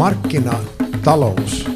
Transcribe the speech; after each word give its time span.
Markkinatalous 0.00 1.66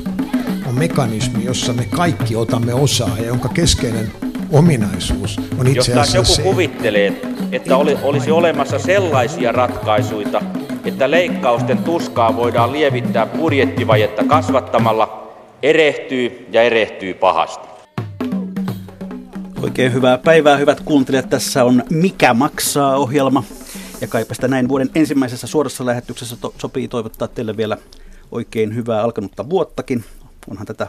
on 0.66 0.78
mekanismi, 0.78 1.44
jossa 1.44 1.72
me 1.72 1.84
kaikki 1.96 2.36
otamme 2.36 2.74
osaa 2.74 3.18
ja 3.18 3.26
jonka 3.26 3.48
keskeinen 3.48 4.12
ominaisuus 4.52 5.40
on 5.58 5.66
itse 5.66 5.78
Jos 5.78 5.88
taas 5.88 6.08
asiassa 6.08 6.32
joku 6.32 6.34
se, 6.34 6.42
kuvittelee, 6.42 7.20
että 7.52 7.76
oli, 7.76 7.98
olisi 8.02 8.30
olemassa 8.30 8.78
sellaisia 8.78 9.52
ratkaisuja, 9.52 10.42
että 10.84 11.10
leikkausten 11.10 11.78
tuskaa 11.78 12.36
voidaan 12.36 12.72
lievittää 12.72 13.26
budjettivajetta 13.26 14.24
kasvattamalla, 14.24 15.34
erehtyy 15.62 16.46
ja 16.52 16.62
erehtyy 16.62 17.14
pahasti. 17.14 17.68
Oikein 19.62 19.92
hyvää 19.92 20.18
päivää, 20.18 20.56
hyvät 20.56 20.80
kuuntelijat. 20.80 21.30
Tässä 21.30 21.64
on 21.64 21.82
Mikä 21.90 22.34
maksaa 22.34 22.96
ohjelma. 22.96 23.44
Ja 24.00 24.08
kaipa 24.08 24.34
sitä 24.34 24.48
näin 24.48 24.68
vuoden 24.68 24.90
ensimmäisessä 24.94 25.46
suorassa 25.46 25.86
lähetyksessä 25.86 26.36
to- 26.40 26.54
sopii 26.58 26.88
toivottaa 26.88 27.28
teille 27.28 27.56
vielä 27.56 27.76
oikein 28.34 28.74
hyvää 28.74 29.02
alkanutta 29.02 29.50
vuottakin. 29.50 30.04
Onhan 30.50 30.66
tätä 30.66 30.86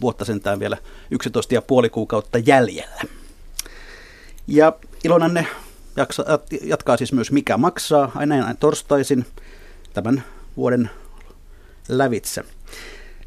vuotta 0.00 0.24
sentään 0.24 0.60
vielä 0.60 0.76
11 1.10 1.54
ja 1.54 1.62
puoli 1.62 1.90
kuukautta 1.90 2.38
jäljellä. 2.38 3.02
Ja 4.46 4.72
Ilonanne 5.04 5.46
jaksa, 5.96 6.24
jatkaa 6.62 6.96
siis 6.96 7.12
myös 7.12 7.32
Mikä 7.32 7.56
maksaa 7.56 8.12
aina 8.14 8.36
näin 8.36 8.56
torstaisin 8.56 9.26
tämän 9.94 10.24
vuoden 10.56 10.90
lävitse. 11.88 12.44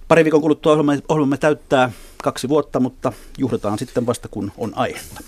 Pari 0.08 0.24
viikon 0.24 0.42
kuluttua 0.42 0.72
ohjelmamme, 0.72 1.02
ohjelmamme 1.10 1.38
täyttää 1.38 1.92
kaksi 2.24 2.50
vuotta, 2.50 2.80
mutta 2.80 3.14
juhlitaan 3.38 3.80
sitten 3.80 4.06
vasta 4.06 4.28
kun 4.28 4.52
on 4.58 4.72
aihetta. 4.76 5.22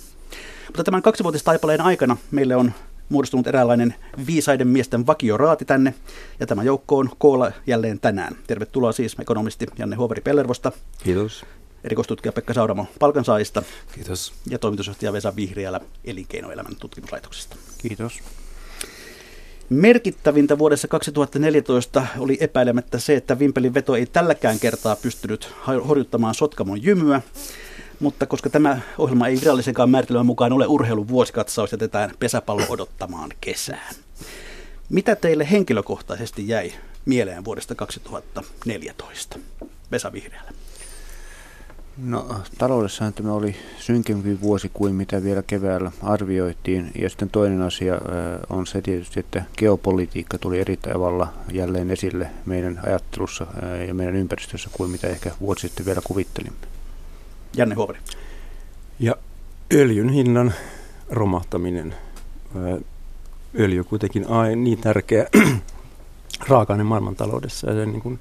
Mutta 0.67 0.83
tämän 0.83 1.01
kaksivuotistaipaleen 1.01 1.81
aikana 1.81 2.17
meille 2.31 2.55
on 2.55 2.71
muodostunut 3.13 3.47
eräänlainen 3.47 3.95
viisaiden 4.27 4.67
miesten 4.67 5.07
vakioraati 5.07 5.65
tänne, 5.65 5.93
ja 6.39 6.47
tämä 6.47 6.63
joukko 6.63 6.97
on 6.97 7.09
koolla 7.17 7.51
jälleen 7.67 7.99
tänään. 7.99 8.35
Tervetuloa 8.47 8.91
siis 8.91 9.15
ekonomisti 9.19 9.65
Janne 9.77 9.95
Huoveri 9.95 10.21
Pellervosta, 10.21 10.71
Kiitos. 11.03 11.45
erikoistutkija 11.83 12.31
Pekka 12.31 12.53
Sauramo 12.53 12.85
palkansaajista 12.99 13.63
Kiitos. 13.95 14.33
ja 14.49 14.59
toimitusjohtaja 14.59 15.13
Vesa 15.13 15.35
Vihriälä 15.35 15.79
Elinkeinoelämän 16.05 16.75
tutkimuslaitoksesta. 16.75 17.55
Kiitos. 17.77 18.19
Merkittävintä 19.69 20.57
vuodessa 20.57 20.87
2014 20.87 22.07
oli 22.19 22.37
epäilemättä 22.39 22.99
se, 22.99 23.15
että 23.15 23.39
Vimpelin 23.39 23.73
veto 23.73 23.95
ei 23.95 24.05
tälläkään 24.05 24.59
kertaa 24.59 24.95
pystynyt 24.95 25.53
horjuttamaan 25.87 26.35
Sotkamon 26.35 26.83
jymyä, 26.83 27.21
mutta 28.03 28.25
koska 28.25 28.49
tämä 28.49 28.79
ohjelma 28.97 29.27
ei 29.27 29.39
virallisenkaan 29.41 29.89
määritelmän 29.89 30.25
mukaan 30.25 30.53
ole 30.53 30.67
urheilun 30.67 31.07
vuosikatsaus, 31.07 31.71
jätetään 31.71 32.11
pesäpallo 32.19 32.63
odottamaan 32.69 33.29
kesään. 33.41 33.95
Mitä 34.89 35.15
teille 35.15 35.51
henkilökohtaisesti 35.51 36.47
jäi 36.47 36.73
mieleen 37.05 37.45
vuodesta 37.45 37.75
2014? 37.75 39.39
Vesa 39.91 40.13
Vihreällä. 40.13 40.51
No 41.97 42.41
taloudessahan 42.57 43.13
tämä 43.13 43.33
oli 43.33 43.55
synkempi 43.79 44.41
vuosi 44.41 44.71
kuin 44.73 44.95
mitä 44.95 45.23
vielä 45.23 45.43
keväällä 45.47 45.91
arvioitiin. 46.01 46.91
Ja 46.95 47.09
sitten 47.09 47.29
toinen 47.29 47.61
asia 47.61 47.95
on 48.49 48.67
se 48.67 48.81
tietysti, 48.81 49.19
että 49.19 49.43
geopolitiikka 49.57 50.37
tuli 50.37 50.59
eri 50.59 50.77
tavalla 50.77 51.33
jälleen 51.51 51.91
esille 51.91 52.29
meidän 52.45 52.79
ajattelussa 52.85 53.47
ja 53.87 53.93
meidän 53.93 54.15
ympäristössä 54.15 54.69
kuin 54.73 54.91
mitä 54.91 55.07
ehkä 55.07 55.31
vuosi 55.41 55.61
sitten 55.67 55.85
vielä 55.85 56.01
kuvittelimme. 56.03 56.67
Janne 57.55 57.75
Huoveri. 57.75 57.99
Ja 58.99 59.15
öljyn 59.73 60.09
hinnan 60.09 60.53
romahtaminen. 61.09 61.95
Öljy 63.59 63.83
kuitenkin 63.83 64.27
aina 64.27 64.55
niin 64.55 64.77
tärkeä 64.77 65.27
raaka-aine 66.49 66.83
maailmantaloudessa. 66.83 67.71
Ja 67.71 67.85
niin 67.85 68.01
kuin, 68.01 68.19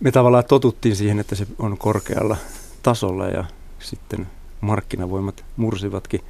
me 0.00 0.10
tavallaan 0.10 0.44
totuttiin 0.44 0.96
siihen, 0.96 1.18
että 1.18 1.34
se 1.34 1.46
on 1.58 1.78
korkealla 1.78 2.36
tasolla 2.82 3.26
ja 3.26 3.44
sitten 3.78 4.26
markkinavoimat 4.60 5.44
mursivatkin 5.56 6.20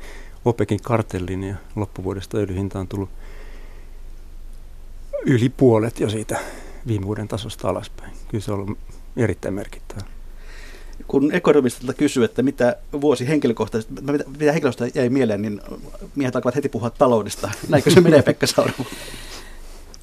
OPEKin 0.45 0.83
kartellin 0.83 1.45
ja 1.45 1.57
loppuvuodesta 1.77 2.39
öljyhinta 2.39 2.79
on 2.79 2.89
tullut 2.89 3.11
yli 5.27 5.49
puolet 5.49 6.01
jo 6.01 6.11
siitä 6.11 6.41
viime 6.87 7.07
vuoden 7.07 7.29
tasosta 7.29 7.69
alaspäin. 7.69 8.13
Kyllä 8.29 8.45
se 8.45 8.53
on 8.53 8.61
ollut 8.61 8.79
erittäin 9.17 9.55
merkittävä. 9.55 10.18
Kun 11.07 11.33
ekonomistilta 11.33 11.95
kysyy, 11.95 12.25
että 12.25 12.43
mitä 12.43 12.77
vuosi 13.01 13.29
henkilökohtaisesti, 13.29 13.95
mitä, 13.95 14.25
mitä 14.39 14.53
henkilökohtaisesti 14.53 14.99
jäi 14.99 15.09
mieleen, 15.09 15.43
niin 15.43 15.61
miehet 16.15 16.37
alkavat 16.37 16.57
heti 16.57 16.69
puhua 16.69 16.91
taloudesta. 16.91 17.51
Näinkö 17.69 17.91
se 17.91 18.01
menee, 18.01 18.23
Pekka 18.23 18.47
Sauramo? 18.47 18.85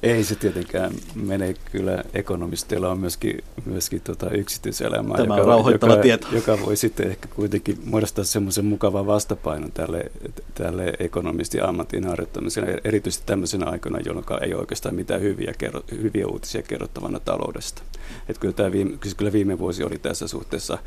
Ei 0.06 0.24
se 0.24 0.34
tietenkään 0.34 0.92
mene 1.14 1.54
kyllä. 1.72 2.04
Ekonomisteilla 2.14 2.90
on 2.90 3.00
myöskin, 3.00 3.44
myöskin 3.64 4.00
tota 4.00 4.30
yksityiselämää, 4.30 5.16
Tämä 5.16 5.38
joka, 5.38 5.70
joka, 5.70 5.96
tieto. 5.96 6.28
joka 6.32 6.58
voi 6.66 6.76
sitten 6.76 7.08
ehkä 7.10 7.28
kuitenkin 7.28 7.78
muodostaa 7.84 8.24
semmoisen 8.24 8.64
mukavan 8.64 9.06
vastapainon 9.06 9.72
tälle, 9.72 10.10
tälle 10.54 10.92
ekonomistin 10.98 11.64
ammatin 11.64 12.04
harjoittamiselle, 12.04 12.80
erityisesti 12.84 13.26
tämmöisenä 13.26 13.66
aikana, 13.66 13.98
jolloin 14.06 14.26
ei 14.42 14.54
oikeastaan 14.54 14.94
mitään 14.94 15.20
hyviä, 15.20 15.54
kerro, 15.58 15.80
hyviä 16.02 16.26
uutisia 16.26 16.62
kerrottavana 16.62 17.20
taloudesta. 17.20 17.82
Et 18.28 18.38
kyllä, 18.38 18.54
tämä 18.54 18.72
viime, 18.72 18.98
kyllä 19.16 19.32
viime 19.32 19.58
vuosi 19.58 19.84
oli 19.84 19.98
tässä 19.98 20.28
suhteessa 20.28 20.78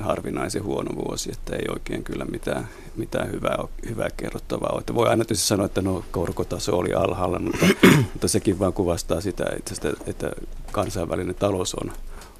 harvinaisen 0.00 0.64
huono 0.64 1.04
vuosi, 1.04 1.30
että 1.32 1.56
ei 1.56 1.64
oikein 1.68 2.04
kyllä 2.04 2.24
mitään, 2.24 2.68
mitään 2.96 3.32
hyvää, 3.32 3.58
hyvää 3.88 4.08
kerrottavaa 4.16 4.70
ole. 4.72 4.82
Voi 4.94 5.08
aina 5.08 5.24
tietysti 5.24 5.46
sanoa, 5.46 5.66
että 5.66 5.82
no 5.82 6.04
korkotaso 6.10 6.78
oli 6.78 6.94
alhaalla, 6.94 7.38
mutta, 7.38 7.66
mutta 8.12 8.28
sekin 8.28 8.58
vaan 8.58 8.72
kuvastaa 8.72 9.20
sitä, 9.20 9.44
että, 9.56 9.90
että 10.06 10.30
kansainvälinen 10.72 11.34
talous 11.34 11.74
on, 11.74 11.92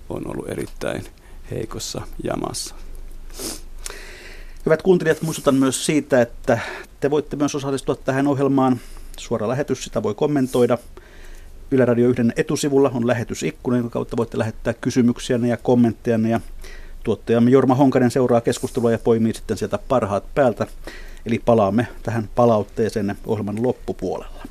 on 0.08 0.22
ollut 0.26 0.48
erittäin 0.48 1.04
heikossa 1.50 2.02
jamassa. 2.24 2.74
Hyvät 4.66 4.82
kuuntelijat, 4.82 5.22
muistutan 5.22 5.54
myös 5.54 5.86
siitä, 5.86 6.22
että 6.22 6.58
te 7.00 7.10
voitte 7.10 7.36
myös 7.36 7.54
osallistua 7.54 7.94
tähän 7.94 8.26
ohjelmaan. 8.26 8.80
Suora 9.18 9.48
lähetys, 9.48 9.84
sitä 9.84 10.02
voi 10.02 10.14
kommentoida. 10.14 10.78
Yle 11.70 11.84
Radio 11.84 12.08
1 12.08 12.22
etusivulla 12.36 12.90
on 12.94 13.06
lähetysikkuna, 13.06 13.76
jonka 13.76 13.90
kautta 13.90 14.16
voitte 14.16 14.38
lähettää 14.38 14.74
kysymyksiä 14.74 15.36
ja 15.36 15.56
kommentteja. 15.56 16.28
Ja 16.28 16.40
tuottajamme 17.02 17.50
Jorma 17.50 17.74
Honkanen 17.74 18.10
seuraa 18.10 18.40
keskustelua 18.40 18.92
ja 18.92 18.98
poimii 18.98 19.34
sitten 19.34 19.58
sieltä 19.58 19.78
parhaat 19.88 20.24
päältä. 20.34 20.66
Eli 21.26 21.38
palaamme 21.44 21.86
tähän 22.02 22.28
palautteeseen 22.34 23.16
ohjelman 23.26 23.62
loppupuolella. 23.62 24.42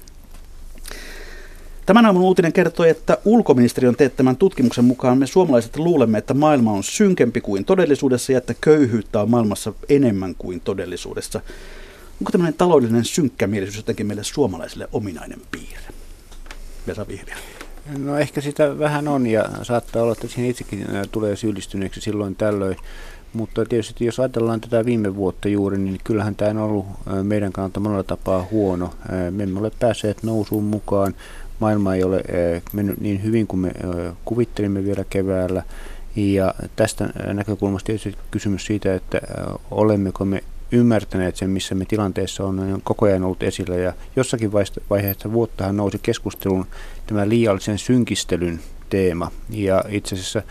Tämän 1.85 2.05
aamun 2.05 2.21
uutinen 2.21 2.53
kertoi, 2.53 2.89
että 2.89 3.17
ulkoministeriön 3.25 3.95
teettämän 3.95 4.37
tutkimuksen 4.37 4.85
mukaan 4.85 5.17
me 5.17 5.27
suomalaiset 5.27 5.77
luulemme, 5.77 6.17
että 6.17 6.33
maailma 6.33 6.71
on 6.71 6.83
synkempi 6.83 7.41
kuin 7.41 7.65
todellisuudessa 7.65 8.31
ja 8.31 8.37
että 8.37 8.53
köyhyyttä 8.61 9.21
on 9.21 9.29
maailmassa 9.29 9.73
enemmän 9.89 10.35
kuin 10.35 10.61
todellisuudessa. 10.61 11.41
Onko 12.21 12.31
tämmöinen 12.31 12.53
taloudellinen 12.53 13.05
synkkämielisyys 13.05 13.77
jotenkin 13.77 14.07
meille 14.07 14.23
suomalaisille 14.23 14.87
ominainen 14.91 15.41
piirre? 15.51 15.93
Vesa 16.87 17.07
Vihriä. 17.07 17.37
No 17.97 18.17
ehkä 18.17 18.41
sitä 18.41 18.79
vähän 18.79 19.07
on 19.07 19.27
ja 19.27 19.49
saattaa 19.63 20.03
olla, 20.03 20.13
että 20.13 20.27
siihen 20.27 20.49
itsekin 20.51 20.85
tulee 21.11 21.35
syyllistyneeksi 21.35 22.01
silloin 22.01 22.35
tällöin. 22.35 22.77
Mutta 23.33 23.65
tietysti 23.65 24.05
jos 24.05 24.19
ajatellaan 24.19 24.61
tätä 24.61 24.85
viime 24.85 25.15
vuotta 25.15 25.47
juuri, 25.47 25.77
niin 25.77 25.99
kyllähän 26.03 26.35
tämä 26.35 26.51
on 26.51 26.57
ollut 26.57 26.85
meidän 27.23 27.51
kannalta 27.51 27.79
monella 27.79 28.03
tapaa 28.03 28.47
huono. 28.51 28.93
Me 29.31 29.43
emme 29.43 29.59
ole 29.59 29.71
päässeet 29.79 30.23
nousuun 30.23 30.63
mukaan. 30.63 31.15
Maailma 31.59 31.95
ei 31.95 32.03
ole 32.03 32.23
mennyt 32.73 32.99
niin 32.99 33.23
hyvin 33.23 33.47
kuin 33.47 33.59
me 33.59 33.71
kuvittelimme 34.25 34.85
vielä 34.85 35.05
keväällä. 35.09 35.63
Ja 36.15 36.53
tästä 36.75 37.09
näkökulmasta 37.33 37.85
tietysti 37.85 38.17
kysymys 38.31 38.65
siitä, 38.65 38.95
että 38.95 39.21
olemmeko 39.71 40.25
me 40.25 40.43
ymmärtäneet 40.71 41.35
sen, 41.35 41.49
missä 41.49 41.75
me 41.75 41.85
tilanteessa 41.85 42.45
on, 42.45 42.59
on 42.59 42.81
koko 42.83 43.05
ajan 43.05 43.23
ollut 43.23 43.43
esillä. 43.43 43.75
Ja 43.75 43.93
jossakin 44.15 44.51
vaiheessa 44.89 45.31
vuottahan 45.31 45.77
nousi 45.77 45.99
keskustelun 46.03 46.65
tämä 47.07 47.29
liiallisen 47.29 47.77
synkistelyn 47.77 48.59
teema. 48.89 49.31
Ja 49.49 49.83
itse 49.89 50.15
asiassa 50.15 50.41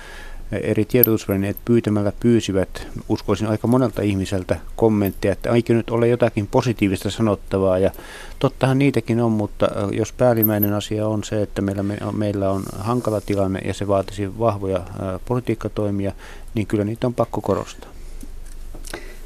eri 0.52 0.84
tiedotusvälineet 0.84 1.56
pyytämällä 1.64 2.12
pyysivät, 2.20 2.87
uskoisin 3.08 3.46
aika 3.46 3.67
monelta 3.67 4.02
ihmiseltä 4.02 4.56
kommentteja, 4.76 5.32
että 5.32 5.50
eikö 5.50 5.75
nyt 5.75 5.90
ole 5.90 6.08
jotakin 6.08 6.46
positiivista 6.46 7.11
sanottavaa. 7.11 7.78
Ja 7.78 7.90
tottahan 8.38 8.78
niitäkin 8.78 9.20
on, 9.20 9.32
mutta 9.32 9.69
jos 9.93 10.12
päällimmäinen 10.12 10.72
asia 10.72 11.08
on 11.08 11.25
se, 11.25 11.43
että 11.43 11.62
meillä, 11.62 11.84
meillä 12.12 12.50
on 12.50 12.62
hankala 12.78 13.20
tilanne 13.20 13.61
ja 13.64 13.75
se 13.75 13.88
vaatisi 13.88 14.38
vahvoja 14.38 14.81
politiikkatoimia, 15.25 16.12
niin 16.55 16.67
kyllä 16.67 16.84
niitä 16.84 17.06
on 17.06 17.14
pakko 17.14 17.40
korostaa. 17.40 17.90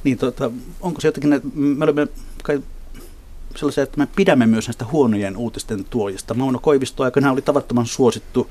Niin, 0.05 0.19
tota, 0.19 0.51
onko 0.81 1.01
se 1.01 1.09
jotenkin, 1.09 1.33
että 1.33 1.49
me 1.55 1.85
olemme 1.85 2.07
kai 2.43 2.63
sellaisia, 3.57 3.83
että 3.83 3.99
me 3.99 4.09
pidämme 4.17 4.47
myös 4.47 4.69
näistä 4.69 4.85
huonojen 4.93 5.37
uutisten 5.37 5.85
tuojista. 5.85 6.35
Mauno 6.35 6.59
Koivisto 6.59 7.03
aikana 7.03 7.33
oli 7.33 7.43
tavattoman 7.43 7.87
suosittu 7.87 8.51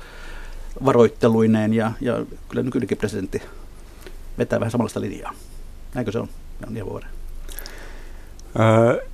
varoitteluineen 0.84 1.74
ja, 1.74 1.92
ja 2.00 2.26
kyllä 2.48 2.62
nykyinenkin 2.62 2.98
presidentti 2.98 3.42
vetää 4.38 4.60
vähän 4.60 4.70
samanlaista 4.70 5.00
linjaa. 5.00 5.32
Näinkö 5.94 6.12
se 6.12 6.18
on? 6.18 6.28
Jan 6.60 6.86
Vuore. 6.86 7.06
Öö, 8.60 9.06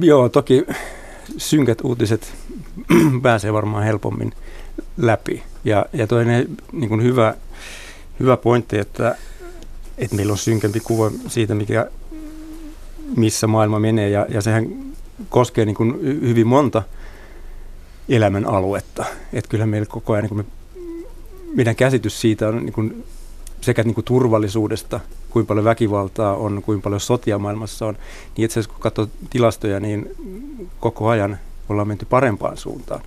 joo, 0.00 0.28
toki 0.28 0.66
synkät 1.36 1.78
uutiset 1.84 2.34
pääsee 3.22 3.52
varmaan 3.52 3.84
helpommin 3.84 4.32
läpi. 4.96 5.42
Ja, 5.64 5.86
ja 5.92 6.06
toinen 6.06 6.48
niin 6.72 7.02
hyvä, 7.02 7.34
hyvä 8.20 8.36
pointti, 8.36 8.78
että, 8.78 9.16
että 10.00 10.16
meillä 10.16 10.32
on 10.32 10.38
synkempi 10.38 10.80
kuva 10.80 11.10
siitä, 11.28 11.54
mikä, 11.54 11.90
missä 13.16 13.46
maailma 13.46 13.78
menee. 13.78 14.10
Ja, 14.10 14.26
ja 14.28 14.42
sehän 14.42 14.68
koskee 15.28 15.64
niin 15.64 15.76
kuin 15.76 16.00
hyvin 16.02 16.46
monta 16.46 16.82
elämän 18.08 18.46
aluetta. 18.46 19.04
Että 19.32 19.48
kyllä 19.48 19.66
meillä 19.66 19.86
koko 19.86 20.12
ajan 20.12 20.24
niin 20.24 20.36
me, 20.36 20.44
meidän 21.54 21.76
käsitys 21.76 22.20
siitä 22.20 22.48
on 22.48 22.56
niin 22.56 22.72
kuin 22.72 23.04
sekä 23.60 23.82
niin 23.82 23.94
kuin 23.94 24.04
turvallisuudesta, 24.04 25.00
kuinka 25.30 25.48
paljon 25.48 25.64
väkivaltaa 25.64 26.36
on, 26.36 26.62
kuinka 26.62 26.82
paljon 26.82 27.00
sotia 27.00 27.38
maailmassa 27.38 27.86
on, 27.86 27.94
niin 28.36 28.44
itse 28.44 28.60
asiassa 28.60 28.72
kun 28.74 28.82
katsoo 28.82 29.08
tilastoja, 29.30 29.80
niin 29.80 30.10
koko 30.80 31.08
ajan 31.08 31.38
ollaan 31.68 31.88
menty 31.88 32.04
parempaan 32.04 32.56
suuntaan. 32.56 33.02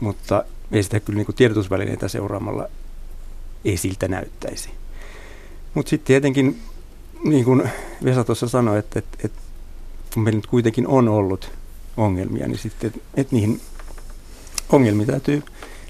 Mutta 0.00 0.44
ei 0.72 0.82
sitä 0.82 1.00
kyllä 1.00 1.16
niin 1.16 1.26
kuin 1.26 1.36
tiedotusvälineitä 1.36 2.08
seuraamalla 2.08 2.68
ei 3.64 3.76
siltä 3.76 4.08
näyttäisi. 4.08 4.70
Mutta 5.74 5.90
sitten 5.90 6.06
tietenkin, 6.06 6.60
niin 7.24 7.44
kuin 7.44 7.70
Vesa 8.04 8.24
tuossa 8.24 8.48
sanoi, 8.48 8.78
että, 8.78 8.98
että, 8.98 9.18
että 9.24 9.40
kun 10.14 10.22
meillä 10.22 10.38
nyt 10.38 10.46
kuitenkin 10.46 10.86
on 10.86 11.08
ollut 11.08 11.50
ongelmia, 11.96 12.48
niin 12.48 12.58
sitten, 12.58 12.88
että, 12.88 13.00
että 13.14 13.36
niihin 13.36 13.60
ongelmiin 14.68 15.06
täytyy 15.06 15.42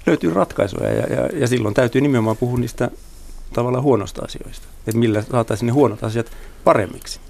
löytyy 0.07 0.35
ratkaisuja 0.35 0.93
ja, 0.93 1.07
ja, 1.15 1.27
ja 1.41 1.47
silloin 1.47 1.75
täytyy 1.75 2.01
nimenomaan 2.01 2.37
puhua 2.37 2.59
niistä 2.59 2.91
tavallaan 3.53 3.85
huonosta 3.85 4.23
asioista. 4.25 4.67
Että 4.87 4.99
millä 4.99 5.23
saataisiin 5.23 5.67
ne 5.67 5.73
huonot 5.73 6.05
asiat 6.05 6.33
paremmiksi. 6.65 7.21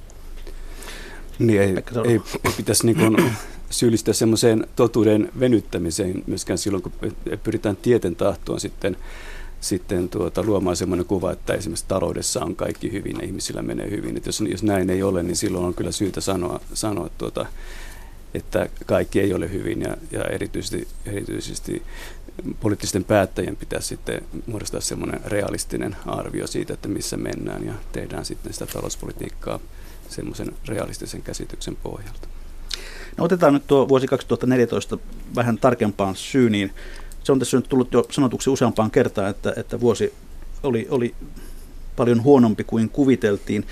Niin 1.38 1.60
ei, 1.60 1.68
ei, 2.04 2.20
ei 2.44 2.52
pitäisi 2.56 2.86
niin 2.86 2.96
kuin 2.96 3.32
syyllistää 3.70 4.14
semmoiseen 4.14 4.66
totuuden 4.76 5.32
venyttämiseen 5.40 6.22
myöskään 6.26 6.58
silloin, 6.58 6.82
kun 6.82 6.92
pyritään 7.42 7.76
tieten 7.76 8.16
tahtoon 8.16 8.60
sitten, 8.60 8.96
sitten 9.64 10.08
tuota, 10.08 10.42
luomaan 10.42 10.76
semmoinen 10.76 11.06
kuva, 11.06 11.32
että 11.32 11.54
esimerkiksi 11.54 11.84
taloudessa 11.88 12.44
on 12.44 12.56
kaikki 12.56 12.92
hyvin 12.92 13.16
ja 13.18 13.26
ihmisillä 13.26 13.62
menee 13.62 13.90
hyvin. 13.90 14.16
Että 14.16 14.28
jos, 14.28 14.40
jos 14.40 14.62
näin 14.62 14.90
ei 14.90 15.02
ole, 15.02 15.22
niin 15.22 15.36
silloin 15.36 15.64
on 15.64 15.74
kyllä 15.74 15.92
syytä 15.92 16.20
sanoa, 16.20 16.60
sanoa 16.74 17.10
tuota, 17.18 17.46
että 18.34 18.68
kaikki 18.86 19.20
ei 19.20 19.34
ole 19.34 19.52
hyvin 19.52 19.80
ja, 19.80 19.96
ja 20.10 20.24
erityisesti, 20.24 20.88
erityisesti 21.06 21.82
poliittisten 22.60 23.04
päättäjien 23.04 23.56
pitäisi 23.56 23.88
sitten 23.88 24.22
muodostaa 24.46 24.80
semmoinen 24.80 25.20
realistinen 25.24 25.96
arvio 26.06 26.46
siitä, 26.46 26.74
että 26.74 26.88
missä 26.88 27.16
mennään 27.16 27.66
ja 27.66 27.74
tehdään 27.92 28.24
sitten 28.24 28.52
sitä 28.52 28.66
talouspolitiikkaa 28.66 29.60
semmoisen 30.08 30.52
realistisen 30.68 31.22
käsityksen 31.22 31.76
pohjalta. 31.76 32.28
No 33.16 33.24
otetaan 33.24 33.54
nyt 33.54 33.66
tuo 33.66 33.88
vuosi 33.88 34.06
2014 34.06 34.98
vähän 35.34 35.58
tarkempaan 35.58 36.16
syyniin. 36.16 36.70
Se 37.24 37.32
on 37.32 37.38
tässä 37.38 37.56
nyt 37.56 37.68
tullut 37.68 37.92
jo 37.92 38.06
sanotuksi 38.10 38.50
useampaan 38.50 38.90
kertaan, 38.90 39.30
että, 39.30 39.52
että 39.56 39.80
vuosi 39.80 40.14
oli, 40.62 40.86
oli 40.90 41.14
paljon 41.96 42.22
huonompi 42.22 42.64
kuin 42.64 42.88
kuviteltiin. 42.88 43.66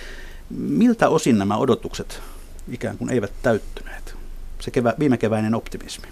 Miltä 0.50 1.08
osin 1.08 1.38
nämä 1.38 1.56
odotukset 1.56 2.20
ikään 2.72 2.98
kuin 2.98 3.10
eivät 3.10 3.32
täyttyneet? 3.42 4.14
Se 4.60 4.70
kevä, 4.70 4.94
viime 4.98 5.18
keväinen 5.18 5.54
optimismi. 5.54 6.08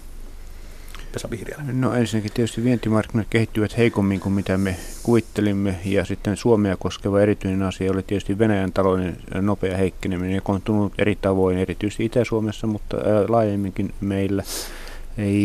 No 1.73 1.93
ensinnäkin 1.93 2.31
tietysti 2.33 2.63
vientimarkkinat 2.63 3.27
kehittyvät 3.29 3.77
heikommin 3.77 4.19
kuin 4.19 4.33
mitä 4.33 4.57
me 4.57 4.75
kuvittelimme 5.03 5.79
ja 5.85 6.05
sitten 6.05 6.37
Suomea 6.37 6.77
koskeva 6.77 7.21
erityinen 7.21 7.63
asia 7.63 7.91
oli 7.91 8.03
tietysti 8.03 8.39
Venäjän 8.39 8.73
talouden 8.73 9.17
nopea 9.33 9.77
heikkeneminen, 9.77 10.35
joka 10.35 10.53
on 10.53 10.61
tullut 10.61 10.93
eri 10.97 11.15
tavoin 11.15 11.57
erityisesti 11.57 12.05
Itä-Suomessa, 12.05 12.67
mutta 12.67 12.97
laajemminkin 13.27 13.93
meillä. 14.01 14.43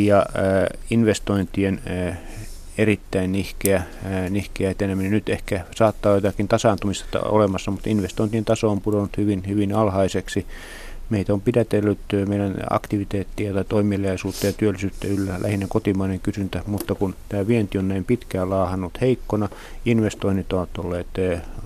Ja 0.04 0.26
investointien 0.90 1.80
erittäin 2.78 3.32
nihkeä, 3.32 3.82
nihkeä 4.30 4.70
eteneminen. 4.70 5.12
Nyt 5.12 5.28
ehkä 5.28 5.64
saattaa 5.76 6.14
jotakin 6.14 6.48
tasaantumista 6.48 7.20
olemassa, 7.20 7.70
mutta 7.70 7.90
investointien 7.90 8.44
taso 8.44 8.70
on 8.70 8.80
pudonnut 8.80 9.16
hyvin, 9.16 9.42
hyvin 9.48 9.74
alhaiseksi 9.74 10.46
meitä 11.10 11.32
on 11.32 11.40
pidätellyt 11.40 11.98
meidän 12.28 12.54
aktiviteettia 12.70 13.54
tai 13.54 13.64
toimeliaisuutta 13.64 14.46
ja 14.46 14.52
työllisyyttä 14.52 15.08
yllä 15.08 15.42
lähinnä 15.42 15.66
kotimainen 15.68 16.20
kysyntä, 16.20 16.62
mutta 16.66 16.94
kun 16.94 17.14
tämä 17.28 17.46
vienti 17.46 17.78
on 17.78 17.88
näin 17.88 18.04
pitkään 18.04 18.50
laahannut 18.50 19.00
heikkona, 19.00 19.48
investoinnit 19.84 20.52
ovat 20.52 20.78
olleet 20.78 21.06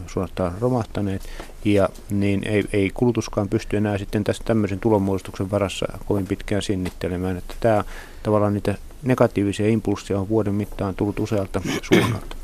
suorastaan 0.06 0.54
romahtaneet, 0.60 1.22
ja 1.64 1.88
niin 2.10 2.46
ei, 2.46 2.64
ei 2.72 2.90
kulutuskaan 2.94 3.48
pysty 3.48 3.76
enää 3.76 3.98
sitten 3.98 4.24
tässä 4.24 4.44
tämmöisen 4.44 4.80
tulonmuodostuksen 4.80 5.50
varassa 5.50 5.86
kovin 6.06 6.26
pitkään 6.26 6.62
sinnittelemään, 6.62 7.36
että 7.36 7.54
tämä 7.60 7.84
tavallaan 8.22 8.54
niitä 8.54 8.74
negatiivisia 9.02 9.68
impulsseja 9.68 10.20
on 10.20 10.28
vuoden 10.28 10.54
mittaan 10.54 10.94
tullut 10.94 11.20
usealta 11.20 11.62
suunnalta. 11.82 12.36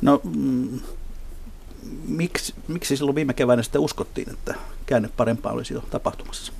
No, 0.00 0.20
mm, 0.24 0.80
miksi, 2.08 2.54
miksi 2.68 2.96
silloin 2.96 3.14
viime 3.14 3.34
keväänä 3.34 3.62
sitten 3.62 3.80
uskottiin, 3.80 4.30
että 4.30 4.54
käänne 4.86 5.10
parempaa 5.16 5.52
olisi 5.52 5.74
jo 5.74 5.84
tapahtumassa? 5.90 6.52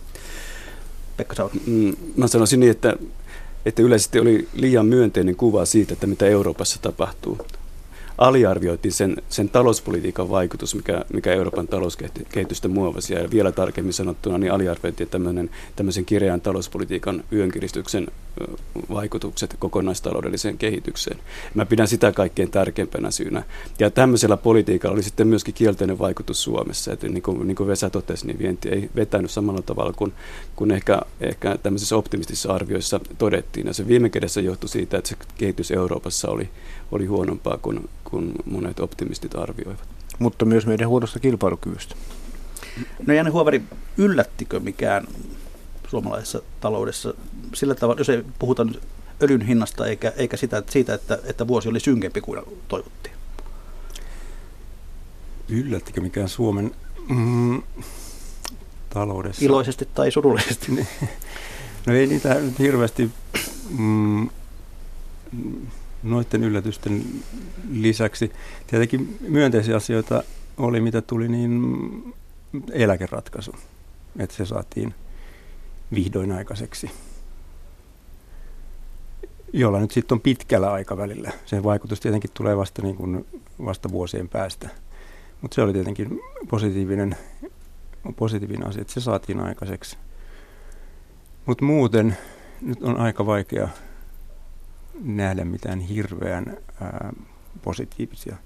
Pekka 1.17 1.35
Sauri. 1.35 1.61
Mm, 1.67 1.97
mä 2.17 2.29
sanoisin 2.29 2.61
niin, 2.61 2.71
että, 2.71 2.97
että 3.67 3.83
yleisesti 3.83 4.19
oli 4.19 4.49
liian 4.53 4.87
myönteinen 4.87 5.37
kuva 5.37 5.65
siitä, 5.65 5.93
että 5.93 6.07
mitä 6.07 6.27
Euroopassa 6.27 6.83
tapahtuu 6.83 7.39
aliarvioitiin 8.19 8.93
sen, 8.93 9.17
sen 9.29 9.49
talouspolitiikan 9.49 10.31
vaikutus, 10.31 10.75
mikä, 10.75 11.05
mikä 11.13 11.33
Euroopan 11.33 11.69
talouskehitystä 11.69 12.69
muovasi. 12.69 13.15
Ja 13.15 13.31
vielä 13.31 13.53
tarkemmin 13.53 13.93
sanottuna, 13.93 14.39
niin 14.39 14.53
aliarvioitiin 14.53 15.09
tämmöinen, 15.09 15.51
tämmöisen 15.77 16.05
kireän 16.05 16.41
talouspolitiikan 16.41 17.25
yönkiristyksen 17.33 18.07
vaikutukset 18.91 19.57
kokonaistaloudelliseen 19.59 20.59
kehitykseen. 20.59 21.19
Mä 21.55 21.67
pidän 21.67 21.89
sitä 21.89 22.13
kaikkein 22.13 22.51
tärkeimpänä 22.51 23.11
syynä. 23.11 23.43
Ja 23.79 23.91
tämmöisellä 23.91 24.37
politiikalla 24.37 24.95
oli 24.95 25.03
sitten 25.03 25.27
myöskin 25.27 25.55
kielteinen 25.55 25.99
vaikutus 25.99 26.43
Suomessa. 26.43 26.93
Että 26.93 27.09
niin 27.09 27.23
kuin, 27.23 27.47
niin 27.47 27.57
kuin 27.57 27.69
Vesa 27.69 27.91
totesi, 27.91 28.27
niin 28.27 28.39
vienti 28.39 28.69
ei 28.69 28.91
vetänyt 28.97 29.31
samalla 29.31 29.63
tavalla 29.63 29.93
kuin, 29.93 30.13
kuin 30.57 30.71
ehkä, 30.71 31.01
ehkä 31.21 31.59
tämmöisissä 31.63 31.97
optimistisissa 31.97 32.53
arvioissa 32.53 33.01
todettiin. 33.19 33.67
Ja 33.67 33.75
se 33.75 33.89
viime 33.89 34.09
kädessä 34.09 34.41
johtui 34.41 34.69
siitä, 34.69 34.99
että 34.99 35.09
se 35.09 35.17
kehitys 35.39 35.71
Euroopassa 35.71 36.29
oli, 36.31 36.49
oli 36.93 37.07
huonompaa 37.07 37.59
kuin, 37.63 37.89
kuin 38.05 38.33
monet 38.45 38.81
optimistit 38.81 39.35
arvioivat. 39.35 39.89
Mutta 40.19 40.45
myös 40.45 40.67
meidän 40.67 40.89
huonosta 40.89 41.21
kilpailukyvystä. 41.21 41.95
No 43.07 43.15
Janne 43.15 43.31
Huovari, 43.31 43.63
yllättikö 43.99 44.61
mikään 44.61 45.07
suomalaisessa 45.89 46.43
taloudessa 46.61 47.15
sillä 47.55 47.75
tavalla, 47.75 48.01
jos 48.01 48.09
ei 48.09 48.25
puhuta 48.39 48.65
nyt 48.65 48.81
öljyn 49.23 49.41
hinnasta 49.41 49.87
eikä, 49.87 50.13
eikä 50.17 50.37
sitä, 50.37 50.63
siitä, 50.71 50.95
että, 50.95 51.19
että 51.25 51.47
vuosi 51.47 51.69
oli 51.69 51.81
synkempi 51.81 52.21
kuin 52.21 52.43
toivottiin? 52.69 53.15
Yllättikö 55.49 56.01
mikään 56.01 56.29
Suomen 56.29 56.75
mm, 57.09 57.63
taloudessa? 58.91 59.45
Iloisesti 59.45 59.89
tai 59.95 60.11
surullisesti? 60.11 60.73
no 61.87 61.95
ei 61.95 62.07
niitä 62.07 62.35
nyt 62.35 62.59
hirveästi 62.59 63.11
mm, 63.79 64.29
noiden 66.03 66.45
yllätysten 66.45 67.05
lisäksi. 67.71 68.33
Tietenkin 68.67 69.19
myönteisiä 69.29 69.77
asioita 69.77 70.23
oli, 70.57 70.81
mitä 70.81 71.03
tuli, 71.03 71.29
niin 71.29 72.15
eläkeratkaisu. 72.73 73.53
Että 74.19 74.37
se 74.37 74.47
saatiin 74.47 74.95
vihdoin 75.95 76.33
aikaiseksi. 76.33 76.91
Jolla 79.53 79.81
nyt 79.81 79.91
sitten 79.91 80.17
on 80.17 80.21
pitkällä 80.21 80.73
aikavälillä. 80.73 81.33
Sen 81.47 81.65
vaikutus 81.65 82.01
tietenkin 82.01 82.31
tulee 82.35 82.57
vasta, 82.57 82.83
niin 82.83 82.97
kuin, 82.97 83.27
vasta 83.65 83.91
vuosien 83.91 84.29
päästä. 84.29 84.69
Mutta 85.43 85.55
se 85.55 85.63
oli 85.63 85.73
tietenkin 85.73 86.21
positiivinen, 86.51 87.17
positiivinen 88.17 88.69
asia, 88.69 88.81
että 88.81 88.93
se 88.93 89.01
saatiin 89.01 89.41
aikaiseksi. 89.41 89.97
Mutta 91.47 91.65
muuten 91.65 92.17
nyt 92.61 92.83
on 92.83 92.97
aika 92.97 93.27
vaikea 93.27 93.69
nähdä 95.03 95.45
mitään 95.45 95.81
hirveän 95.81 96.57
ää, 96.81 97.13
positiivisia 97.63 98.37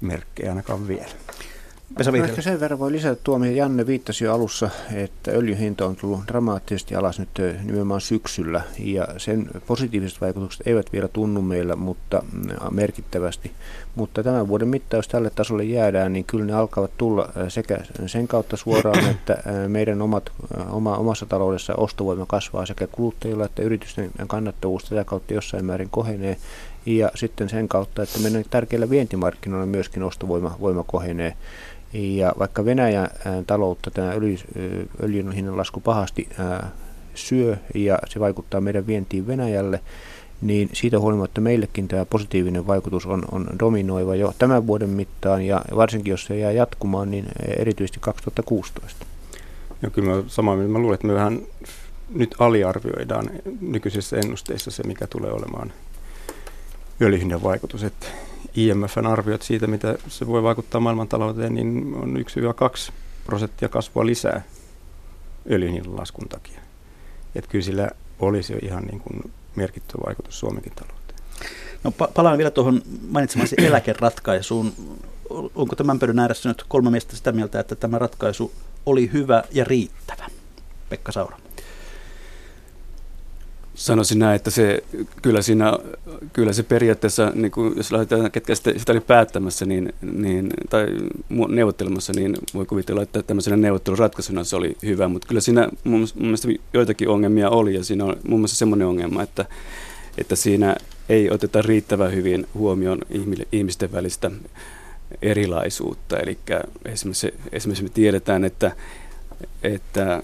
merkkejä 0.00 0.50
ainakaan 0.50 0.88
vielä. 0.88 1.08
Vesa 1.98 2.10
no 2.10 2.24
ehkä 2.24 2.42
sen 2.42 2.60
verran 2.60 2.78
voi 2.78 2.92
lisätä 2.92 3.20
tuo, 3.24 3.38
mihin 3.38 3.56
Janne 3.56 3.86
viittasi 3.86 4.24
jo 4.24 4.34
alussa, 4.34 4.70
että 4.94 5.30
öljyn 5.30 5.58
hinta 5.58 5.86
on 5.86 5.96
tullut 5.96 6.20
dramaattisesti 6.28 6.94
alas 6.94 7.18
nyt 7.18 7.28
nimenomaan 7.64 8.00
syksyllä, 8.00 8.62
ja 8.78 9.08
sen 9.16 9.48
positiiviset 9.66 10.20
vaikutukset 10.20 10.66
eivät 10.66 10.92
vielä 10.92 11.08
tunnu 11.08 11.42
meillä, 11.42 11.76
mutta 11.76 12.22
mm, 12.32 12.48
merkittävästi. 12.70 13.52
Mutta 13.94 14.22
tämän 14.22 14.48
vuoden 14.48 14.68
mittaan, 14.68 14.98
jos 14.98 15.08
tälle 15.08 15.30
tasolle 15.30 15.64
jäädään, 15.64 16.12
niin 16.12 16.24
kyllä 16.24 16.44
ne 16.44 16.52
alkavat 16.52 16.90
tulla 16.98 17.28
sekä 17.48 17.78
sen 18.06 18.28
kautta 18.28 18.56
suoraan, 18.56 19.10
että 19.10 19.42
meidän 19.68 20.02
omat, 20.02 20.32
oma, 20.70 20.96
omassa 20.96 21.26
taloudessa 21.26 21.74
ostovoima 21.74 22.26
kasvaa 22.26 22.66
sekä 22.66 22.86
kuluttajilla 22.86 23.44
että 23.44 23.62
yritysten 23.62 24.10
kannattavuus 24.26 24.84
tätä 24.84 25.04
kautta 25.04 25.34
jossain 25.34 25.64
määrin 25.64 25.90
kohenee, 25.90 26.36
ja 26.86 27.10
sitten 27.14 27.48
sen 27.48 27.68
kautta, 27.68 28.02
että 28.02 28.18
meidän 28.18 28.44
tärkeillä 28.50 28.90
vientimarkkinoilla 28.90 29.66
myöskin 29.66 30.02
ostovoima 30.02 30.56
voima 30.60 30.84
kohenee. 30.86 31.36
Ja 31.92 32.32
vaikka 32.38 32.64
Venäjän 32.64 33.08
taloutta 33.46 33.90
tämä 33.90 34.12
öljy, 34.12 34.36
öljyn 35.02 35.32
hinnan 35.32 35.56
lasku 35.56 35.80
pahasti 35.80 36.28
ää, 36.38 36.70
syö 37.14 37.56
ja 37.74 37.98
se 38.08 38.20
vaikuttaa 38.20 38.60
meidän 38.60 38.86
vientiin 38.86 39.26
Venäjälle, 39.26 39.80
niin 40.40 40.70
siitä 40.72 41.00
huolimatta 41.00 41.40
meillekin 41.40 41.88
tämä 41.88 42.04
positiivinen 42.04 42.66
vaikutus 42.66 43.06
on, 43.06 43.22
on 43.32 43.46
dominoiva 43.58 44.14
jo 44.14 44.34
tämän 44.38 44.66
vuoden 44.66 44.90
mittaan 44.90 45.42
ja 45.42 45.62
varsinkin 45.76 46.10
jos 46.10 46.24
se 46.24 46.38
jää 46.38 46.52
jatkumaan, 46.52 47.10
niin 47.10 47.24
erityisesti 47.56 48.00
2016. 48.00 49.06
Joo, 49.82 49.90
kyllä 49.90 50.16
mä 50.16 50.22
samaa 50.26 50.56
mieltä. 50.56 50.72
Mä 50.72 50.78
luulen, 50.78 50.94
että 50.94 51.06
me 51.06 51.14
vähän 51.14 51.40
nyt 52.14 52.34
aliarvioidaan 52.38 53.30
nykyisissä 53.60 54.16
ennusteissa 54.16 54.70
se, 54.70 54.82
mikä 54.82 55.06
tulee 55.06 55.32
olemaan 55.32 55.72
öljyhinnan 57.00 57.42
vaikutus. 57.42 57.84
Että 57.84 58.06
IMFn 58.54 59.06
arviot 59.06 59.42
siitä, 59.42 59.66
mitä 59.66 59.98
se 60.08 60.26
voi 60.26 60.42
vaikuttaa 60.42 60.80
maailmantalouteen, 60.80 61.54
niin 61.54 61.94
on 61.94 62.16
1-2 62.88 62.92
prosenttia 63.24 63.68
kasvua 63.68 64.06
lisää 64.06 64.42
öljyn 65.50 65.96
laskun 65.96 66.28
takia. 66.28 66.60
Että 67.34 67.50
kyllä 67.50 67.64
sillä 67.64 67.90
olisi 68.18 68.52
jo 68.52 68.58
ihan 68.62 68.84
niin 68.84 69.00
kuin 69.00 69.32
merkittävä 69.56 70.02
vaikutus 70.06 70.38
Suomenkin 70.38 70.72
talouteen. 70.72 71.18
No, 71.84 71.90
pa- 71.90 72.12
palaan 72.14 72.38
vielä 72.38 72.50
tuohon 72.50 72.82
mainitsemasi 73.08 73.56
eläkeratkaisuun. 73.66 74.72
Onko 75.54 75.76
tämän 75.76 75.98
pöydän 75.98 76.18
ääressä 76.18 76.48
nyt 76.48 76.64
kolme 76.68 76.90
miestä 76.90 77.16
sitä 77.16 77.32
mieltä, 77.32 77.60
että 77.60 77.74
tämä 77.74 77.98
ratkaisu 77.98 78.52
oli 78.86 79.10
hyvä 79.12 79.42
ja 79.50 79.64
riittävä? 79.64 80.26
Pekka 80.88 81.12
Saura. 81.12 81.38
Sanoisin 83.78 84.18
näin, 84.18 84.36
että 84.36 84.50
se, 84.50 84.84
kyllä, 85.22 85.42
siinä, 85.42 85.72
kyllä 86.32 86.52
se 86.52 86.62
periaatteessa, 86.62 87.32
niin 87.34 87.50
kuin 87.50 87.76
jos 87.76 87.92
lähdetään, 87.92 88.30
ketkä 88.30 88.54
sitä, 88.54 88.72
sitä 88.76 88.92
oli 88.92 89.00
päättämässä 89.00 89.64
niin, 89.66 89.92
niin, 90.12 90.50
tai 90.70 90.86
neuvottelemassa, 91.48 92.12
niin 92.16 92.36
voi 92.54 92.66
kuvitella, 92.66 93.02
että 93.02 93.22
tämmöisenä 93.22 93.56
neuvotteluratkaisuna 93.56 94.44
se 94.44 94.56
oli 94.56 94.76
hyvä, 94.82 95.08
mutta 95.08 95.28
kyllä 95.28 95.40
siinä 95.40 95.68
mun, 95.84 96.08
mielestä 96.14 96.48
joitakin 96.72 97.08
ongelmia 97.08 97.50
oli, 97.50 97.74
ja 97.74 97.84
siinä 97.84 98.04
on 98.04 98.16
muun 98.28 98.40
muassa 98.40 98.56
semmoinen 98.56 98.88
ongelma, 98.88 99.22
että, 99.22 99.44
että 100.18 100.36
siinä 100.36 100.76
ei 101.08 101.30
oteta 101.30 101.62
riittävän 101.62 102.12
hyvin 102.12 102.46
huomioon 102.54 102.98
ihmisten 103.52 103.92
välistä 103.92 104.30
erilaisuutta, 105.22 106.16
eli 106.16 106.38
esimerkiksi, 106.84 107.34
esimerkiksi 107.52 107.84
me 107.84 107.90
tiedetään, 107.90 108.44
että, 108.44 108.72
että 109.62 110.22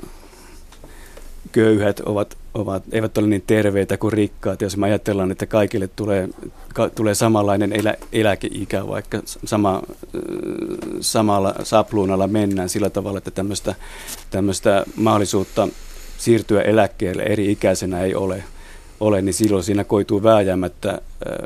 köyhät 1.53 2.01
ovat, 2.01 2.44
ovat, 2.55 2.83
eivät 2.93 3.19
ole 3.19 3.27
niin 3.27 3.45
terveitä 3.47 3.97
kuin 3.97 4.13
rikkaat. 4.13 4.63
Jos 4.63 4.77
me 4.77 4.87
ajatellaan, 4.87 5.31
että 5.31 5.47
kaikille 5.47 5.89
tulee, 5.97 6.29
ka, 6.75 6.89
tulee 6.89 7.15
samanlainen 7.15 7.73
elä, 7.73 7.95
eläkeikä, 8.13 8.87
vaikka 8.87 9.21
sama, 9.45 9.83
samalla 11.01 11.55
sapluunalla 11.63 12.27
mennään 12.27 12.69
sillä 12.69 12.91
tavalla, 12.91 13.19
että 13.19 13.31
tämmöistä, 13.31 13.75
tämmöistä 14.31 14.85
mahdollisuutta 14.97 15.69
siirtyä 16.19 16.63
eläkkeelle 16.63 17.23
eri 17.23 17.53
ikäisenä 17.53 18.01
ei 18.01 18.15
ole 18.15 18.45
ole, 19.01 19.23
niin 19.23 19.35
silloin 19.35 19.65
siinä 19.65 19.85
koituu 19.85 20.23
vääjäämättä, 20.23 21.01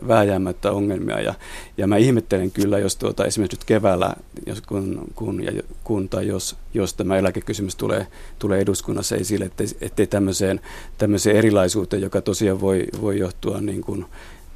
vääjäämättä 0.09 0.73
ongelmia. 0.73 1.21
Ja, 1.21 1.35
ja 1.79 1.87
mä 1.87 1.97
ihmettelen 1.97 2.51
kyllä, 2.51 2.79
jos 2.79 2.97
tuota, 2.97 3.25
esimerkiksi 3.25 3.57
nyt 3.57 3.65
keväällä, 3.65 4.15
jos, 4.47 4.61
kun, 4.61 5.09
kun, 5.15 5.45
ja, 5.45 5.53
kun 5.85 6.09
tai 6.09 6.27
jos, 6.27 6.57
jos 6.75 6.95
tämä 6.95 7.19
eläkekysymys 7.19 7.77
tulee, 7.77 8.07
tulee 8.39 8.61
eduskunnassa 8.61 9.17
esille, 9.17 9.45
ettei, 9.45 9.67
ettei 9.81 10.07
tämmöiseen, 10.07 10.61
tämmöiseen 10.99 11.37
erilaisuuteen, 11.37 12.03
joka 12.03 12.21
tosiaan 12.21 12.61
voi, 12.61 12.85
voi 13.01 13.19
johtua 13.19 13.61
niin 13.61 13.81
kuin, 13.81 14.07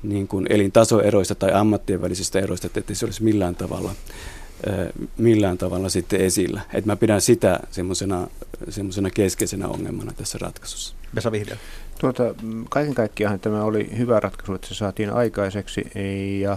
niin 0.02 0.28
kuin 0.28 0.46
elintasoeroista 0.50 1.34
tai 1.34 1.52
ammattien 1.52 2.02
välisistä 2.02 2.38
eroista, 2.38 2.66
että 2.74 2.94
se 2.94 3.04
olisi 3.04 3.22
millään 3.22 3.54
tavalla 3.54 3.90
millään 5.18 5.58
tavalla 5.58 5.88
sitten 5.88 6.20
esillä. 6.20 6.60
Et 6.74 6.86
mä 6.86 6.96
pidän 6.96 7.20
sitä 7.20 7.60
semmoisena 7.70 9.10
keskeisenä 9.14 9.68
ongelmana 9.68 10.12
tässä 10.12 10.38
ratkaisussa. 10.38 10.94
Vesa 11.14 11.32
Vihreä. 11.32 11.56
Tuota, 12.02 12.34
kaiken 12.70 12.94
kaikkiaan 12.94 13.40
tämä 13.40 13.64
oli 13.64 13.98
hyvä 13.98 14.20
ratkaisu, 14.20 14.54
että 14.54 14.66
se 14.66 14.74
saatiin 14.74 15.12
aikaiseksi 15.12 15.90
ja 16.40 16.56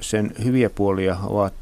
sen 0.00 0.32
hyviä 0.44 0.70
puolia 0.70 1.16
ovat 1.22 1.54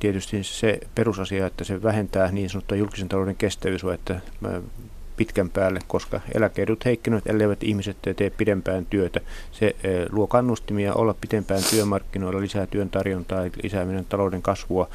tietysti 0.00 0.42
se 0.42 0.80
perusasia, 0.94 1.46
että 1.46 1.64
se 1.64 1.82
vähentää 1.82 2.32
niin 2.32 2.50
sanottua 2.50 2.76
julkisen 2.76 3.08
talouden 3.08 3.36
kestävyysvajetta 3.36 4.14
pitkän 5.16 5.50
päälle, 5.50 5.80
koska 5.86 6.20
eläkeedut 6.34 6.84
heikkenevät, 6.84 7.26
elleivät 7.26 7.62
ihmiset 7.62 7.96
tee 8.16 8.30
pidempään 8.30 8.86
työtä. 8.86 9.20
Se 9.52 9.76
luo 10.10 10.26
kannustimia 10.26 10.94
olla 10.94 11.14
pitempään 11.20 11.62
työmarkkinoilla, 11.70 12.40
lisää 12.40 12.66
työn 12.66 12.90
tarjontaa, 12.90 13.44
lisää 13.62 13.84
meidän 13.84 14.04
talouden 14.04 14.42
kasvua 14.42 14.88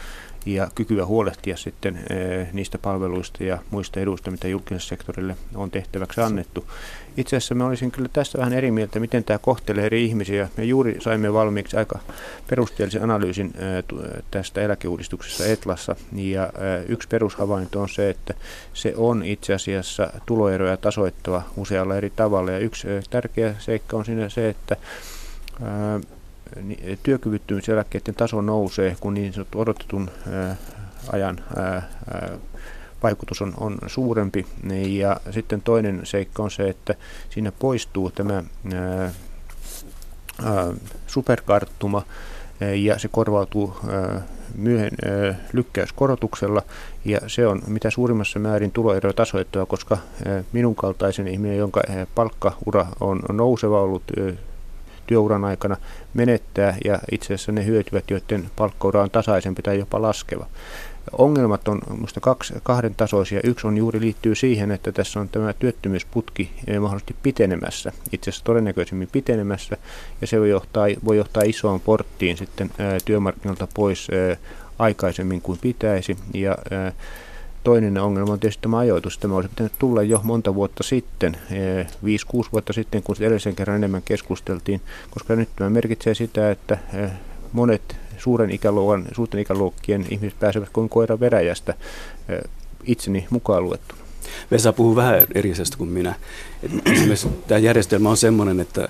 ja 0.46 0.68
kykyä 0.76 1.06
huolehtia 1.06 1.58
sitten 1.58 2.00
niistä 2.54 2.78
palveluista 2.78 3.44
ja 3.44 3.58
muista 3.72 4.00
eduista, 4.00 4.32
mitä 4.32 4.48
julkiselle 4.48 4.82
sektorille 4.82 5.36
on 5.56 5.72
tehtäväksi 5.72 6.22
annettu. 6.22 6.66
Itse 7.20 7.38
asiassa 7.38 7.56
mä 7.56 7.66
olisin 7.66 7.92
kyllä 7.92 8.10
tästä 8.14 8.38
vähän 8.38 8.54
eri 8.54 8.72
mieltä, 8.72 9.00
miten 9.00 9.24
tämä 9.24 9.38
kohtelee 9.38 9.86
eri 9.86 10.06
ihmisiä. 10.06 10.50
Me 10.58 10.64
juuri 10.64 10.98
saimme 11.02 11.34
valmiiksi 11.34 11.78
aika 11.78 12.00
perusteellisen 12.50 13.04
analyysin 13.04 13.54
tästä 14.32 14.62
eläkeuudistuksessa 14.62 15.46
Etlassa, 15.46 15.96
ja 16.14 16.50
yksi 16.88 17.08
perushavainto 17.08 17.82
on 17.82 17.90
se, 17.90 18.10
että 18.10 18.34
se 18.74 18.94
on 18.98 19.24
itse 19.24 19.54
asiassa 19.54 20.14
tuloeroja 20.26 20.78
tasoittava 20.78 21.44
usealla 21.58 21.96
eri 21.96 22.10
tavalla, 22.10 22.52
ja 22.52 22.60
yksi 22.60 22.88
tärkeä 23.10 23.56
seikka 23.60 23.98
on 23.98 24.06
siinä 24.06 24.30
se, 24.30 24.50
että 24.50 24.76
työkyvyttömyyseläkkeiden 27.04 28.16
taso 28.16 28.42
nousee, 28.42 28.98
kun 29.00 29.14
niin 29.14 29.34
sanottu 29.34 29.60
odotetun 29.60 30.12
ajan 31.12 31.40
vaikutus 33.04 33.42
on, 33.42 33.54
on 33.58 33.78
suurempi. 33.88 34.46
Ja 34.88 35.18
sitten 35.32 35.62
toinen 35.62 36.02
seikka 36.04 36.44
on 36.44 36.52
se, 36.52 36.70
että 36.70 36.96
siinä 37.30 37.52
poistuu 37.52 38.12
tämä 38.12 38.44
ää, 38.74 39.12
ää, 40.44 40.74
superkarttuma 41.08 42.04
ja 42.76 43.00
se 43.00 43.08
korvautuu 43.08 43.78
myöhen 44.56 44.92
lykkäyskorotuksella 45.54 46.62
ja 47.06 47.20
se 47.28 47.48
on 47.48 47.62
mitä 47.68 47.90
suurimmassa 47.90 48.40
määrin 48.40 48.72
tuloeroa 48.72 49.14
tasoittava, 49.14 49.66
koska 49.66 49.98
minun 50.52 50.76
kaltaisen 50.76 51.28
ihminen, 51.28 51.58
jonka 51.58 51.82
palkkaura 52.16 52.86
on 53.00 53.22
nouseva 53.30 53.82
ollut 53.82 54.04
työuran 55.08 55.46
aikana 55.46 55.78
menettää 56.14 56.78
ja 56.86 57.00
itse 57.12 57.26
asiassa 57.26 57.52
ne 57.52 57.66
hyötyvät, 57.66 58.12
joiden 58.12 58.50
palkkaura 58.56 59.02
on 59.02 59.12
tasaisempi 59.12 59.62
tai 59.62 59.80
jopa 59.80 60.02
laskeva. 60.02 60.46
Ongelmat 61.18 61.68
on 61.68 61.82
minusta 61.90 62.22
kahden 62.64 62.96
tasoisia. 62.96 63.40
Yksi 63.44 63.68
on 63.68 63.78
juuri 63.78 64.00
liittyy 64.00 64.36
siihen, 64.36 64.72
että 64.72 64.92
tässä 64.92 65.20
on 65.20 65.30
tämä 65.30 65.54
työttömyysputki 65.54 66.52
eh, 66.68 66.80
mahdollisesti 66.80 67.16
pitenemässä, 67.24 67.92
itse 68.12 68.30
asiassa 68.30 68.46
todennäköisemmin 68.46 69.10
pitenemässä, 69.12 69.78
ja 70.22 70.28
se 70.28 70.40
voi 70.40 70.50
johtaa, 70.50 70.86
voi 71.06 71.18
johtaa 71.18 71.44
isoon 71.46 71.80
porttiin 71.80 72.38
sitten 72.38 72.70
eh, 72.80 73.02
työmarkkinoilta 73.06 73.68
pois 73.74 74.08
eh, 74.10 74.38
aikaisemmin 74.80 75.42
kuin 75.42 75.60
pitäisi. 75.62 76.18
Ja, 76.34 76.58
Toinen 77.64 77.98
ongelma 77.98 78.34
on 78.34 78.40
tietysti 78.40 78.62
tämä 78.62 78.78
ajoitus. 78.78 79.18
Tämä 79.18 79.36
olisi 79.36 79.50
pitänyt 79.50 79.74
tulla 79.80 80.04
jo 80.04 80.22
monta 80.24 80.56
vuotta 80.56 80.84
sitten, 80.84 81.38
5-6 82.38 82.50
vuotta 82.52 82.74
sitten, 82.74 83.04
kun 83.04 83.16
edellisen 83.20 83.56
kerran 83.56 83.78
enemmän 83.78 84.02
keskusteltiin, 84.02 84.82
koska 85.10 85.36
nyt 85.36 85.50
tämä 85.56 85.70
merkitsee 85.70 86.14
sitä, 86.14 86.52
että 86.52 86.78
monet 87.54 87.96
suuren 88.20 88.52
ikäluokan, 88.52 89.06
suurten 89.16 89.40
ikäluokkien 89.40 90.06
ihmiset 90.10 90.40
pääsevät 90.40 90.70
kuin 90.70 90.90
koira 90.90 91.20
veräjästä 91.20 91.74
itseni 92.84 93.28
mukaan 93.30 93.64
luettuna. 93.64 94.02
Vesa 94.52 94.74
puhuu 94.74 94.96
vähän 94.96 95.24
eri 95.36 95.54
kuin 95.78 95.90
minä. 95.90 96.16
tämä 97.48 97.60
järjestelmä 97.60 98.10
on 98.10 98.18
sellainen, 98.18 98.60
että, 98.60 98.90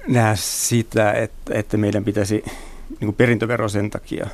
näe 0.08 0.36
sitä, 0.36 1.12
että, 1.12 1.54
että 1.54 1.78
meidän 1.78 2.04
pitäisi 2.04 2.44
niin 3.00 3.14
perintövero 3.14 3.70
sen 3.70 3.90
takia 3.90 4.28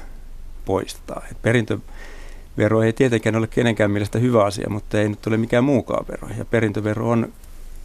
poistaa. 0.66 1.22
Et 1.32 1.42
perintövero 1.42 2.84
ei 2.84 2.94
tietenkään 2.94 3.36
ole 3.36 3.48
kenenkään 3.48 3.92
mielestä 3.92 4.20
hyvä 4.20 4.46
asia, 4.46 4.70
mutta 4.70 5.00
ei 5.00 5.10
nyt 5.10 5.28
ole 5.28 5.38
mikään 5.38 5.64
muukaan 5.64 6.06
vero. 6.08 6.28
Ja 6.38 6.46
perintövero 6.46 7.10
on 7.10 7.34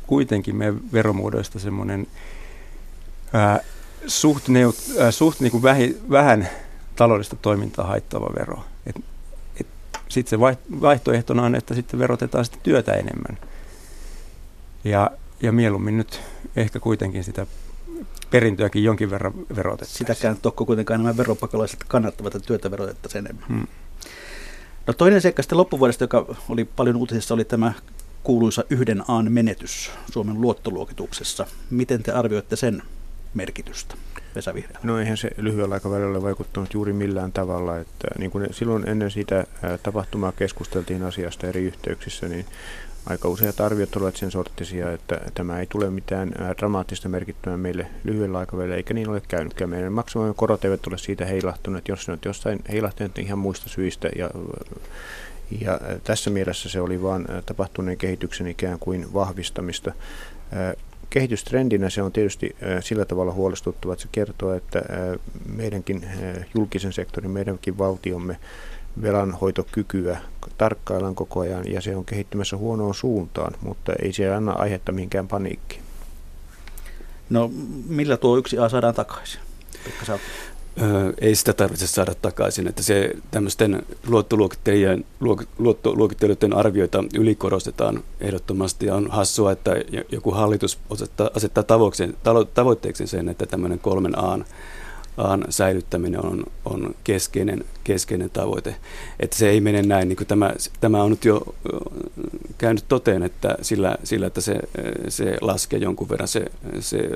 kuitenkin 0.07 0.57
meidän 0.57 0.81
veromuodoista 0.93 1.59
semmoinen 1.59 2.07
ää, 3.33 3.61
suht, 4.07 4.49
neut, 4.49 4.77
ää, 5.01 5.11
suht 5.11 5.41
niin 5.41 5.51
kuin 5.51 5.63
vähi, 5.63 5.99
vähän 6.11 6.49
taloudellista 6.97 7.37
toimintaa 7.37 7.87
haittava 7.87 8.35
vero. 8.39 8.65
Et 8.87 8.97
sitten 10.09 10.31
se 10.31 10.41
vaihtoehtona 10.81 11.43
on, 11.43 11.55
että 11.55 11.75
sitten 11.75 12.01
verotetaan 12.01 12.45
sitä 12.45 12.57
työtä 12.63 12.93
enemmän. 12.93 13.39
Ja, 14.85 15.11
ja 15.43 15.53
mieluummin 15.53 15.97
nyt 15.97 16.21
ehkä 16.57 16.81
kuitenkin 16.81 17.25
sitä 17.25 17.47
perintöäkin 18.31 18.85
jonkin 18.85 19.11
verran 19.11 19.33
verotettaisiin. 19.57 19.99
Sitäkään 19.99 20.37
tokko 20.43 20.67
kuitenkaan 20.67 21.03
nämä 21.03 21.17
veropakolaiset 21.17 21.85
kannattavat, 21.89 22.35
että 22.35 22.47
työtä 22.47 22.71
verotettaisiin 22.71 23.27
enemmän. 23.27 23.49
Hmm. 23.49 23.67
No 24.87 24.95
toinen 24.95 25.21
seikka 25.21 25.43
sitten 25.43 25.59
loppuvuodesta, 25.59 26.05
joka 26.05 26.37
oli 26.49 26.65
paljon 26.65 26.97
uutisissa, 26.97 27.35
oli 27.35 27.45
tämä 27.45 27.73
kuuluisa 28.23 28.65
yhden 28.71 29.03
aan 29.09 29.33
menetys 29.33 29.91
Suomen 30.13 30.41
luottoluokituksessa. 30.41 31.47
Miten 31.71 32.03
te 32.03 32.13
arvioitte 32.13 32.57
sen 32.57 32.83
merkitystä? 33.35 33.95
Vesa. 34.35 34.55
No 34.83 34.99
eihän 34.99 35.17
se 35.17 35.31
lyhyellä 35.37 35.75
aikavälillä 35.75 36.23
vaikuttanut 36.23 36.75
juuri 36.75 36.93
millään 36.93 37.33
tavalla. 37.33 37.79
Että 37.79 38.09
niin 38.19 38.31
kuin 38.31 38.47
silloin 38.51 38.89
ennen 38.89 39.11
sitä 39.11 39.47
tapahtumaa 39.83 40.33
keskusteltiin 40.33 41.03
asiasta 41.03 41.47
eri 41.47 41.65
yhteyksissä, 41.65 42.29
niin 42.29 42.47
aika 43.07 43.29
useat 43.29 43.61
arviot 43.61 43.97
olivat 43.97 44.17
sen 44.17 44.31
sorttisia, 44.31 44.93
että 44.93 45.21
tämä 45.35 45.61
ei 45.61 45.67
tule 45.67 45.91
mitään 45.91 46.33
dramaattista 46.59 47.09
merkittävää 47.09 47.57
meille 47.57 47.87
lyhyellä 48.05 48.39
aikavälillä, 48.39 48.77
eikä 48.77 48.95
niin 48.95 49.09
ole 49.09 49.23
käynytkään. 49.29 49.71
Meidän 49.71 49.93
maksimoimme 49.93 50.35
korot 50.35 50.65
eivät 50.65 50.87
ole 50.87 50.99
siitä 50.99 51.25
heilahtuneet, 51.25 51.89
jos 51.89 52.09
ne 52.09 52.13
on 52.13 52.19
jostain 52.25 52.61
heilahtuneet 52.73 53.19
ihan 53.19 53.39
muista 53.39 53.69
syistä. 53.69 54.09
Ja, 54.17 54.31
ja 55.61 55.81
tässä 56.05 56.31
mielessä 56.31 56.69
se 56.69 56.81
oli 56.81 57.03
vain 57.03 57.27
tapahtuneen 57.47 57.99
kehityksen 57.99 58.47
ikään 58.47 58.79
kuin 58.79 59.15
vahvistamista. 59.15 59.93
Kehitystrendinä 61.11 61.91
se 61.91 62.03
on 62.03 62.13
tietysti 62.13 62.57
sillä 62.81 63.05
tavalla 63.05 63.33
huolestuttava, 63.33 63.93
että 63.93 64.03
se 64.03 64.09
kertoo, 64.13 64.55
että 64.55 64.83
meidänkin 65.57 66.07
julkisen 66.55 66.93
sektorin, 66.93 67.31
meidänkin 67.31 67.79
valtiomme 67.79 68.39
velanhoitokykyä 69.03 70.19
tarkkaillaan 70.59 71.15
koko 71.15 71.41
ajan 71.41 71.73
ja 71.73 71.81
se 71.81 71.97
on 71.97 72.05
kehittymässä 72.05 72.57
huonoon 72.57 72.95
suuntaan, 72.95 73.55
mutta 73.61 73.93
ei 74.03 74.13
se 74.13 74.35
anna 74.35 74.53
aihetta 74.53 74.93
minkään 74.93 75.29
paniikkiin. 75.29 75.83
No 77.31 77.51
millä 77.89 78.17
tuo 78.17 78.37
yksi 78.37 78.59
A 78.59 78.69
saadaan 78.69 78.95
takaisin? 78.95 79.41
Ei 81.21 81.35
sitä 81.35 81.53
tarvitse 81.53 81.87
saada 81.87 82.15
takaisin, 82.15 82.69
että 82.69 82.83
se 82.83 83.11
tämmöisten 83.31 83.83
luottoluokittajien, 84.07 85.05
luottoluokittelijoiden 85.59 86.57
arvioita 86.57 87.05
ylikorostetaan 87.15 88.05
ehdottomasti 88.21 88.87
ja 88.87 88.95
on 88.95 89.11
hassua, 89.11 89.53
että 89.53 89.77
joku 90.13 90.31
hallitus 90.31 90.79
asettaa, 90.91 91.31
asettaa 91.35 91.65
tavoitteeksi 92.55 93.07
sen, 93.07 93.29
että 93.29 93.47
tämmöinen 93.47 93.79
kolmen 93.79 94.19
Aan 94.19 94.45
Aan 95.19 95.45
säilyttäminen 95.49 96.27
on, 96.27 96.45
on 96.65 96.95
keskeinen, 97.05 97.65
keskeinen 97.85 98.31
tavoite. 98.31 98.77
Että 99.21 99.37
se 99.37 99.49
ei 99.49 99.61
mene 99.61 99.83
näin, 99.83 100.09
niin 100.09 100.17
kuin 100.17 100.27
tämä, 100.27 100.53
tämä 100.81 101.03
on 101.03 101.11
nyt 101.11 101.25
jo 101.25 101.55
käynyt 102.59 102.85
toteen, 102.89 103.23
että 103.23 103.57
sillä, 103.63 103.97
sillä 104.05 104.27
että 104.27 104.41
se, 104.41 104.59
se 105.09 105.39
laskee 105.41 105.79
jonkun 105.79 106.09
verran 106.09 106.29
se, 106.29 106.45
se 106.81 107.11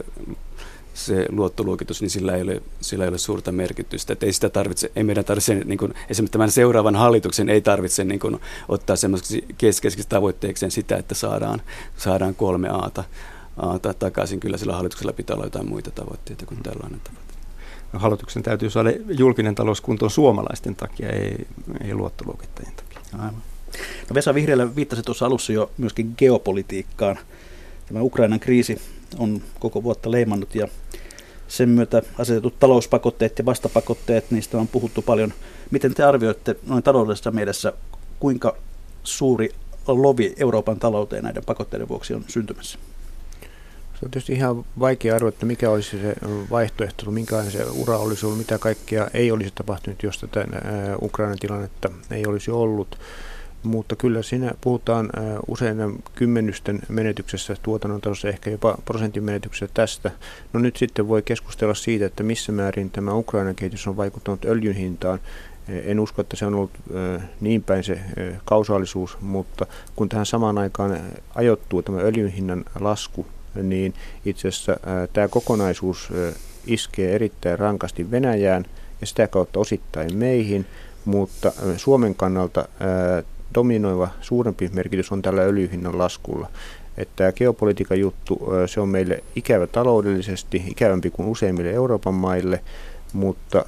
se 0.94 1.26
luottoluokitus, 1.28 2.00
niin 2.00 2.10
sillä 2.10 2.36
ei 2.36 2.42
ole, 2.42 2.62
sillä 2.80 3.04
ei 3.04 3.08
ole 3.08 3.18
suurta 3.18 3.52
merkitystä. 3.52 4.12
Että 4.12 4.26
ei 4.26 4.32
sitä 4.32 4.48
tarvitse, 4.48 4.92
ei 4.96 5.04
meidän 5.04 5.24
tarvitse, 5.24 5.54
niin 5.54 5.78
kuin, 5.78 5.94
esimerkiksi 6.08 6.32
tämän 6.32 6.50
seuraavan 6.50 6.96
hallituksen 6.96 7.48
ei 7.48 7.60
tarvitse 7.60 8.04
niin 8.04 8.20
kuin, 8.20 8.40
ottaa 8.68 8.96
semmoiseksi 8.96 9.44
keskeiseksi 9.58 10.08
tavoitteekseen 10.08 10.72
sitä, 10.72 10.96
että 10.96 11.14
saadaan, 11.14 11.62
saadaan 11.96 12.34
kolme 12.34 12.68
aata, 12.68 13.04
aata 13.56 13.94
takaisin. 13.94 14.40
Kyllä 14.40 14.56
sillä 14.56 14.74
hallituksella 14.74 15.12
pitää 15.12 15.36
olla 15.36 15.46
jotain 15.46 15.68
muita 15.68 15.90
tavoitteita 15.90 16.46
kuin 16.46 16.62
tällainen 16.62 17.00
tavoite 17.00 17.32
hallituksen 17.92 18.42
täytyy 18.42 18.70
saada 18.70 18.90
julkinen 19.18 19.54
talous 19.54 19.80
kuntoon 19.80 20.10
suomalaisten 20.10 20.76
takia, 20.76 21.08
ei, 21.08 21.46
ei 21.84 21.94
luottoluokittajien 21.94 22.72
takia. 22.76 23.00
Aivan. 23.12 23.42
No 24.10 24.14
Vesa 24.14 24.34
Vihreällä 24.34 24.76
viittasi 24.76 25.02
tuossa 25.02 25.26
alussa 25.26 25.52
jo 25.52 25.70
myöskin 25.78 26.14
geopolitiikkaan. 26.18 27.18
Tämä 27.86 28.02
Ukrainan 28.02 28.40
kriisi 28.40 28.80
on 29.18 29.42
koko 29.60 29.82
vuotta 29.82 30.10
leimannut 30.10 30.54
ja 30.54 30.68
sen 31.48 31.68
myötä 31.68 32.02
asetetut 32.18 32.58
talouspakotteet 32.58 33.38
ja 33.38 33.44
vastapakotteet, 33.44 34.30
niistä 34.30 34.58
on 34.58 34.68
puhuttu 34.68 35.02
paljon. 35.02 35.32
Miten 35.70 35.94
te 35.94 36.02
arvioitte 36.02 36.56
noin 36.66 36.82
taloudellisessa 36.82 37.30
mielessä, 37.30 37.72
kuinka 38.20 38.56
suuri 39.04 39.50
lovi 39.86 40.34
Euroopan 40.36 40.78
talouteen 40.78 41.24
näiden 41.24 41.44
pakotteiden 41.44 41.88
vuoksi 41.88 42.14
on 42.14 42.24
syntymässä? 42.28 42.78
Se 44.00 44.06
on 44.06 44.10
tietysti 44.10 44.32
ihan 44.32 44.64
vaikea 44.80 45.14
arvioida, 45.14 45.46
mikä 45.46 45.70
olisi 45.70 45.90
se 45.90 46.14
vaihtoehto, 46.50 47.10
minkälainen 47.10 47.52
se 47.52 47.64
ura 47.64 47.98
olisi 47.98 48.26
ollut, 48.26 48.38
mitä 48.38 48.58
kaikkea 48.58 49.08
ei 49.14 49.32
olisi 49.32 49.52
tapahtunut, 49.54 50.02
jos 50.02 50.18
tätä 50.18 50.46
Ukrainan 51.02 51.38
tilannetta 51.38 51.90
ei 52.10 52.26
olisi 52.26 52.50
ollut. 52.50 52.98
Mutta 53.62 53.96
kyllä 53.96 54.22
siinä 54.22 54.52
puhutaan 54.60 55.10
usein 55.46 56.02
kymmenysten 56.14 56.80
menetyksessä 56.88 57.56
tuotannon 57.62 58.00
tasossa, 58.00 58.28
ehkä 58.28 58.50
jopa 58.50 58.78
prosentin 58.84 59.24
menetyksessä 59.24 59.68
tästä. 59.74 60.10
No 60.52 60.60
nyt 60.60 60.76
sitten 60.76 61.08
voi 61.08 61.22
keskustella 61.22 61.74
siitä, 61.74 62.06
että 62.06 62.22
missä 62.22 62.52
määrin 62.52 62.90
tämä 62.90 63.14
Ukrainan 63.14 63.54
kehitys 63.54 63.86
on 63.86 63.96
vaikuttanut 63.96 64.44
öljyn 64.44 64.74
hintaan. 64.74 65.20
En 65.68 66.00
usko, 66.00 66.22
että 66.22 66.36
se 66.36 66.46
on 66.46 66.54
ollut 66.54 66.70
niin 67.40 67.62
päin 67.62 67.84
se 67.84 68.00
kausaalisuus, 68.44 69.20
mutta 69.20 69.66
kun 69.96 70.08
tähän 70.08 70.26
samaan 70.26 70.58
aikaan 70.58 71.00
ajoittuu 71.34 71.82
tämä 71.82 71.98
öljyn 71.98 72.30
hinnan 72.30 72.64
lasku 72.80 73.26
niin 73.62 73.94
itse 74.24 74.48
asiassa 74.48 74.76
tämä 75.12 75.28
kokonaisuus 75.28 76.08
iskee 76.66 77.14
erittäin 77.14 77.58
rankasti 77.58 78.10
Venäjään 78.10 78.64
ja 79.00 79.06
sitä 79.06 79.28
kautta 79.28 79.60
osittain 79.60 80.16
meihin, 80.16 80.66
mutta 81.04 81.52
Suomen 81.76 82.14
kannalta 82.14 82.68
dominoiva 83.54 84.08
suurempi 84.20 84.70
merkitys 84.72 85.12
on 85.12 85.22
tällä 85.22 85.42
öljyhinnan 85.42 85.98
laskulla. 85.98 86.48
Että 86.96 87.12
tämä 87.16 87.32
geopolitiikan 87.32 88.00
juttu, 88.00 88.38
se 88.66 88.80
on 88.80 88.88
meille 88.88 89.24
ikävä 89.36 89.66
taloudellisesti, 89.66 90.64
ikävämpi 90.66 91.10
kuin 91.10 91.28
useimmille 91.28 91.70
Euroopan 91.70 92.14
maille, 92.14 92.60
mutta 93.12 93.64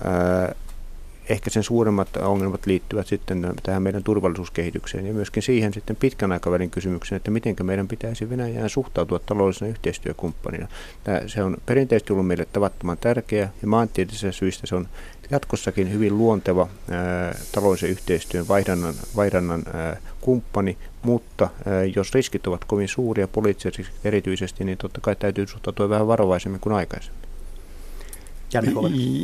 ehkä 1.28 1.50
sen 1.50 1.62
suuremmat 1.62 2.16
ongelmat 2.16 2.66
liittyvät 2.66 3.06
sitten 3.06 3.52
tähän 3.62 3.82
meidän 3.82 4.02
turvallisuuskehitykseen 4.02 5.06
ja 5.06 5.14
myöskin 5.14 5.42
siihen 5.42 5.72
sitten 5.72 5.96
pitkän 5.96 6.32
aikavälin 6.32 6.70
kysymykseen, 6.70 7.16
että 7.16 7.30
miten 7.30 7.56
meidän 7.62 7.88
pitäisi 7.88 8.30
Venäjään 8.30 8.70
suhtautua 8.70 9.18
taloudellisena 9.18 9.70
yhteistyökumppanina. 9.70 10.68
Tämä, 11.04 11.20
se 11.26 11.42
on 11.42 11.56
perinteisesti 11.66 12.12
ollut 12.12 12.26
meille 12.26 12.46
tavattoman 12.52 12.98
tärkeä 12.98 13.48
ja 13.62 13.68
maantieteellisistä 13.68 14.32
syistä 14.32 14.66
se 14.66 14.74
on 14.74 14.88
jatkossakin 15.30 15.92
hyvin 15.92 16.18
luonteva 16.18 16.68
ää, 16.90 17.38
taloudellisen 17.52 17.90
yhteistyön 17.90 18.48
vaihdannan, 18.48 18.94
vaihdannan 19.16 19.62
ää, 19.74 19.96
kumppani, 20.20 20.78
mutta 21.02 21.48
ää, 21.66 21.84
jos 21.84 22.14
riskit 22.14 22.46
ovat 22.46 22.64
kovin 22.64 22.88
suuria, 22.88 23.28
poliittisesti 23.28 23.86
erityisesti, 24.04 24.64
niin 24.64 24.78
totta 24.78 25.00
kai 25.00 25.16
täytyy 25.16 25.46
suhtautua 25.46 25.88
vähän 25.88 26.06
varovaisemmin 26.06 26.60
kuin 26.60 26.74
aikaisemmin. 26.74 27.23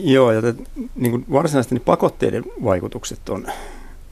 Joo, 0.04 0.32
ja 0.32 0.42
niin 0.94 1.10
kuin 1.10 1.24
varsinaisesti 1.32 1.74
niin 1.74 1.84
pakotteiden 1.84 2.44
vaikutukset 2.64 3.28
on, 3.28 3.46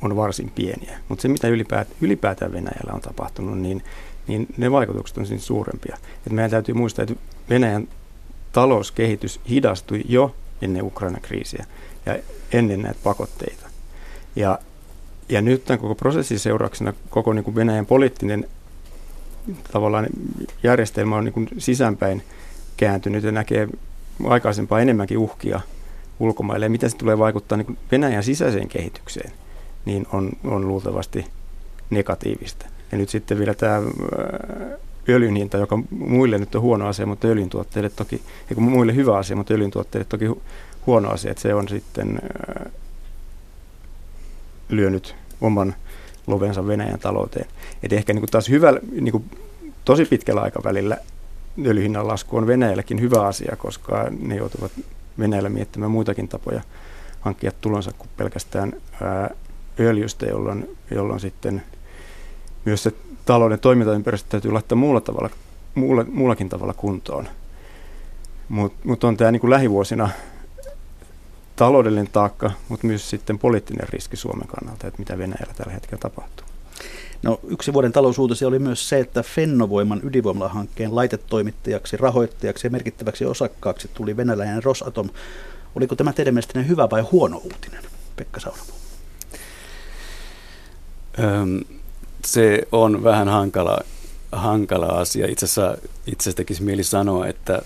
on 0.02 0.16
varsin 0.16 0.50
pieniä, 0.54 0.98
mutta 1.08 1.22
se 1.22 1.28
mitä 1.28 1.48
ylipäätään, 1.48 1.96
ylipäätään 2.00 2.52
Venäjällä 2.52 2.92
on 2.92 3.00
tapahtunut, 3.00 3.58
niin 3.58 3.82
niin 4.28 4.46
ne 4.56 4.70
vaikutukset 4.70 5.18
on 5.18 5.26
siis 5.26 5.46
suurempia. 5.46 5.96
Et 6.26 6.32
meidän 6.32 6.50
täytyy 6.50 6.74
muistaa, 6.74 7.02
että 7.02 7.14
Venäjän 7.50 7.88
talouskehitys 8.52 9.40
hidastui 9.48 10.02
jo 10.08 10.34
ennen 10.62 10.84
Ukraina-kriisiä 10.84 11.66
ja 12.06 12.18
ennen 12.52 12.82
näitä 12.82 13.00
pakotteita. 13.04 13.66
Ja, 14.36 14.58
ja 15.28 15.42
nyt 15.42 15.64
tämän 15.64 15.80
koko 15.80 15.94
prosessin 15.94 16.38
seurauksena 16.38 16.92
koko 17.10 17.32
niin 17.32 17.44
kuin 17.44 17.54
Venäjän 17.54 17.86
poliittinen 17.86 18.48
tavallaan 19.72 20.06
järjestelmä 20.62 21.16
on 21.16 21.24
niin 21.24 21.32
kuin 21.32 21.48
sisäänpäin 21.58 22.22
kääntynyt 22.76 23.24
ja 23.24 23.32
näkee 23.32 23.68
aikaisempaa 24.26 24.80
enemmänkin 24.80 25.18
uhkia 25.18 25.60
ulkomaille. 26.20 26.66
Ja 26.66 26.70
miten 26.70 26.90
se 26.90 26.96
tulee 26.96 27.18
vaikuttaa 27.18 27.58
niin 27.58 27.78
Venäjän 27.92 28.24
sisäiseen 28.24 28.68
kehitykseen, 28.68 29.32
niin 29.84 30.06
on, 30.12 30.30
on 30.44 30.68
luultavasti 30.68 31.26
negatiivista. 31.90 32.66
Ja 32.92 32.98
nyt 32.98 33.08
sitten 33.08 33.38
vielä 33.38 33.54
tämä 33.54 33.82
öljyn 35.08 35.36
hinta, 35.36 35.58
joka 35.58 35.78
muille 35.90 36.38
nyt 36.38 36.54
on 36.54 36.62
huono 36.62 36.86
asia, 36.86 37.06
mutta 37.06 37.28
öljyn 37.28 37.50
tuotteille 37.50 37.90
toki, 37.90 38.22
eikä 38.50 38.60
muille 38.60 38.94
hyvä 38.94 39.16
asia, 39.16 39.36
mutta 39.36 39.54
öljyn 39.54 39.70
tuotteille 39.70 40.06
toki 40.08 40.24
huono 40.86 41.10
asia, 41.10 41.30
että 41.30 41.42
se 41.42 41.54
on 41.54 41.68
sitten 41.68 42.20
lyönyt 44.68 45.14
oman 45.40 45.74
lovensa 46.26 46.66
Venäjän 46.66 47.00
talouteen. 47.00 47.46
Et 47.82 47.92
ehkä 47.92 48.12
niin 48.12 48.20
kuin 48.20 48.30
taas 48.30 48.48
hyvä, 48.48 48.72
niin 48.90 49.12
kuin 49.12 49.24
tosi 49.84 50.04
pitkällä 50.04 50.40
aikavälillä 50.40 50.96
öljyhinnan 51.66 52.08
lasku 52.08 52.36
on 52.36 52.46
Venäjälläkin 52.46 53.00
hyvä 53.00 53.26
asia, 53.26 53.56
koska 53.56 54.06
ne 54.20 54.36
joutuvat 54.36 54.72
Venäjällä 55.18 55.48
miettimään 55.48 55.90
muitakin 55.90 56.28
tapoja 56.28 56.62
hankkia 57.20 57.52
tulonsa 57.60 57.92
kuin 57.98 58.10
pelkästään 58.16 58.72
ää, 59.02 59.30
öljystä, 59.80 60.26
jolloin, 60.26 60.76
jolloin 60.90 61.20
sitten 61.20 61.62
myös 62.64 62.82
se 62.82 62.92
talouden 63.24 63.60
toimintaympäristö 63.60 64.28
täytyy 64.30 64.52
laittaa 64.52 64.76
muulla 64.76 65.00
tavalla, 65.00 65.30
muulla, 65.74 66.04
muullakin 66.08 66.48
tavalla 66.48 66.74
kuntoon. 66.74 67.28
Mutta 68.48 68.78
mut 68.88 69.04
on 69.04 69.16
tämä 69.16 69.32
niin 69.32 69.50
lähivuosina 69.50 70.08
taloudellinen 71.56 72.08
taakka, 72.12 72.50
mutta 72.68 72.86
myös 72.86 73.10
sitten 73.10 73.38
poliittinen 73.38 73.88
riski 73.88 74.16
Suomen 74.16 74.48
kannalta, 74.48 74.86
että 74.86 74.98
mitä 74.98 75.18
Venäjällä 75.18 75.54
tällä 75.56 75.72
hetkellä 75.72 76.00
tapahtuu. 76.00 76.46
No, 77.22 77.40
yksi 77.48 77.72
vuoden 77.72 77.92
talousuutisia 77.92 78.48
oli 78.48 78.58
myös 78.58 78.88
se, 78.88 78.98
että 79.00 79.22
Fennovoiman 79.22 80.00
ydinvoimalahankkeen 80.04 80.96
laitetoimittajaksi, 80.96 81.96
rahoittajaksi 81.96 82.66
ja 82.66 82.70
merkittäväksi 82.70 83.24
osakkaaksi 83.24 83.90
tuli 83.94 84.16
venäläinen 84.16 84.62
Rosatom. 84.62 85.10
Oliko 85.74 85.96
tämä 85.96 86.12
teidän 86.12 86.34
mielestänne 86.34 86.68
hyvä 86.68 86.90
vai 86.90 87.00
huono 87.00 87.36
uutinen, 87.36 87.82
Pekka 88.16 88.40
Sauramo? 88.40 88.72
Öm, 91.18 91.60
se 92.24 92.62
on 92.72 93.04
vähän 93.04 93.28
hankala, 93.28 93.78
hankala 94.32 94.86
asia. 94.86 95.26
Itse 95.26 95.44
asiassa, 95.44 95.78
itse 96.06 96.22
asiassa 96.22 96.36
tekisi 96.36 96.62
mieli 96.62 96.84
sanoa, 96.84 97.26
että 97.26 97.62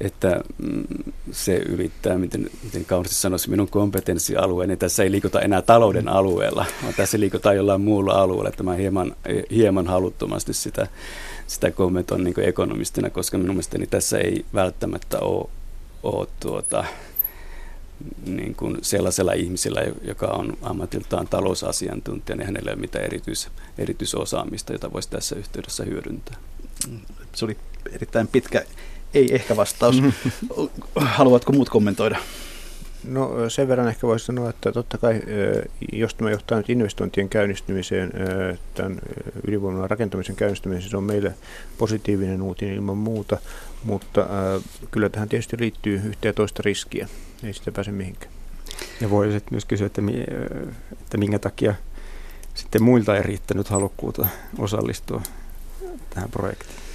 että 0.00 0.40
mm, 0.58 0.84
se 1.32 1.56
ylittää, 1.56 2.18
miten, 2.18 2.50
miten 2.62 2.84
kauniisti 2.84 3.20
sanoisi, 3.20 3.50
minun 3.50 3.68
kompetenssialueeni. 3.68 4.76
Tässä 4.76 5.02
ei 5.02 5.10
liikuta 5.10 5.40
enää 5.40 5.62
talouden 5.62 6.08
alueella, 6.08 6.66
vaan 6.82 6.94
tässä 6.94 7.20
liikutaan 7.20 7.56
jollain 7.56 7.80
muulla 7.80 8.12
alueella. 8.12 8.48
Että 8.48 8.62
mä 8.62 8.74
hieman, 8.74 9.16
hieman 9.50 9.86
haluttomasti 9.86 10.54
sitä, 10.54 10.86
sitä 11.46 11.70
kommentoin 11.70 12.24
niin 12.24 12.40
ekonomistina, 12.40 13.10
koska 13.10 13.38
minun 13.38 13.54
mielestäni 13.54 13.86
tässä 13.86 14.18
ei 14.18 14.44
välttämättä 14.54 15.18
ole, 15.18 15.48
ole 16.02 16.28
tuota, 16.40 16.84
niin 18.26 18.54
kuin 18.54 18.78
sellaisella 18.82 19.32
ihmisellä, 19.32 19.82
joka 20.02 20.26
on 20.26 20.58
ammatiltaan 20.62 21.28
talousasiantuntija, 21.28 22.36
niin 22.36 22.46
hänellä 22.46 22.70
ei 22.70 22.74
ole 22.74 22.80
mitään 22.80 23.04
erityis, 23.04 23.48
erityisosaamista, 23.78 24.72
jota 24.72 24.92
voisi 24.92 25.10
tässä 25.10 25.36
yhteydessä 25.36 25.84
hyödyntää. 25.84 26.36
Se 27.34 27.44
oli 27.44 27.56
erittäin 27.92 28.28
pitkä 28.28 28.64
ei 29.14 29.34
ehkä 29.34 29.56
vastaus. 29.56 30.02
Haluatko 30.96 31.52
muut 31.52 31.68
kommentoida? 31.68 32.18
No 33.08 33.50
sen 33.50 33.68
verran 33.68 33.88
ehkä 33.88 34.06
voisi 34.06 34.26
sanoa, 34.26 34.50
että 34.50 34.72
totta 34.72 34.98
kai 34.98 35.22
jos 35.92 36.14
tämä 36.14 36.30
johtaa 36.30 36.58
nyt 36.58 36.70
investointien 36.70 37.28
käynnistymiseen, 37.28 38.12
tämän 38.74 38.98
ydinvoimalan 39.48 39.90
rakentamisen 39.90 40.36
käynnistymiseen, 40.36 40.90
se 40.90 40.96
on 40.96 41.04
meille 41.04 41.34
positiivinen 41.78 42.42
uutinen 42.42 42.74
ilman 42.74 42.96
muuta, 42.96 43.38
mutta 43.84 44.26
kyllä 44.90 45.08
tähän 45.08 45.28
tietysti 45.28 45.56
liittyy 45.60 46.00
yhtä 46.04 46.28
ja 46.28 46.32
toista 46.32 46.62
riskiä, 46.64 47.08
ei 47.44 47.52
sitä 47.52 47.72
pääse 47.72 47.92
mihinkään. 47.92 48.32
Ja 49.00 49.10
voi 49.10 49.32
sitten 49.32 49.54
myös 49.54 49.64
kysyä, 49.64 49.86
että, 49.86 50.02
että 50.92 51.18
minkä 51.18 51.38
takia 51.38 51.74
sitten 52.54 52.82
muilta 52.82 53.16
ei 53.16 53.22
riittänyt 53.22 53.68
halukkuutta 53.68 54.26
osallistua 54.58 55.22
tähän 56.10 56.30
projektiin. 56.30 56.85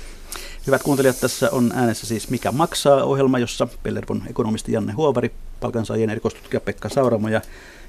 Hyvät 0.67 0.84
kuuntelijat, 0.84 1.19
tässä 1.19 1.50
on 1.52 1.71
äänessä 1.76 2.08
siis 2.08 2.30
Mikä 2.30 2.52
maksaa 2.52 3.04
ohjelma, 3.04 3.39
jossa 3.39 3.67
Pellervon 3.84 4.24
ekonomisti 4.30 4.71
Janne 4.71 4.93
Huovari, 4.93 5.32
palkansaajien 5.60 6.10
erikoistutkija 6.10 6.60
Pekka 6.60 6.89
Sauramo 6.89 7.28
ja 7.28 7.41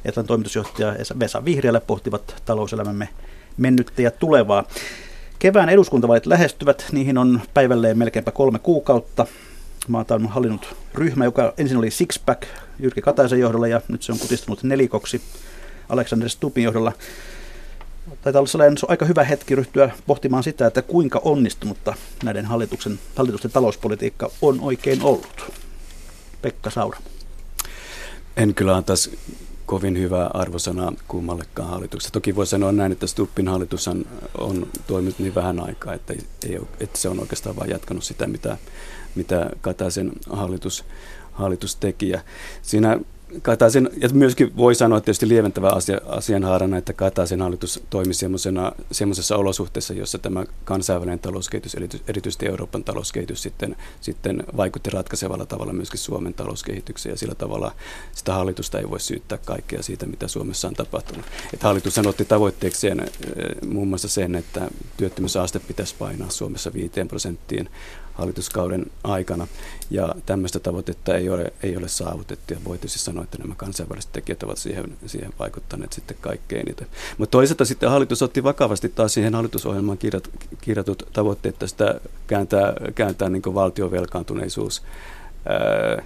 Etlan 0.05 0.27
toimitusjohtaja 0.27 0.95
Vesa 1.19 1.45
Vihriälä 1.45 1.81
pohtivat 1.81 2.43
talouselämämme 2.45 3.09
mennyttä 3.57 4.03
ja 4.03 4.11
tulevaa. 4.11 4.65
Kevään 5.39 5.69
eduskuntavaalit 5.69 6.27
lähestyvät, 6.27 6.87
niihin 6.93 7.19
on 7.19 7.41
päivälleen 7.55 7.99
melkeinpä 7.99 8.31
kolme 8.31 8.59
kuukautta. 8.59 9.27
Maata 9.89 10.15
on 10.15 10.27
hallinnut 10.27 10.75
ryhmä, 10.95 11.25
joka 11.25 11.55
ensin 11.59 11.77
oli 11.77 11.91
Sixpack 11.91 12.43
Jyrki 12.79 13.01
Kataisen 13.03 13.41
johdolla 13.41 13.67
ja 13.67 13.81
nyt 13.89 14.03
se 14.03 14.13
on 14.13 14.19
kutistunut 14.19 14.63
nelikoksi 14.63 15.23
Alexander 15.89 16.29
Stupin 16.29 16.65
johdolla 16.65 16.93
taitaa 18.23 18.41
olla 18.41 18.49
sellainen 18.49 18.79
aika 18.89 19.05
hyvä 19.05 19.25
hetki 19.25 19.55
ryhtyä 19.55 19.91
pohtimaan 20.07 20.43
sitä, 20.43 20.67
että 20.67 20.83
kuinka 20.83 21.21
onnistunutta 21.25 21.95
näiden 22.25 22.47
hallituksen, 22.47 22.99
hallitusten 23.17 23.51
talouspolitiikka 23.51 24.31
on 24.43 24.61
oikein 24.61 25.03
ollut. 25.03 25.53
Pekka 26.43 26.71
Saura. 26.71 26.99
En 28.37 28.55
kyllä 28.55 28.77
antaisi 28.77 29.19
kovin 29.67 29.99
hyvää 29.99 30.31
arvosanaa 30.35 30.93
kummallekaan 31.09 31.69
hallituksesta. 31.69 32.13
Toki 32.13 32.37
voi 32.37 32.47
sanoa 32.47 32.73
näin, 32.73 32.93
että 32.93 33.07
Stuppin 33.07 33.49
hallitus 33.49 33.89
on 34.39 34.67
toiminut 34.87 35.19
niin 35.19 35.35
vähän 35.35 35.61
aikaa, 35.61 35.95
että, 35.95 36.15
ei, 36.47 36.59
että 36.81 36.99
se 36.99 37.09
on 37.09 37.21
oikeastaan 37.21 37.57
vain 37.57 37.71
jatkanut 37.71 38.05
sitä, 38.05 38.27
mitä, 38.27 38.57
mitä 39.15 39.51
Kataisen 39.61 40.13
hallitus, 40.31 40.85
hallitus 41.33 41.77
teki. 41.77 42.09
Ja 42.09 42.21
siinä 42.63 42.99
Kataisen, 43.43 43.91
ja 43.97 44.09
myöskin 44.13 44.57
voi 44.57 44.75
sanoa 44.75 45.01
tietysti 45.01 45.29
lieventävä 45.29 45.69
asia, 45.69 46.01
asianhaarana, 46.07 46.77
että 46.77 46.93
Kataisen 46.93 47.41
hallitus 47.41 47.83
toimi 47.91 48.15
semmoisessa 48.93 49.37
olosuhteessa, 49.37 49.95
jossa 49.95 50.19
tämä 50.19 50.45
kansainvälinen 50.65 51.19
talouskehitys, 51.19 51.77
erityisesti 52.09 52.47
Euroopan 52.47 52.85
talouskehitys, 52.85 53.43
sitten, 53.43 53.77
sitten 54.01 54.45
vaikutti 54.57 54.91
ratkaisevalla 54.91 55.47
tavalla 55.47 55.73
myöskin 55.73 55.99
Suomen 55.99 56.35
talouskehitykseen, 56.35 57.13
ja 57.13 57.17
sillä 57.17 57.35
tavalla 57.35 57.73
sitä 58.13 58.33
hallitusta 58.33 58.79
ei 58.79 58.91
voi 58.91 59.01
syyttää 59.01 59.39
kaikkea 59.39 59.83
siitä, 59.83 60.07
mitä 60.07 60.29
Suomessa 60.29 60.69
on 60.69 60.75
tapahtunut. 60.75 61.25
Että 61.55 61.67
hallitus 61.67 61.99
otti 61.99 62.25
tavoitteekseen 62.25 63.01
eh, 63.01 63.09
muun 63.69 63.89
muassa 63.89 64.09
sen, 64.09 64.35
että 64.35 64.71
työttömyysaste 64.97 65.59
pitäisi 65.59 65.95
painaa 65.99 66.31
Suomessa 66.31 66.73
5 66.73 66.93
prosenttiin 67.09 67.69
hallituskauden 68.15 68.87
aikana. 69.05 69.47
Ja 69.91 70.15
tämmöistä 70.27 70.61
tavoitetta 70.61 71.17
ei 71.17 71.29
ole, 71.29 71.53
ei 71.63 71.77
ole 71.77 71.89
saavutettu 71.89 72.55
ja 72.55 72.61
voi 72.65 72.79
tietysti 72.79 72.99
sanoa, 72.99 73.25
että 73.25 73.39
nämä 73.39 73.55
kansainväliset 73.55 74.13
tekijät 74.13 74.43
ovat 74.43 74.59
siihen, 74.59 74.99
siihen 75.07 75.33
vaikuttaneet 75.39 75.93
sitten 75.93 76.17
kaikkein 76.21 76.61
eniten. 76.61 76.87
Mutta 77.19 77.31
toisaalta 77.31 77.65
sitten 77.65 77.91
hallitus 77.91 78.23
otti 78.23 78.43
vakavasti 78.43 78.89
taas 78.89 79.15
siihen 79.15 79.35
hallitusohjelmaan 79.35 79.99
kirjat, 79.99 80.31
kirjatut 80.61 81.09
tavoitteet 81.13 81.59
tästä 81.59 82.01
kääntää, 82.27 82.73
kääntää 82.95 83.29
niin 83.29 83.43
valtion 83.55 83.91
velkaantuneisuus 83.91 84.83
ää, 85.47 86.05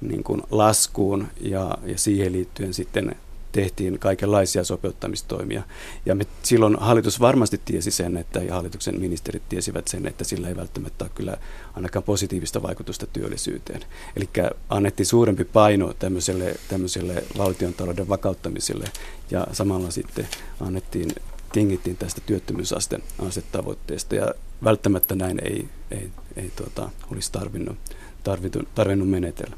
niin 0.00 0.24
kuin 0.24 0.42
laskuun 0.50 1.28
ja, 1.40 1.78
ja 1.84 1.98
siihen 1.98 2.32
liittyen 2.32 2.74
sitten 2.74 3.16
tehtiin 3.52 3.98
kaikenlaisia 3.98 4.64
sopeuttamistoimia. 4.64 5.62
Ja 6.06 6.14
me, 6.14 6.26
silloin 6.42 6.76
hallitus 6.80 7.20
varmasti 7.20 7.60
tiesi 7.64 7.90
sen, 7.90 8.16
että 8.16 8.42
ja 8.42 8.54
hallituksen 8.54 9.00
ministerit 9.00 9.48
tiesivät 9.48 9.88
sen, 9.88 10.06
että 10.06 10.24
sillä 10.24 10.48
ei 10.48 10.56
välttämättä 10.56 11.04
ole 11.04 11.12
kyllä 11.14 11.36
ainakaan 11.74 12.02
positiivista 12.02 12.62
vaikutusta 12.62 13.06
työllisyyteen. 13.06 13.80
Eli 14.16 14.28
annettiin 14.68 15.06
suurempi 15.06 15.44
paino 15.44 15.94
tämmöiselle, 15.98 16.56
tämmöiselle 16.68 17.24
valtion 17.38 17.74
talouden 17.74 18.08
vakauttamiselle 18.08 18.84
ja 19.30 19.46
samalla 19.52 19.90
sitten 19.90 20.28
annettiin, 20.60 21.10
tingittiin 21.52 21.96
tästä 21.96 22.20
työttömyysastetavoitteesta 22.26 24.14
ja 24.14 24.34
välttämättä 24.64 25.14
näin 25.14 25.40
ei, 25.44 25.68
ei, 25.90 26.10
ei 26.36 26.50
tuota, 26.56 26.90
olisi 27.12 27.32
tarvinnut, 27.32 27.78
tarvinnut, 28.24 28.74
tarvinnut 28.74 29.08
menetellä. 29.08 29.56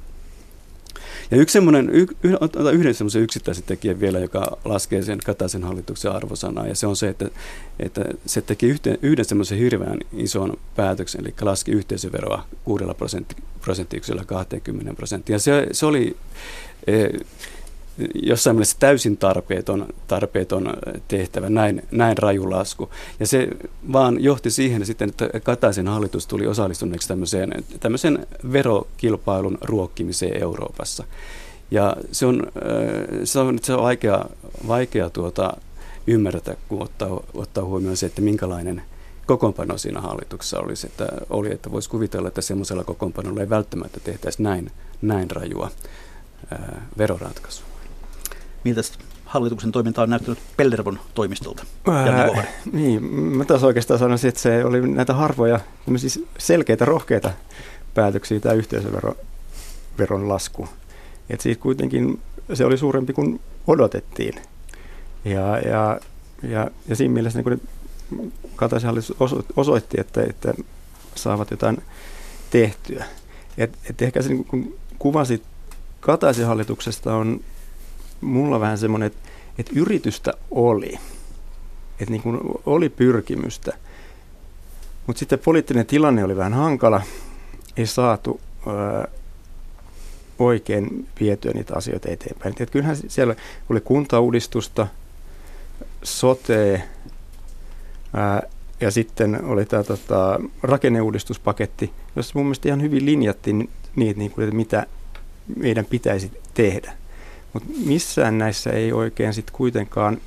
Ja 1.30 1.36
yksi 1.36 1.52
semmoinen, 1.52 1.90
yhden 2.72 2.94
semmoisen 2.94 3.22
yksittäisen 3.22 3.64
tekijän 3.64 4.00
vielä, 4.00 4.18
joka 4.18 4.58
laskee 4.64 5.02
sen 5.02 5.18
Kataisen 5.26 5.64
hallituksen 5.64 6.12
arvosanaa, 6.12 6.66
ja 6.66 6.74
se 6.74 6.86
on 6.86 6.96
se, 6.96 7.08
että, 7.08 7.28
että 7.78 8.04
se 8.26 8.42
teki 8.42 8.66
yhteen, 8.66 8.98
yhden 9.02 9.24
semmoisen 9.24 9.58
hirveän 9.58 9.98
ison 10.12 10.58
päätöksen, 10.76 11.20
eli 11.20 11.34
laski 11.40 11.72
yhteisöveroa 11.72 12.46
6 12.64 12.84
prosentti, 12.96 13.36
prosenttiyksellä 13.60 14.24
20 14.24 14.94
prosenttia. 14.94 15.38
Se, 15.38 15.66
se 15.72 15.86
oli 15.86 16.16
e, 16.86 17.08
jossain 18.14 18.56
mielessä 18.56 18.76
täysin 18.80 19.16
tarpeeton, 19.16 19.86
tarpeeton 20.08 20.74
tehtävä, 21.08 21.50
näin, 21.50 21.82
näin 21.90 22.18
raju 22.18 22.50
lasku. 22.50 22.90
Ja 23.20 23.26
se 23.26 23.48
vaan 23.92 24.22
johti 24.24 24.50
siihen 24.50 24.86
sitten, 24.86 25.08
että 25.08 25.40
Kataisen 25.40 25.88
hallitus 25.88 26.26
tuli 26.26 26.46
osallistuneeksi 26.46 27.08
tämmöiseen, 27.08 27.64
tämmöiseen 27.80 28.26
verokilpailun 28.52 29.58
ruokkimiseen 29.60 30.42
Euroopassa. 30.42 31.04
Ja 31.70 31.96
se 32.12 32.26
on, 32.26 32.46
se 33.24 33.38
on, 33.38 33.58
se 33.62 33.74
on 33.74 33.82
vaikea, 33.82 34.24
vaikea 34.68 35.10
tuota, 35.10 35.56
ymmärtää, 36.06 36.56
kun 36.68 36.82
ottaa, 36.82 37.20
ottaa 37.34 37.64
huomioon 37.64 37.96
se, 37.96 38.06
että 38.06 38.22
minkälainen 38.22 38.82
kokoonpano 39.26 39.78
siinä 39.78 40.00
hallituksessa 40.00 40.60
olisi. 40.60 40.86
Että, 40.86 41.08
oli, 41.30 41.52
että 41.52 41.72
voisi 41.72 41.90
kuvitella, 41.90 42.28
että 42.28 42.40
semmoisella 42.40 42.84
kokoonpanolla 42.84 43.40
ei 43.40 43.50
välttämättä 43.50 44.00
tehtäisi 44.00 44.42
näin, 44.42 44.70
näin 45.02 45.30
rajua 45.30 45.70
ää, 46.50 46.86
veroratkaisua. 46.98 47.71
Miltä 48.64 48.80
hallituksen 49.24 49.72
toiminta 49.72 50.02
on 50.02 50.10
näyttänyt 50.10 50.38
Pellervon 50.56 51.00
toimistolta? 51.14 51.64
Ää, 51.88 52.52
niin, 52.72 53.04
mä 53.14 53.44
taas 53.44 53.62
oikeastaan 53.62 53.98
sanoisin, 53.98 54.28
että 54.28 54.40
se 54.40 54.64
oli 54.64 54.88
näitä 54.88 55.14
harvoja 55.14 55.60
selkeitä, 56.38 56.84
rohkeita 56.84 57.30
päätöksiä 57.94 58.40
tämä 58.40 58.54
yhteisöveron 58.54 60.28
lasku. 60.28 60.68
Että 61.30 61.42
siitä 61.42 61.62
kuitenkin 61.62 62.20
se 62.54 62.64
oli 62.64 62.78
suurempi 62.78 63.12
kuin 63.12 63.40
odotettiin. 63.66 64.34
Ja, 65.24 65.58
ja, 65.58 66.00
ja, 66.42 66.70
ja 66.88 66.96
siinä 66.96 67.14
mielessä 67.14 67.42
niin 67.42 67.68
Kataisen 68.56 68.88
hallitus 68.88 69.14
osoitti, 69.56 70.00
että, 70.00 70.22
että 70.22 70.54
saavat 71.14 71.50
jotain 71.50 71.82
tehtyä. 72.50 73.04
Et, 73.58 73.78
et 73.90 74.02
ehkä 74.02 74.22
se 74.22 74.28
niin 74.28 74.44
kun 74.44 74.74
kuvasit 74.98 75.42
Kataisen 76.00 76.46
hallituksesta 76.46 77.14
on 77.14 77.40
mulla 78.22 78.60
vähän 78.60 78.78
semmoinen, 78.78 79.06
että, 79.06 79.28
että 79.58 79.72
yritystä 79.76 80.32
oli. 80.50 80.98
Että 82.00 82.10
niin 82.10 82.22
kuin 82.22 82.40
oli 82.66 82.88
pyrkimystä. 82.88 83.72
Mutta 85.06 85.18
sitten 85.18 85.38
poliittinen 85.38 85.86
tilanne 85.86 86.24
oli 86.24 86.36
vähän 86.36 86.54
hankala. 86.54 87.02
Ei 87.76 87.86
saatu 87.86 88.40
ää, 88.66 89.08
oikein 90.38 91.08
vietyä 91.20 91.52
niitä 91.54 91.74
asioita 91.76 92.10
eteenpäin. 92.10 92.54
Et 92.60 92.70
kyllähän 92.70 92.96
siellä 93.08 93.34
oli 93.68 93.80
kuntauudistusta, 93.80 94.86
sote 96.02 96.82
ää, 98.14 98.42
ja 98.80 98.90
sitten 98.90 99.44
oli 99.44 99.66
tämä 99.66 99.82
tota, 99.82 100.40
rakenneuudistuspaketti, 100.62 101.92
jossa 102.16 102.32
mun 102.34 102.46
mielestä 102.46 102.68
ihan 102.68 102.82
hyvin 102.82 103.06
linjattiin 103.06 103.70
niitä, 103.96 104.18
niin 104.18 104.30
kuin, 104.30 104.44
että 104.44 104.56
mitä 104.56 104.86
meidän 105.56 105.84
pitäisi 105.84 106.40
tehdä. 106.54 107.01
Mutta 107.52 107.68
missään 107.86 108.38
näissä 108.38 108.70
ei 108.70 108.92
oikein 108.92 109.34
sitten 109.34 109.54
kuitenkaan 109.54 110.18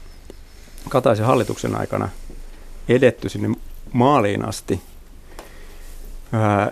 Kataisen 0.90 1.26
hallituksen 1.26 1.76
aikana 1.76 2.10
edetty 2.90 3.30
sinne 3.30 3.56
maaliin 3.94 4.46
asti. 4.46 4.82
Ää, 6.32 6.72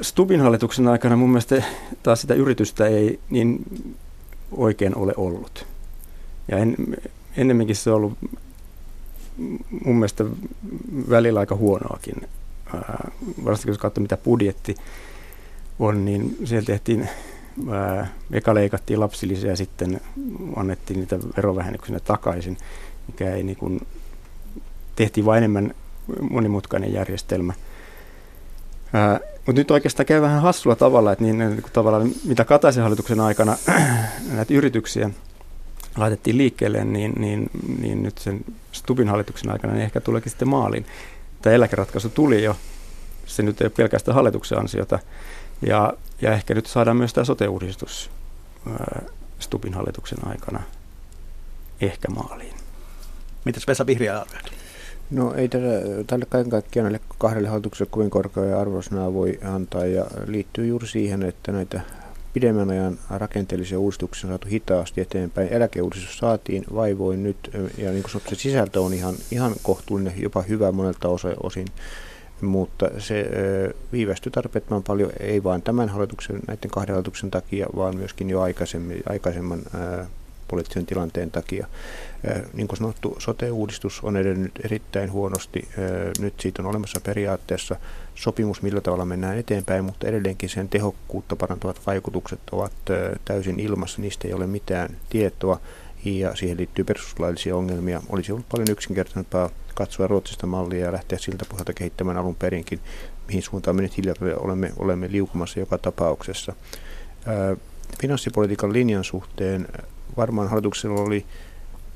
Stubin 0.00 0.40
hallituksen 0.40 0.88
aikana 0.88 1.16
mun 1.16 1.30
mielestä 1.30 1.62
taas 2.02 2.20
sitä 2.20 2.34
yritystä 2.34 2.86
ei 2.86 3.20
niin 3.30 3.64
oikein 4.52 4.96
ole 4.96 5.12
ollut. 5.16 5.66
Ja 6.48 6.58
en, 6.58 6.76
ennemminkin 7.36 7.76
se 7.76 7.90
on 7.90 7.96
ollut 7.96 8.18
mun 9.84 9.96
mielestä 9.96 10.24
välillä 11.10 11.40
aika 11.40 11.54
huonoakin. 11.54 12.28
Ää, 12.74 13.10
varsinkin 13.44 13.70
jos 13.70 13.78
katsoo 13.78 14.02
mitä 14.02 14.16
budjetti 14.16 14.74
on, 15.78 16.04
niin 16.04 16.36
siellä 16.44 16.66
tehtiin 16.66 17.08
ää, 17.70 18.06
eka 18.32 18.54
leikattiin 18.54 19.00
lapsilisiä 19.00 19.50
ja 19.50 19.56
sitten 19.56 20.00
annettiin 20.56 21.00
niitä 21.00 21.18
verovähennyksenä 21.36 22.00
takaisin, 22.00 22.56
mikä 23.06 23.34
ei 23.34 23.42
niin 23.42 23.56
kuin, 23.56 23.80
tehtiin 24.96 25.26
vain 25.26 25.38
enemmän 25.38 25.74
monimutkainen 26.30 26.92
järjestelmä. 26.92 27.52
Mutta 29.36 29.60
nyt 29.60 29.70
oikeastaan 29.70 30.06
käy 30.06 30.20
vähän 30.20 30.42
hassulla 30.42 30.76
tavalla, 30.76 31.12
että 31.12 31.24
niin, 31.24 31.38
niin 31.38 31.62
tavallaan, 31.72 32.10
mitä 32.24 32.44
Kataisen 32.44 32.82
hallituksen 32.82 33.20
aikana 33.20 33.56
näitä 34.36 34.54
yrityksiä 34.54 35.10
laitettiin 35.96 36.38
liikkeelle, 36.38 36.84
niin, 36.84 37.12
niin, 37.18 37.50
niin 37.78 38.02
nyt 38.02 38.18
sen 38.18 38.44
Stubin 38.72 39.08
hallituksen 39.08 39.50
aikana 39.50 39.72
niin 39.72 39.84
ehkä 39.84 40.00
tuleekin 40.00 40.30
sitten 40.30 40.48
maaliin. 40.48 40.86
Tämä 41.42 41.56
eläkeratkaisu 41.56 42.08
tuli 42.08 42.44
jo, 42.44 42.56
se 43.26 43.42
nyt 43.42 43.60
ei 43.60 43.64
ole 43.64 43.72
pelkästään 43.76 44.14
hallituksen 44.14 44.58
ansiota, 44.58 44.98
ja, 45.66 45.92
ja 46.20 46.32
ehkä 46.32 46.54
nyt 46.54 46.66
saadaan 46.66 46.96
myös 46.96 47.12
tämä 47.12 47.24
sote-uudistus 47.24 48.10
Stubin 49.38 49.74
hallituksen 49.74 50.18
aikana 50.26 50.62
ehkä 51.80 52.08
maaliin. 52.08 52.54
Mitäs 53.44 53.66
Vesa 53.66 53.86
Vihriä 53.86 54.20
arvioit? 54.20 54.52
No 55.10 55.34
ei 55.34 55.48
tälle, 55.48 56.04
tälle 56.06 56.26
kaiken 56.28 56.50
kaikkiaan 56.50 56.84
näille 56.84 57.00
kahdelle 57.18 57.48
hallitukselle 57.48 57.90
kovin 57.90 58.10
korkea 58.10 58.60
arvosanaa 58.60 59.14
voi 59.14 59.38
antaa 59.44 59.86
ja 59.86 60.06
liittyy 60.26 60.66
juuri 60.66 60.86
siihen, 60.86 61.22
että 61.22 61.52
näitä 61.52 61.80
pidemmän 62.32 62.70
ajan 62.70 62.98
rakenteellisia 63.10 63.78
uudistuksia 63.78 64.28
on 64.28 64.30
saatu 64.30 64.48
hitaasti 64.48 65.00
eteenpäin. 65.00 65.48
Eläkeuudistus 65.48 66.18
saatiin 66.18 66.64
vaivoin 66.74 67.22
nyt 67.22 67.50
ja 67.78 67.90
niin 67.90 68.02
kuin 68.02 68.10
sanottu, 68.10 68.30
se 68.30 68.40
sisältö 68.40 68.80
on 68.80 68.94
ihan, 68.94 69.14
ihan 69.30 69.54
kohtuullinen, 69.62 70.22
jopa 70.22 70.42
hyvä 70.42 70.72
monelta 70.72 71.08
osin 71.42 71.66
mutta 72.40 72.90
se 72.98 73.30
viivästyi 73.92 74.32
tarpeettoman 74.32 74.82
paljon, 74.82 75.12
ei 75.20 75.44
vain 75.44 75.62
tämän 75.62 75.88
hallituksen, 75.88 76.40
näiden 76.46 76.70
kahden 76.70 76.94
hallituksen 76.94 77.30
takia, 77.30 77.66
vaan 77.76 77.96
myöskin 77.96 78.30
jo 78.30 78.40
aikaisemmin, 78.40 79.02
aikaisemman 79.08 79.62
poliittisen 80.48 80.86
tilanteen 80.86 81.30
takia. 81.30 81.66
Niin 82.52 82.68
kuin 82.68 82.78
sanottu, 82.78 83.16
sote-uudistus 83.18 84.00
on 84.02 84.16
edennyt 84.16 84.52
erittäin 84.64 85.12
huonosti. 85.12 85.68
Nyt 86.18 86.34
siitä 86.40 86.62
on 86.62 86.68
olemassa 86.68 87.00
periaatteessa 87.00 87.76
sopimus, 88.14 88.62
millä 88.62 88.80
tavalla 88.80 89.04
mennään 89.04 89.38
eteenpäin, 89.38 89.84
mutta 89.84 90.06
edelleenkin 90.06 90.48
sen 90.48 90.68
tehokkuutta 90.68 91.36
parantavat 91.36 91.80
vaikutukset 91.86 92.40
ovat 92.52 92.72
täysin 93.24 93.60
ilmassa, 93.60 94.02
niistä 94.02 94.28
ei 94.28 94.34
ole 94.34 94.46
mitään 94.46 94.96
tietoa 95.10 95.60
ja 96.04 96.36
siihen 96.36 96.56
liittyy 96.56 96.84
perustuslaillisia 96.84 97.56
ongelmia. 97.56 98.02
Olisi 98.08 98.32
ollut 98.32 98.48
paljon 98.48 98.70
yksinkertaisempaa 98.70 99.50
katsoa 99.74 100.06
Ruotsista 100.06 100.46
mallia 100.46 100.84
ja 100.84 100.92
lähteä 100.92 101.18
siltä 101.18 101.44
pohjalta 101.48 101.72
kehittämään 101.72 102.16
alun 102.16 102.34
perinkin, 102.34 102.80
mihin 103.28 103.42
suuntaan 103.42 103.76
me 103.76 103.82
nyt 103.82 103.96
hiljaa 103.96 104.14
olemme, 104.36 104.72
olemme 104.76 105.10
liukumassa 105.10 105.60
joka 105.60 105.78
tapauksessa. 105.78 106.52
Finanssipolitiikan 108.00 108.72
linjan 108.72 109.04
suhteen 109.04 109.68
varmaan 110.16 110.48
hallituksella 110.48 111.00
oli 111.00 111.26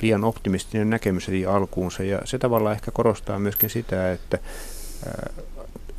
liian 0.03 0.25
optimistinen 0.25 0.91
näkemys 0.91 1.29
heti 1.29 1.47
alkuunsa 1.47 2.03
ja 2.03 2.21
se 2.25 2.39
tavallaan 2.39 2.75
ehkä 2.75 2.91
korostaa 2.91 3.39
myöskin 3.39 3.71
sitä, 3.71 4.13
että 4.13 4.39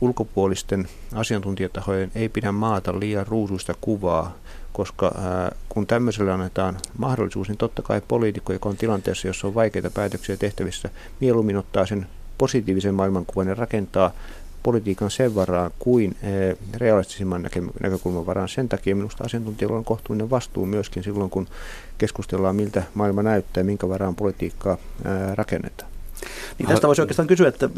ulkopuolisten 0.01 0.87
asiantuntijatahojen 1.13 2.11
ei 2.15 2.29
pidä 2.29 2.51
maata 2.51 2.99
liian 2.99 3.27
ruusuista 3.27 3.73
kuvaa 3.81 4.35
koska 4.73 5.11
ää, 5.17 5.55
kun 5.69 5.87
tämmöiselle 5.87 6.31
annetaan 6.31 6.77
mahdollisuus, 6.97 7.47
niin 7.47 7.57
totta 7.57 7.81
kai 7.81 8.01
poliitikko, 8.07 8.53
joka 8.53 8.69
on 8.69 8.77
tilanteessa, 8.77 9.27
jossa 9.27 9.47
on 9.47 9.55
vaikeita 9.55 9.89
päätöksiä 9.89 10.37
tehtävissä, 10.37 10.89
mieluummin 11.19 11.57
ottaa 11.57 11.85
sen 11.85 12.07
positiivisen 12.37 12.95
maailmankuvan 12.95 13.47
ja 13.47 13.55
rakentaa 13.55 14.11
politiikan 14.63 15.11
sen 15.11 15.35
varaan 15.35 15.71
kuin 15.79 16.15
ää, 16.23 16.31
realistisimman 16.77 17.45
näke- 17.45 17.81
näkökulman 17.83 18.25
varaan. 18.25 18.49
Sen 18.49 18.69
takia 18.69 18.95
minusta 18.95 19.23
asiantuntijoilla 19.23 19.77
on 19.77 19.85
kohtuullinen 19.85 20.29
vastuu 20.29 20.65
myöskin 20.65 21.03
silloin, 21.03 21.29
kun 21.29 21.47
keskustellaan, 21.97 22.55
miltä 22.55 22.83
maailma 22.93 23.23
näyttää 23.23 23.63
minkä 23.63 23.89
varaan 23.89 24.15
politiikkaa 24.15 24.77
ää, 25.05 25.35
rakennetaan. 25.35 25.91
Niin 26.57 26.69
tästä 26.69 26.87
voisi 26.87 27.01
oikeastaan 27.01 27.27
kysyä, 27.27 27.47
että 27.47 27.69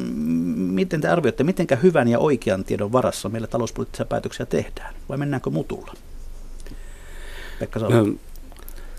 miten 0.56 1.02
te 1.02 1.08
arvioitte, 1.08 1.44
miten 1.44 1.68
hyvän 1.84 2.08
ja 2.08 2.20
oikean 2.20 2.64
tiedon 2.64 2.92
varassa 2.92 3.30
meillä 3.30 3.48
talouspoliittisia 3.48 4.06
päätöksiä 4.06 4.46
tehdään, 4.46 4.94
vai 5.10 5.18
mennäänkö 5.18 5.50
mutulla? 5.50 5.94
Pekka 7.62 7.80
No, 7.80 8.08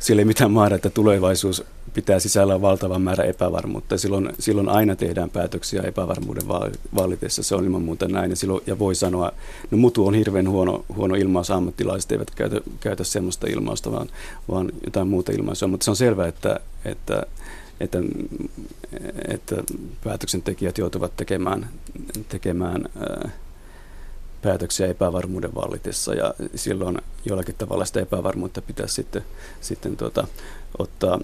siellä 0.00 0.20
ei 0.20 0.24
mitään 0.24 0.50
maara, 0.50 0.76
että 0.76 0.90
tulevaisuus 0.90 1.64
pitää 1.94 2.18
sisällä 2.18 2.60
valtavan 2.60 3.02
määrä 3.02 3.24
epävarmuutta. 3.24 3.98
Silloin, 3.98 4.32
silloin 4.38 4.68
aina 4.68 4.96
tehdään 4.96 5.30
päätöksiä 5.30 5.82
epävarmuuden 5.82 6.48
vallitessa, 6.94 7.42
se 7.42 7.54
on 7.54 7.64
ilman 7.64 7.82
muuta 7.82 8.08
näin. 8.08 8.30
Ja, 8.30 8.36
silloin, 8.36 8.62
ja 8.66 8.78
voi 8.78 8.94
sanoa, 8.94 9.32
no 9.70 9.78
mutu 9.78 10.06
on 10.06 10.14
hirveän 10.14 10.48
huono, 10.48 10.84
huono 10.96 11.14
ilmaus, 11.14 11.50
ammattilaiset 11.50 12.12
eivät 12.12 12.30
käytä, 12.30 12.60
käytä 12.80 13.04
semmoista 13.04 13.46
ilmausta, 13.46 13.92
vaan, 13.92 14.08
vaan 14.48 14.72
jotain 14.84 15.08
muuta 15.08 15.32
ilmaisua. 15.32 15.68
Mutta 15.68 15.84
se 15.84 15.90
on 15.90 15.96
selvää, 15.96 16.28
että, 16.28 16.60
että, 16.84 17.22
että, 17.80 17.98
että 19.28 19.56
päätöksentekijät 20.04 20.78
joutuvat 20.78 21.16
tekemään, 21.16 21.68
tekemään 22.28 22.88
äh, 23.26 23.32
päätöksiä 24.42 24.86
epävarmuuden 24.86 25.54
vallitessa 25.54 26.14
ja 26.14 26.34
silloin 26.54 26.98
jollakin 27.24 27.54
tavalla 27.54 27.84
sitä 27.84 28.00
epävarmuutta 28.00 28.62
pitäisi 28.62 28.94
sitten, 28.94 29.22
sitten 29.60 29.96
tuota, 29.96 30.26
ottaa, 30.78 31.20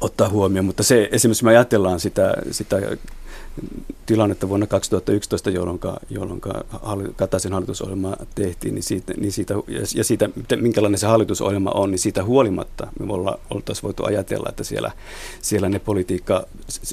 ottaa 0.00 0.28
huomioon. 0.28 0.64
Mutta 0.66 0.82
se 0.82 1.08
esimerkiksi 1.12 1.44
me 1.44 1.50
ajatellaan 1.50 2.00
sitä, 2.00 2.34
sitä 2.50 2.76
tilannetta 4.06 4.48
vuonna 4.48 4.66
2011, 4.66 5.50
jolloin, 5.50 5.80
jolloin 6.10 6.40
Kataisen 7.16 7.52
hallitusohjelma 7.52 8.16
tehtiin, 8.34 8.74
niin 8.74 8.82
siitä, 8.82 9.14
niin 9.16 9.32
siitä, 9.32 9.54
ja 9.94 10.04
siitä, 10.04 10.30
minkälainen 10.56 10.98
se 10.98 11.06
hallitusohjelma 11.06 11.70
on, 11.70 11.90
niin 11.90 11.98
siitä 11.98 12.24
huolimatta 12.24 12.86
me 13.00 13.12
olla, 13.12 13.38
oltaisiin 13.50 13.82
voitu 13.82 14.04
ajatella, 14.04 14.48
että 14.48 14.64
siellä, 14.64 14.92
siellä 15.40 15.68
ne 15.68 15.78
politiikka, 15.78 16.46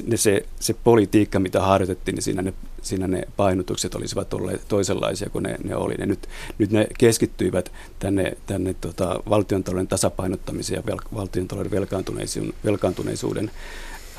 ne 0.06 0.16
se, 0.16 0.46
se 0.60 0.74
politiikka, 0.84 1.38
mitä 1.38 1.62
harjoitettiin, 1.62 2.14
niin 2.14 2.22
siinä 2.22 2.42
ne, 2.42 2.52
siinä 2.82 3.08
ne 3.08 3.22
painotukset 3.36 3.94
olisivat 3.94 4.34
olleet 4.34 4.68
toisenlaisia 4.68 5.30
kuin 5.30 5.42
ne, 5.42 5.56
ne 5.64 5.76
oli. 5.76 5.94
Ne 5.94 6.06
nyt, 6.06 6.28
nyt 6.58 6.70
ne 6.70 6.86
keskittyivät 6.98 7.72
tänne, 7.98 8.36
tänne 8.46 8.74
tota, 8.74 9.20
valtiontalouden 9.28 9.88
tasapainottamiseen 9.88 10.76
ja 10.76 10.86
vel, 10.86 10.98
valtiontalouden 11.14 11.72
velkaantuneisuuden, 11.72 12.52
velkaantuneisuuden 12.64 13.50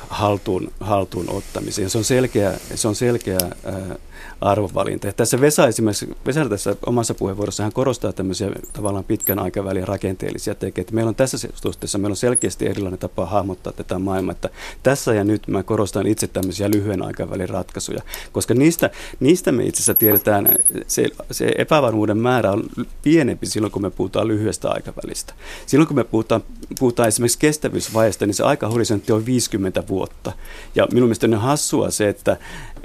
haltuun, 0.08 0.72
haltuun 0.80 1.30
ottamiseen. 1.30 1.90
Se 1.90 1.98
on 1.98 2.04
selkeä, 2.04 2.54
se 2.74 2.88
on 2.88 2.94
selkeä 2.94 3.38
ää, 3.64 3.96
arvovalinta. 4.40 5.12
Tässä 5.12 5.40
Vesa 5.40 5.66
esimerkiksi, 5.66 6.16
Vesa 6.26 6.48
tässä 6.48 6.76
omassa 6.86 7.14
puheenvuorossa 7.14 7.62
hän 7.62 7.72
korostaa 7.72 8.12
tämmöisiä 8.12 8.50
tavallaan 8.72 9.04
pitkän 9.04 9.38
aikavälin 9.38 9.88
rakenteellisia 9.88 10.54
tekijöitä. 10.54 10.94
Meillä 10.94 11.08
on 11.08 11.14
tässä 11.14 11.48
suhteessa 11.54 11.98
meillä 11.98 12.12
on 12.12 12.16
selkeästi 12.16 12.66
erilainen 12.66 12.98
tapa 12.98 13.26
hahmottaa 13.26 13.72
tätä 13.72 13.98
maailmaa, 13.98 14.32
että 14.32 14.48
tässä 14.82 15.14
ja 15.14 15.24
nyt 15.24 15.48
mä 15.48 15.62
korostan 15.62 16.06
itse 16.06 16.26
tämmöisiä 16.26 16.70
lyhyen 16.70 17.02
aikavälin 17.02 17.48
ratkaisuja, 17.48 18.02
koska 18.32 18.54
niistä, 18.54 18.90
niistä 19.20 19.52
me 19.52 19.64
itse 19.64 19.78
asiassa 19.78 19.94
tiedetään, 19.94 20.48
se, 20.86 21.04
se 21.30 21.52
epävarmuuden 21.58 22.18
määrä 22.18 22.52
on 22.52 22.64
pienempi 23.02 23.46
silloin, 23.46 23.72
kun 23.72 23.82
me 23.82 23.90
puhutaan 23.90 24.28
lyhyestä 24.28 24.70
aikavälistä. 24.70 25.34
Silloin, 25.66 25.86
kun 25.86 25.96
me 25.96 26.04
puhutaan, 26.04 26.42
puhutaan 26.78 27.08
esimerkiksi 27.08 27.38
kestävyysvaiheesta, 27.38 28.26
niin 28.26 28.34
se 28.34 28.42
aikahorisontti 28.42 29.12
on 29.12 29.26
50 29.26 29.82
vuotta. 29.88 30.32
Ja 30.74 30.86
minun 30.92 31.08
mielestäni 31.08 31.34
on 31.34 31.40
hassua 31.40 31.90
se, 31.90 32.08
että, 32.08 32.36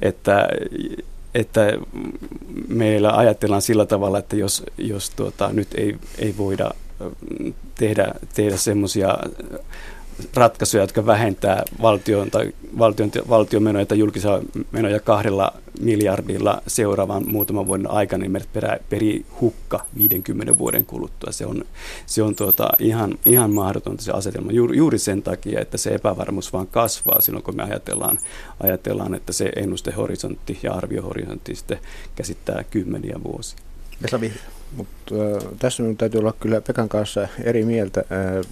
että 0.02 0.48
että 1.36 1.72
meillä 2.68 3.18
ajatellaan 3.18 3.62
sillä 3.62 3.86
tavalla, 3.86 4.20
että 4.20 4.36
jos, 4.36 4.64
jos 4.78 5.10
tuota, 5.10 5.50
nyt 5.54 5.68
ei, 5.76 5.98
ei 6.18 6.38
voida 6.38 6.72
tehdä, 7.76 8.16
tehdä 8.34 8.58
semmoisia 8.58 9.18
ratkaisuja, 10.34 10.84
jotka 10.84 11.06
vähentää 11.06 11.64
valtion, 11.82 12.32
tai 12.32 12.54
valtion, 12.80 13.12
valtion 13.30 13.64
menoja 13.64 13.86
tai 13.86 14.00
julkisia 14.00 14.42
menoja 14.72 15.00
kahdella 15.00 15.54
miljardilla 15.80 16.62
seuraavan 16.68 17.24
muutaman 17.28 17.68
vuoden 17.68 17.92
aikana, 17.92 18.22
niin 18.22 18.32
meidät 18.32 18.54
perä, 18.54 18.80
peri 18.90 19.26
hukka 19.42 19.86
50 19.98 20.58
vuoden 20.58 20.86
kuluttua. 20.86 21.32
Se 21.32 21.46
on, 21.46 21.66
se 22.06 22.24
on 22.24 22.36
tuota, 22.36 22.70
ihan, 22.80 23.18
ihan 23.26 23.52
mahdotonta 23.52 24.04
se 24.04 24.12
asetelma 24.12 24.52
juuri, 24.52 24.78
juuri 24.78 25.00
sen 25.00 25.22
takia, 25.22 25.60
että 25.60 25.78
se 25.78 25.90
epävarmuus 25.90 26.54
vaan 26.54 26.68
kasvaa 26.68 27.22
silloin, 27.22 27.44
kun 27.44 27.56
me 27.56 27.64
ajatellaan, 27.64 28.20
ajatellaan 28.60 29.16
että 29.16 29.34
se 29.34 29.52
ennustehorisontti 29.56 30.60
ja 30.64 30.74
arviohorisontti 30.74 31.56
sitten 31.56 31.80
käsittää 32.16 32.64
kymmeniä 32.64 33.16
vuosia. 33.24 33.60
Mutta 34.78 35.16
äh, 35.16 35.44
tässä 35.60 35.84
minun 35.84 35.98
täytyy 35.98 36.20
olla 36.20 36.34
kyllä 36.40 36.62
Pekan 36.62 36.90
kanssa 36.90 37.28
eri 37.44 37.66
mieltä. 37.66 38.00
Äh, 38.00 38.46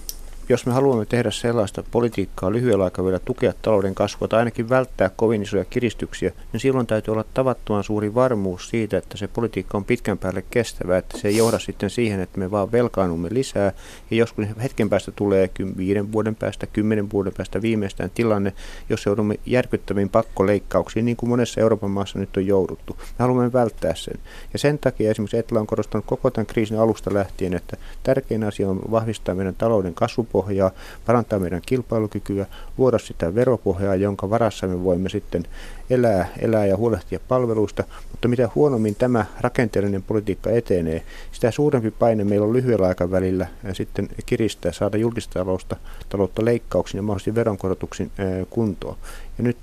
jos 0.48 0.66
me 0.66 0.72
haluamme 0.72 1.06
tehdä 1.06 1.30
sellaista 1.30 1.84
politiikkaa 1.90 2.52
lyhyellä 2.52 2.84
aikavälillä 2.84 3.20
tukea 3.24 3.52
talouden 3.62 3.94
kasvua 3.94 4.28
tai 4.28 4.38
ainakin 4.38 4.68
välttää 4.68 5.10
kovin 5.16 5.42
isoja 5.42 5.64
kiristyksiä, 5.64 6.32
niin 6.52 6.60
silloin 6.60 6.86
täytyy 6.86 7.12
olla 7.12 7.24
tavattoman 7.34 7.84
suuri 7.84 8.14
varmuus 8.14 8.68
siitä, 8.68 8.98
että 8.98 9.16
se 9.16 9.28
politiikka 9.28 9.78
on 9.78 9.84
pitkän 9.84 10.18
päälle 10.18 10.44
kestävä, 10.50 10.98
että 10.98 11.18
se 11.18 11.28
ei 11.28 11.36
johda 11.36 11.58
sitten 11.58 11.90
siihen, 11.90 12.20
että 12.20 12.38
me 12.38 12.50
vaan 12.50 12.72
velkaannumme 12.72 13.28
lisää 13.30 13.72
ja 14.10 14.16
joskus 14.16 14.46
hetken 14.62 14.90
päästä 14.90 15.12
tulee 15.16 15.50
viiden 15.76 16.12
vuoden 16.12 16.34
päästä, 16.34 16.66
kymmenen 16.66 17.10
vuoden 17.10 17.32
päästä 17.36 17.62
viimeistään 17.62 18.10
tilanne, 18.10 18.52
jos 18.88 19.06
joudumme 19.06 19.34
järkyttäviin 19.46 20.08
pakkoleikkauksiin, 20.08 21.04
niin 21.04 21.16
kuin 21.16 21.30
monessa 21.30 21.60
Euroopan 21.60 21.90
maassa 21.90 22.18
nyt 22.18 22.36
on 22.36 22.46
jouduttu. 22.46 22.96
Me 22.98 23.14
haluamme 23.18 23.52
välttää 23.52 23.94
sen. 23.94 24.18
Ja 24.52 24.58
sen 24.58 24.78
takia 24.78 25.10
esimerkiksi 25.10 25.38
Etla 25.38 25.60
on 25.60 25.66
korostanut 25.66 26.06
koko 26.06 26.30
tämän 26.30 26.46
kriisin 26.46 26.78
alusta 26.78 27.14
lähtien, 27.14 27.54
että 27.54 27.76
tärkein 28.02 28.44
asia 28.44 28.68
on 28.68 28.80
vahvistaa 28.90 29.34
meidän 29.34 29.54
talouden 29.54 29.94
kasvupohjaa, 29.94 30.31
veropohjaa, 30.32 30.70
parantaa 31.06 31.38
meidän 31.38 31.62
kilpailukykyä, 31.66 32.46
luoda 32.78 32.98
sitä 32.98 33.34
veropohjaa, 33.34 33.94
jonka 33.94 34.30
varassa 34.30 34.66
me 34.66 34.84
voimme 34.84 35.08
sitten 35.08 35.44
elää, 35.90 36.28
elää 36.38 36.66
ja 36.66 36.76
huolehtia 36.76 37.20
palveluista, 37.28 37.84
mutta 38.10 38.28
mitä 38.28 38.48
huonommin 38.54 38.94
tämä 38.94 39.26
rakenteellinen 39.40 40.02
politiikka 40.02 40.50
etenee, 40.50 41.02
sitä 41.32 41.50
suurempi 41.50 41.90
paine 41.90 42.24
meillä 42.24 42.46
on 42.46 42.52
lyhyellä 42.52 42.86
aikavälillä 42.86 43.46
ja 43.64 43.74
sitten 43.74 44.08
kiristää, 44.26 44.72
saada 44.72 44.96
julkista 44.96 45.32
taloutta, 45.34 45.76
taloutta 46.08 46.44
leikkauksin 46.44 46.98
ja 46.98 47.02
mahdollisesti 47.02 47.34
veronkorotuksin 47.34 48.10
kuntoon. 48.50 48.96
Ja 49.38 49.44
nyt 49.44 49.58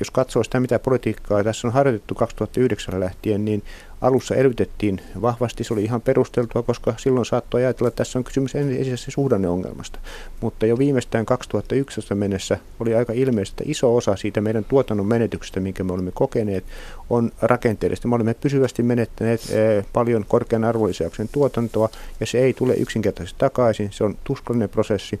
jos 0.00 0.10
katsoo 0.10 0.44
sitä, 0.44 0.60
mitä 0.60 0.78
politiikkaa 0.78 1.44
tässä 1.44 1.68
on 1.68 1.74
harjoitettu 1.74 2.14
2009 2.14 3.00
lähtien, 3.00 3.44
niin 3.44 3.62
alussa 4.00 4.34
elvytettiin 4.34 5.00
vahvasti. 5.22 5.64
Se 5.64 5.74
oli 5.74 5.84
ihan 5.84 6.00
perusteltua, 6.00 6.62
koska 6.62 6.94
silloin 6.96 7.26
saattoi 7.26 7.64
ajatella, 7.64 7.88
että 7.88 7.96
tässä 7.96 8.18
on 8.18 8.24
kysymys 8.24 8.54
ensisijaisesti 8.54 9.10
suhdanneongelmasta. 9.10 9.98
Mutta 10.40 10.66
jo 10.66 10.78
viimeistään 10.78 11.26
2011 11.26 12.14
mennessä 12.14 12.58
oli 12.80 12.94
aika 12.94 13.12
ilmeistä, 13.12 13.52
että 13.52 13.70
iso 13.70 13.96
osa 13.96 14.16
siitä 14.16 14.40
meidän 14.40 14.64
tuotannon 14.64 15.06
menetyksestä, 15.06 15.60
minkä 15.60 15.84
me 15.84 15.92
olemme 15.92 16.12
kokeneet, 16.14 16.64
on 17.10 17.32
rakenteellista. 17.42 18.08
Me 18.08 18.14
olemme 18.14 18.34
pysyvästi 18.34 18.82
menettäneet 18.82 19.40
eh, 19.50 19.86
paljon 19.92 20.24
korkean 20.28 20.64
arvonlisäyksen 20.64 21.28
tuotantoa, 21.32 21.88
ja 22.20 22.26
se 22.26 22.38
ei 22.38 22.52
tule 22.54 22.74
yksinkertaisesti 22.74 23.38
takaisin. 23.38 23.92
Se 23.92 24.04
on 24.04 24.16
tuskallinen 24.24 24.68
prosessi, 24.68 25.20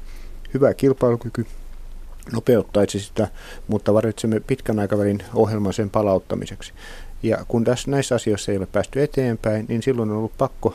hyvä 0.54 0.74
kilpailukyky, 0.74 1.46
nopeuttaisi 2.32 3.00
sitä, 3.00 3.28
mutta 3.68 3.94
varitsemme 3.94 4.40
pitkän 4.40 4.78
aikavälin 4.78 5.22
ohjelman 5.34 5.72
sen 5.72 5.90
palauttamiseksi. 5.90 6.72
Ja 7.22 7.44
kun 7.48 7.64
tässä, 7.64 7.90
näissä 7.90 8.14
asioissa 8.14 8.52
ei 8.52 8.58
ole 8.58 8.66
päästy 8.66 9.02
eteenpäin, 9.02 9.64
niin 9.68 9.82
silloin 9.82 10.10
on 10.10 10.16
ollut 10.16 10.38
pakko 10.38 10.74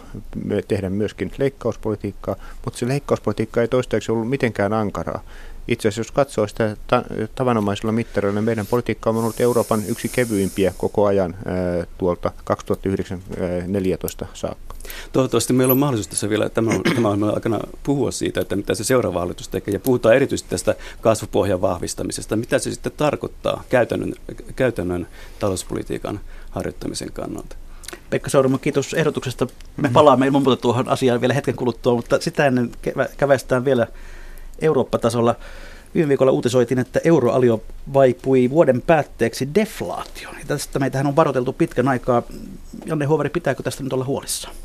tehdä 0.68 0.90
myöskin 0.90 1.32
leikkauspolitiikkaa, 1.38 2.36
mutta 2.66 2.80
se 2.80 2.88
leikkauspolitiikka 2.88 3.62
ei 3.62 3.68
toistaiseksi 3.68 4.12
ollut 4.12 4.30
mitenkään 4.30 4.74
ankaraa. 4.74 5.24
Itse 5.68 5.88
asiassa 5.88 6.00
jos 6.00 6.12
katsoo 6.12 6.48
sitä 6.48 6.78
ta- 6.88 7.04
tavanomaisilla 7.36 7.92
mittareilla, 7.92 8.36
niin 8.40 8.46
meidän 8.46 8.68
politiikka 8.68 9.10
on 9.10 9.18
ollut 9.18 9.40
Euroopan 9.40 9.84
yksi 9.88 10.10
kevyimpiä 10.10 10.74
koko 10.78 11.06
ajan 11.06 11.36
tuolta 11.98 12.32
2014 12.44 14.26
saakka. 14.34 14.71
Toivottavasti 15.12 15.54
meillä 15.54 15.72
on 15.72 15.78
mahdollisuus 15.78 16.08
tässä 16.08 16.30
vielä 16.30 16.50
tämän, 16.50 16.82
tämän 16.96 17.24
aikana 17.24 17.60
puhua 17.84 18.12
siitä, 18.12 18.42
että 18.42 18.56
mitä 18.56 18.76
se 18.76 18.84
seuraava 18.84 19.20
hallitus 19.20 19.48
tekee. 19.48 19.74
Ja 19.74 19.80
puhutaan 19.80 20.16
erityisesti 20.16 20.50
tästä 20.50 20.76
kasvupohjan 21.02 21.62
vahvistamisesta. 21.62 22.36
Mitä 22.36 22.60
se 22.60 22.72
sitten 22.72 22.92
tarkoittaa 22.98 23.64
käytännön, 23.70 24.14
käytännön 24.56 25.08
talouspolitiikan 25.40 26.20
harjoittamisen 26.50 27.12
kannalta? 27.12 27.56
Pekka 28.10 28.30
Sauramo, 28.30 28.58
kiitos 28.58 28.94
ehdotuksesta. 28.94 29.48
Me 29.78 29.90
palaamme 29.94 30.26
ilman 30.26 30.44
muuta 30.44 30.62
tuohon 30.62 30.90
asiaan 30.90 31.22
vielä 31.22 31.34
hetken 31.34 31.56
kuluttua, 31.56 31.96
mutta 31.96 32.22
sitä 32.22 32.46
ennen 32.46 32.72
kävästään 33.18 33.66
vielä 33.66 33.88
Eurooppa-tasolla. 34.62 35.36
Viime 35.96 36.10
viikolla 36.10 36.32
uutisoitiin, 36.32 36.80
että 36.80 37.00
euroalio 37.04 37.64
vaipui 37.94 38.50
vuoden 38.50 38.82
päätteeksi 38.82 39.50
deflaatioon. 39.56 40.36
Ja 40.40 40.46
tästä 40.48 40.80
meitähän 40.80 41.08
on 41.08 41.16
varoiteltu 41.16 41.54
pitkän 41.54 41.88
aikaa. 41.88 42.24
Janne 42.86 43.06
Huoveri, 43.06 43.30
pitääkö 43.30 43.64
tästä 43.64 43.84
nyt 43.84 43.94
olla 43.94 44.06
huolissaan? 44.06 44.56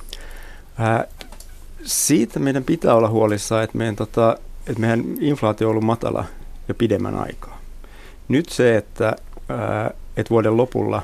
Ää, 0.79 1.05
siitä 1.85 2.39
meidän 2.39 2.65
pitää 2.65 2.95
olla 2.95 3.09
huolissaan, 3.09 3.65
että 3.65 3.79
meidän, 3.79 3.97
tota, 3.97 4.37
että 4.67 4.81
meidän 4.81 5.05
inflaatio 5.21 5.69
on 5.69 5.71
ollut 5.71 5.85
matala 5.85 6.25
jo 6.69 6.75
pidemmän 6.75 7.15
aikaa. 7.15 7.61
Nyt 8.29 8.49
se, 8.49 8.77
että, 8.77 9.17
ää, 9.49 9.91
että 10.17 10.31
vuoden 10.31 10.57
lopulla 10.57 11.03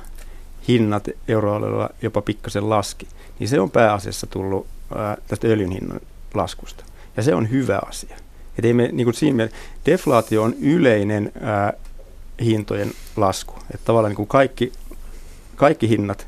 hinnat 0.69 1.09
euroalueella 1.29 1.91
jopa 2.03 2.23
pikkasen 2.23 2.71
laski, 2.71 3.09
niin 3.39 3.49
se 3.49 3.61
on 3.61 3.71
pääasiassa 3.71 4.27
tullut 4.27 4.67
ää, 4.95 5.17
tästä 5.29 5.49
öljyn 5.49 5.71
hinnan 5.71 6.01
laskusta. 6.35 6.85
Ja 7.17 7.23
se 7.23 7.35
on 7.35 7.51
hyvä 7.51 7.81
asia. 7.89 8.17
Et 8.59 8.65
ei 8.65 8.73
me, 8.73 8.89
niin 8.93 9.05
kuin 9.05 9.15
siinä 9.15 9.37
mielessä, 9.37 9.59
deflaatio 9.87 10.43
on 10.43 10.55
yleinen 10.61 11.33
ää, 11.41 11.73
hintojen 12.45 12.93
lasku. 13.17 13.55
Että 13.75 13.85
tavallaan 13.85 14.11
niin 14.11 14.17
kuin 14.17 14.29
kaikki, 14.29 14.73
kaikki 15.57 15.89
hinnat 15.89 16.27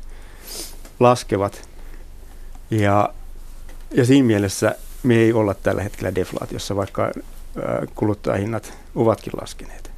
laskevat 0.99 1.69
ja, 2.71 3.13
ja 3.97 4.05
siinä 4.05 4.27
mielessä 4.27 4.75
me 5.03 5.15
ei 5.15 5.33
olla 5.33 5.53
tällä 5.53 5.83
hetkellä 5.83 6.15
deflaatiossa, 6.15 6.75
vaikka 6.75 7.03
ää, 7.03 7.11
kuluttajahinnat 7.95 8.73
ovatkin 8.95 9.33
laskeneet. 9.41 9.91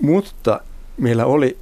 Mutta 0.00 0.60
meillä 0.96 1.26
oli, 1.26 1.58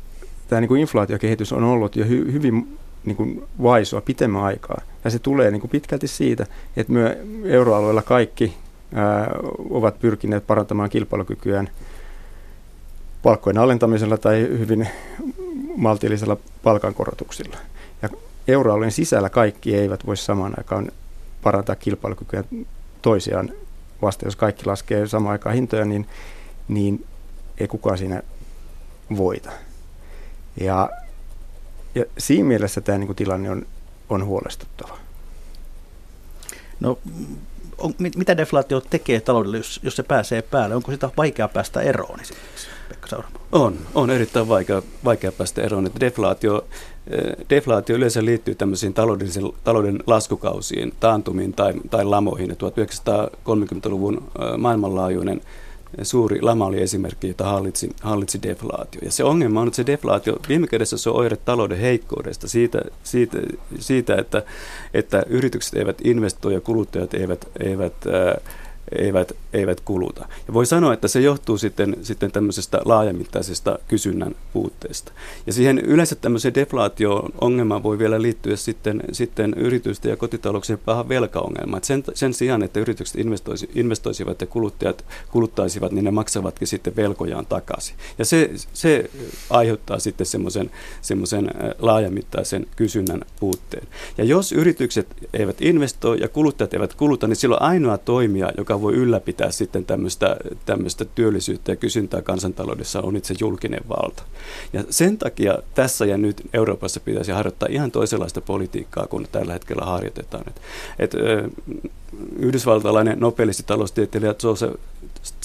tämä 0.48 0.60
niin 0.60 0.68
kuin 0.68 0.80
inflaatiokehitys 0.80 1.52
on 1.52 1.64
ollut 1.64 1.96
jo 1.96 2.04
hy, 2.04 2.32
hyvin 2.32 2.78
niin 3.04 3.16
kuin 3.16 3.42
vaisua 3.62 4.00
pitemmän 4.00 4.42
aikaa. 4.42 4.80
Ja 5.04 5.10
se 5.10 5.18
tulee 5.18 5.50
niin 5.50 5.60
kuin 5.60 5.70
pitkälti 5.70 6.08
siitä, 6.08 6.46
että 6.76 6.92
me 6.92 7.18
euroalueella 7.44 8.02
kaikki 8.02 8.56
ovat 9.70 10.00
pyrkineet 10.00 10.46
parantamaan 10.46 10.90
kilpailukykyään 10.90 11.70
palkkojen 13.22 13.58
alentamisella 13.58 14.16
tai 14.18 14.40
hyvin 14.40 14.88
maltillisella 15.76 16.36
palkankorotuksilla. 16.62 17.56
Euroalueen 18.52 18.92
sisällä 18.92 19.30
kaikki 19.30 19.76
eivät 19.76 20.06
voi 20.06 20.16
samaan 20.16 20.54
aikaan 20.58 20.92
parantaa 21.42 21.76
kilpailukykyä 21.76 22.44
toisiaan 23.02 23.52
vasta, 24.02 24.24
jos 24.24 24.36
kaikki 24.36 24.66
laskee 24.66 25.06
samaan 25.06 25.32
aikaan 25.32 25.54
hintoja, 25.54 25.84
niin, 25.84 26.08
niin 26.68 27.06
ei 27.58 27.68
kukaan 27.68 27.98
siinä 27.98 28.22
voita. 29.16 29.50
Ja, 30.60 30.90
ja 31.94 32.04
siinä 32.18 32.44
mielessä 32.44 32.80
tämä 32.80 32.98
niin 32.98 33.14
tilanne 33.16 33.50
on, 33.50 33.66
on 34.08 34.24
huolestuttava. 34.24 34.98
No, 36.80 36.98
on, 37.78 37.94
mitä 37.98 38.36
deflaatio 38.36 38.80
tekee 38.80 39.20
taloudelle, 39.20 39.56
jos, 39.56 39.80
jos 39.82 39.96
se 39.96 40.02
pääsee 40.02 40.42
päälle? 40.42 40.76
Onko 40.76 40.92
sitä 40.92 41.10
vaikea 41.16 41.48
päästä 41.48 41.80
eroon 41.80 42.20
esimerkiksi, 42.20 42.66
Pekka 42.88 43.08
Sauramo? 43.08 43.39
On, 43.52 43.74
on 43.94 44.10
erittäin 44.10 44.48
vaikea, 44.48 44.82
vaikea 45.04 45.32
päästä 45.32 45.62
eroon. 45.62 45.86
Että 45.86 46.00
deflaatio, 46.00 46.64
eh, 47.06 47.46
deflaatio 47.50 47.96
yleensä 47.96 48.24
liittyy 48.24 48.54
tämmöisiin 48.54 48.94
talouden 49.64 49.98
laskukausiin, 50.06 50.92
taantumiin 51.00 51.52
tai, 51.52 51.74
tai 51.90 52.04
lamoihin. 52.04 52.50
1930-luvun 52.50 54.16
eh, 54.16 54.58
maailmanlaajuinen 54.58 55.40
suuri 56.02 56.42
lama 56.42 56.66
oli 56.66 56.82
esimerkki, 56.82 57.28
jota 57.28 57.44
hallitsi, 57.44 57.90
hallitsi 58.02 58.42
deflaatio. 58.42 59.00
Ja 59.04 59.12
se 59.12 59.24
ongelma 59.24 59.60
on, 59.60 59.68
että 59.68 59.76
se 59.76 59.86
deflaatio, 59.86 60.36
viime 60.48 60.66
kädessä 60.66 60.98
se 60.98 61.10
on 61.10 61.16
oire 61.16 61.36
talouden 61.36 61.78
heikkoudesta, 61.78 62.48
siitä, 62.48 62.82
siitä, 63.02 63.38
siitä 63.78 64.16
että, 64.16 64.42
että 64.94 65.22
yritykset 65.26 65.74
eivät 65.74 65.98
investoi 66.04 66.54
ja 66.54 66.60
kuluttajat 66.60 67.14
eivät, 67.14 67.48
eivät 67.60 67.94
äh, 68.06 68.42
eivät, 68.98 69.32
eivät 69.52 69.80
kuluta. 69.80 70.28
Ja 70.48 70.54
voi 70.54 70.66
sanoa, 70.66 70.92
että 70.92 71.08
se 71.08 71.20
johtuu 71.20 71.58
sitten, 71.58 71.96
sitten 72.02 72.32
tämmöisestä 72.32 72.80
laajamittaisesta 72.84 73.78
kysynnän 73.88 74.34
puutteesta. 74.52 75.12
Ja 75.46 75.52
siihen 75.52 75.78
yleensä 75.78 76.14
tämmöiseen 76.14 76.54
deflaatio-ongelmaan 76.54 77.82
voi 77.82 77.98
vielä 77.98 78.22
liittyä 78.22 78.56
sitten, 78.56 79.02
sitten 79.12 79.54
yritysten 79.54 80.10
ja 80.10 80.16
kotitalouksien 80.16 80.78
paha 80.84 81.08
velkaongelma. 81.08 81.76
Et 81.76 81.84
sen, 81.84 82.04
sen 82.14 82.34
sijaan, 82.34 82.62
että 82.62 82.80
yritykset 82.80 83.18
investoisi, 83.18 83.70
investoisivat 83.74 84.40
ja 84.40 84.46
kuluttajat 84.46 85.04
kuluttaisivat, 85.30 85.92
niin 85.92 86.04
ne 86.04 86.10
maksavatkin 86.10 86.68
sitten 86.68 86.96
velkojaan 86.96 87.46
takaisin. 87.46 87.96
Ja 88.18 88.24
se, 88.24 88.50
se 88.72 89.10
aiheuttaa 89.50 89.98
sitten 89.98 90.26
semmoisen, 90.26 90.70
semmoisen 91.02 91.50
laajamittaisen 91.78 92.66
kysynnän 92.76 93.20
puutteen. 93.40 93.86
Ja 94.18 94.24
jos 94.24 94.52
yritykset 94.52 95.06
eivät 95.32 95.62
investoi 95.62 96.20
ja 96.20 96.28
kuluttajat 96.28 96.74
eivät 96.74 96.94
kuluta, 96.94 97.26
niin 97.26 97.36
silloin 97.36 97.62
ainoa 97.62 97.98
toimija, 97.98 98.52
joka 98.58 98.79
voi 98.82 98.94
ylläpitää 98.94 99.50
sitten 99.50 99.84
tämmöistä, 99.84 100.36
tämmöistä 100.66 101.04
työllisyyttä 101.04 101.72
ja 101.72 101.76
kysyntää 101.76 102.22
kansantaloudessa 102.22 103.00
on 103.00 103.16
itse 103.16 103.34
julkinen 103.40 103.80
valta. 103.88 104.22
Ja 104.72 104.84
sen 104.90 105.18
takia 105.18 105.58
tässä 105.74 106.06
ja 106.06 106.18
nyt 106.18 106.42
Euroopassa 106.52 107.00
pitäisi 107.00 107.32
harjoittaa 107.32 107.68
ihan 107.70 107.90
toisenlaista 107.90 108.40
politiikkaa 108.40 109.06
kuin 109.06 109.28
tällä 109.32 109.52
hetkellä 109.52 109.84
harjoitetaan. 109.84 110.44
Et, 110.48 110.60
et, 110.98 111.14
yhdysvaltalainen 112.38 113.20
nobelisti 113.20 113.62
taloustieteilijä 113.62 114.34
Joseph, 114.42 114.74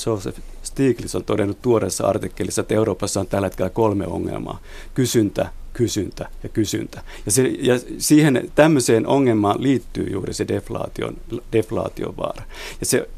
Joseph 0.05 0.39
Stiglitz 0.63 1.15
on 1.15 1.23
todennut 1.23 1.61
tuoreessa 1.61 2.07
artikkelissa, 2.07 2.61
että 2.61 2.73
Euroopassa 2.73 3.19
on 3.19 3.27
tällä 3.27 3.47
hetkellä 3.47 3.69
kolme 3.69 4.07
ongelmaa. 4.07 4.59
Kysyntä, 4.93 5.49
kysyntä 5.73 6.29
ja 6.43 6.49
kysyntä. 6.49 7.01
Ja, 7.25 7.31
se, 7.31 7.47
ja 7.47 7.79
siihen 7.97 8.51
tämmöiseen 8.55 9.07
ongelmaan 9.07 9.63
liittyy 9.63 10.07
juuri 10.11 10.33
se 10.33 10.47
deflaation, 10.47 11.17
deflaatiovaara. 11.53 12.43
Ja 12.79 12.85
se 12.85 13.09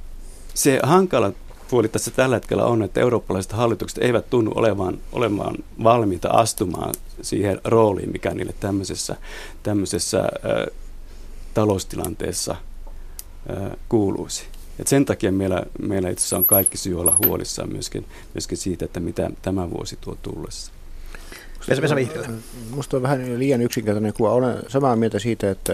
se 0.57 0.79
hankala 0.83 1.31
puoli 1.69 1.87
tässä 1.87 2.11
tällä 2.11 2.35
hetkellä 2.35 2.65
on, 2.65 2.83
että 2.83 2.99
eurooppalaiset 2.99 3.51
hallitukset 3.51 4.03
eivät 4.03 4.29
tunnu 4.29 4.51
olevan, 4.55 4.97
olemaan 5.11 5.55
valmiita 5.83 6.29
astumaan 6.29 6.93
siihen 7.21 7.61
rooliin, 7.63 8.11
mikä 8.11 8.33
niille 8.33 8.53
tämmöisessä, 8.59 9.15
tämmöisessä 9.63 10.19
ä, 10.19 10.29
taloustilanteessa 11.53 12.55
ä, 13.49 13.77
kuuluisi. 13.89 14.43
Et 14.79 14.87
sen 14.87 15.05
takia 15.05 15.31
meillä, 15.31 15.63
meillä 15.79 16.09
itse 16.09 16.21
asiassa 16.21 16.37
on 16.37 16.45
kaikki 16.45 16.77
syy 16.77 16.99
olla 16.99 17.17
huolissaan 17.25 17.71
myöskin, 17.71 18.05
myöskin 18.33 18.57
siitä, 18.57 18.85
että 18.85 18.99
mitä 18.99 19.29
tämä 19.41 19.69
vuosi 19.69 19.97
tuo 20.01 20.17
tullessa. 20.21 20.71
Minusta 22.69 22.97
on 22.97 23.03
vähän 23.03 23.39
liian 23.39 23.61
yksinkertainen 23.61 24.13
kuva. 24.13 24.31
Olen 24.31 24.57
samaa 24.67 24.95
mieltä 24.95 25.19
siitä, 25.19 25.51
että 25.51 25.73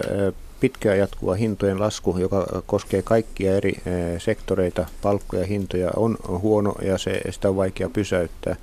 pitkään 0.64 0.98
jatkuva 0.98 1.34
hintojen 1.34 1.80
lasku, 1.80 2.18
joka 2.18 2.62
koskee 2.66 3.02
kaikkia 3.02 3.56
eri 3.56 3.74
sektoreita, 4.18 4.86
palkkoja 5.02 5.42
ja 5.42 5.46
hintoja, 5.46 5.90
on 5.96 6.16
huono 6.28 6.74
ja 6.82 6.98
se, 6.98 7.20
sitä 7.30 7.48
on 7.48 7.56
vaikea 7.56 7.88
pysäyttää. 7.88 8.56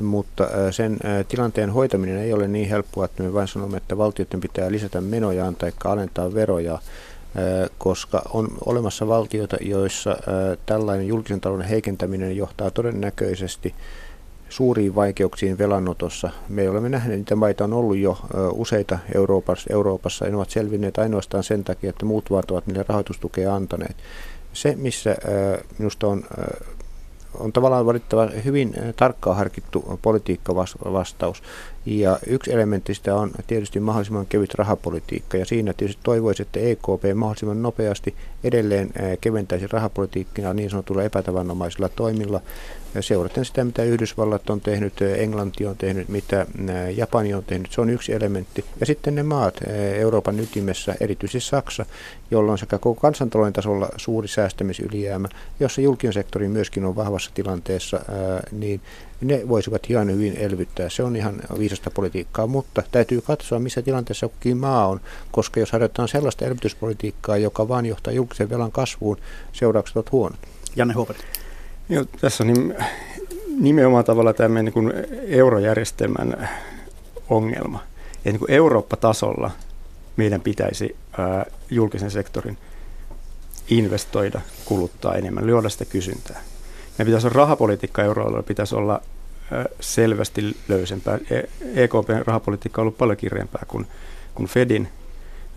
Mutta 0.00 0.48
sen 0.70 0.98
tilanteen 1.28 1.70
hoitaminen 1.70 2.18
ei 2.18 2.32
ole 2.32 2.48
niin 2.48 2.68
helppoa, 2.68 3.04
että 3.04 3.22
me 3.22 3.32
vain 3.32 3.48
sanomme, 3.48 3.76
että 3.76 3.98
valtioiden 3.98 4.40
pitää 4.40 4.72
lisätä 4.72 5.00
menojaan 5.00 5.56
tai 5.56 5.72
alentaa 5.84 6.34
veroja, 6.34 6.78
koska 7.78 8.22
on 8.32 8.48
olemassa 8.66 9.08
valtioita, 9.08 9.56
joissa 9.60 10.16
tällainen 10.66 11.06
julkisen 11.06 11.40
talouden 11.40 11.68
heikentäminen 11.68 12.36
johtaa 12.36 12.70
todennäköisesti 12.70 13.74
suuriin 14.48 14.94
vaikeuksiin 14.94 15.58
velanotossa. 15.58 16.30
Me 16.48 16.70
olemme 16.70 16.88
nähneet, 16.88 17.20
että 17.20 17.36
maita 17.36 17.64
on 17.64 17.72
ollut 17.72 17.96
jo 17.96 18.18
useita 18.52 18.98
Euroopassa, 19.14 19.72
Euroopassa 19.72 20.24
ja 20.24 20.30
ne 20.30 20.36
ovat 20.36 20.50
selvinneet 20.50 20.98
ainoastaan 20.98 21.44
sen 21.44 21.64
takia, 21.64 21.90
että 21.90 22.06
muut 22.06 22.30
maat 22.30 22.50
ovat 22.50 22.66
niille 22.66 22.84
rahoitustukea 22.88 23.54
antaneet. 23.54 23.96
Se, 24.52 24.74
missä 24.76 25.16
minusta 25.78 26.06
on, 26.06 26.24
on 27.38 27.52
tavallaan 27.52 27.86
valittava 27.86 28.28
hyvin 28.44 28.74
tarkkaan 28.96 29.36
harkittu 29.36 29.98
politiikkavastaus. 30.02 31.42
Ja 31.86 32.18
yksi 32.26 32.52
elementti 32.52 32.94
sitä 32.94 33.14
on 33.14 33.30
tietysti 33.46 33.80
mahdollisimman 33.80 34.26
kevyt 34.26 34.54
rahapolitiikka, 34.54 35.36
ja 35.36 35.44
siinä 35.44 35.72
tietysti 35.72 36.02
toivoisi, 36.04 36.42
että 36.42 36.60
EKP 36.60 37.14
mahdollisimman 37.14 37.62
nopeasti 37.62 38.14
edelleen 38.44 38.92
keventäisi 39.20 39.66
rahapolitiikkaa 39.66 40.54
niin 40.54 40.70
sanotulla 40.70 41.02
epätavanomaisilla 41.02 41.88
toimilla, 41.88 42.40
seuraten 43.00 43.44
sitä, 43.44 43.64
mitä 43.64 43.82
Yhdysvallat 43.82 44.50
on 44.50 44.60
tehnyt, 44.60 45.02
Englanti 45.02 45.66
on 45.66 45.76
tehnyt, 45.76 46.08
mitä 46.08 46.46
Japani 46.96 47.34
on 47.34 47.44
tehnyt. 47.44 47.72
Se 47.72 47.80
on 47.80 47.90
yksi 47.90 48.12
elementti. 48.12 48.64
Ja 48.80 48.86
sitten 48.86 49.14
ne 49.14 49.22
maat 49.22 49.60
Euroopan 49.94 50.40
ytimessä, 50.40 50.94
erityisesti 51.00 51.50
Saksa, 51.50 51.86
jolla 52.30 52.52
on 52.52 52.58
sekä 52.58 52.78
koko 52.78 53.00
kansantalouden 53.00 53.52
tasolla 53.52 53.88
suuri 53.96 54.28
säästämisylijäämä, 54.28 55.28
jossa 55.60 55.80
julkinen 55.80 56.12
sektori 56.12 56.48
myöskin 56.48 56.84
on 56.84 56.96
vahvassa 56.96 57.30
tilanteessa, 57.34 58.00
niin 58.52 58.80
ne 59.20 59.48
voisivat 59.48 59.90
ihan 59.90 60.10
hyvin 60.10 60.36
elvyttää. 60.36 60.88
Se 60.88 61.02
on 61.02 61.16
ihan 61.16 61.34
viisasta 61.58 61.90
politiikkaa, 61.90 62.46
mutta 62.46 62.82
täytyy 62.92 63.20
katsoa, 63.20 63.58
missä 63.58 63.82
tilanteessa 63.82 64.28
kukin 64.28 64.56
maa 64.56 64.88
on, 64.88 65.00
koska 65.32 65.60
jos 65.60 65.72
harjoitetaan 65.72 66.08
sellaista 66.08 66.44
elvytyspolitiikkaa, 66.44 67.36
joka 67.36 67.68
vaan 67.68 67.86
johtaa 67.86 68.12
julkisen 68.12 68.50
velan 68.50 68.72
kasvuun, 68.72 69.18
seuraukset 69.52 69.96
ovat 69.96 70.12
huonot. 70.12 70.38
Janne 70.76 70.94
Huopari. 70.94 71.18
Joo, 71.88 72.04
tässä 72.20 72.44
on 72.44 72.74
nimenomaan 73.60 74.04
tavalla 74.04 74.32
tämä 74.32 74.62
niin 74.62 74.92
eurojärjestelmän 75.26 76.48
ongelma. 77.28 77.80
Ja 78.24 78.32
niin 78.32 78.38
kuin 78.38 78.50
Eurooppa-tasolla 78.50 79.50
meidän 80.16 80.40
pitäisi 80.40 80.96
ää, 81.18 81.46
julkisen 81.70 82.10
sektorin 82.10 82.58
investoida, 83.68 84.40
kuluttaa 84.64 85.14
enemmän, 85.14 85.46
luoda 85.46 85.68
sitä 85.68 85.84
kysyntää. 85.84 86.40
Meidän 86.98 87.06
pitäisi 87.06 87.26
olla 87.26 87.36
rahapolitiikka 87.36 88.02
euroalueella, 88.02 88.42
pitäisi 88.42 88.74
olla 88.74 89.00
selvästi 89.80 90.56
löysempää. 90.68 91.18
EKPn 91.74 92.12
e 92.12 92.22
rahapolitiikka 92.26 92.80
on 92.80 92.82
ollut 92.82 92.98
paljon 92.98 93.16
kireempää 93.16 93.62
kuin, 93.68 93.86
kuin 94.34 94.48
Fedin, 94.48 94.88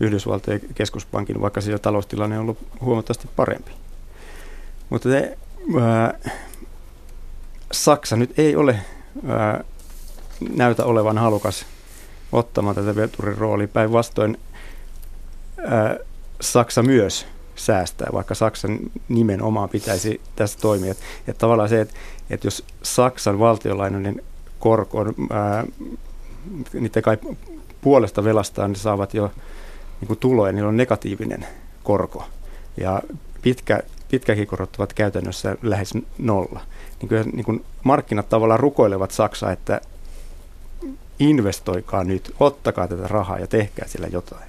Yhdysvaltojen 0.00 0.60
keskuspankin, 0.74 1.40
vaikka 1.40 1.60
siellä 1.60 1.78
taloustilanne 1.78 2.36
on 2.36 2.42
ollut 2.42 2.58
huomattavasti 2.80 3.28
parempi. 3.36 3.70
Mutta 4.90 5.08
te, 5.08 5.38
ää, 5.80 6.18
Saksa 7.72 8.16
nyt 8.16 8.38
ei 8.38 8.56
ole 8.56 8.80
ää, 9.26 9.64
näytä 10.56 10.84
olevan 10.84 11.18
halukas 11.18 11.66
ottamaan 12.32 12.74
tätä 12.74 12.96
veturin 12.96 13.38
roolia. 13.38 13.68
Päinvastoin 13.68 14.38
Saksa 16.40 16.82
myös 16.82 17.26
säästää, 17.58 18.08
vaikka 18.12 18.34
Saksan 18.34 18.78
nimenomaan 19.08 19.68
pitäisi 19.68 20.20
tässä 20.36 20.58
toimia. 20.58 20.90
Että, 20.90 21.38
tavallaan 21.38 21.68
se, 21.68 21.80
että, 21.80 21.94
että 22.30 22.46
jos 22.46 22.64
Saksan 22.82 23.38
valtiolainoinen 23.38 24.22
korko 24.58 24.98
on, 24.98 25.14
ää, 25.30 25.64
niiden 26.72 27.02
kai 27.02 27.18
puolesta 27.80 28.24
velastaan, 28.24 28.70
niin 28.70 28.80
saavat 28.80 29.14
jo 29.14 29.30
niin 30.00 30.06
kuin 30.06 30.18
tuloja, 30.18 30.52
niillä 30.52 30.68
on 30.68 30.76
negatiivinen 30.76 31.46
korko. 31.82 32.24
Ja 32.76 33.02
pitkä, 33.42 33.82
pitkäkin 34.10 34.46
korot 34.46 34.76
ovat 34.78 34.92
käytännössä 34.92 35.56
lähes 35.62 35.94
nolla. 36.18 36.60
Niin 37.00 37.08
kyllä 37.08 37.24
niin 37.24 37.44
kuin 37.44 37.64
markkinat 37.84 38.28
tavallaan 38.28 38.60
rukoilevat 38.60 39.10
Saksaa, 39.10 39.52
että 39.52 39.80
investoikaa 41.18 42.04
nyt, 42.04 42.34
ottakaa 42.40 42.88
tätä 42.88 43.08
rahaa 43.08 43.38
ja 43.38 43.46
tehkää 43.46 43.88
sillä 43.88 44.06
jotain. 44.06 44.47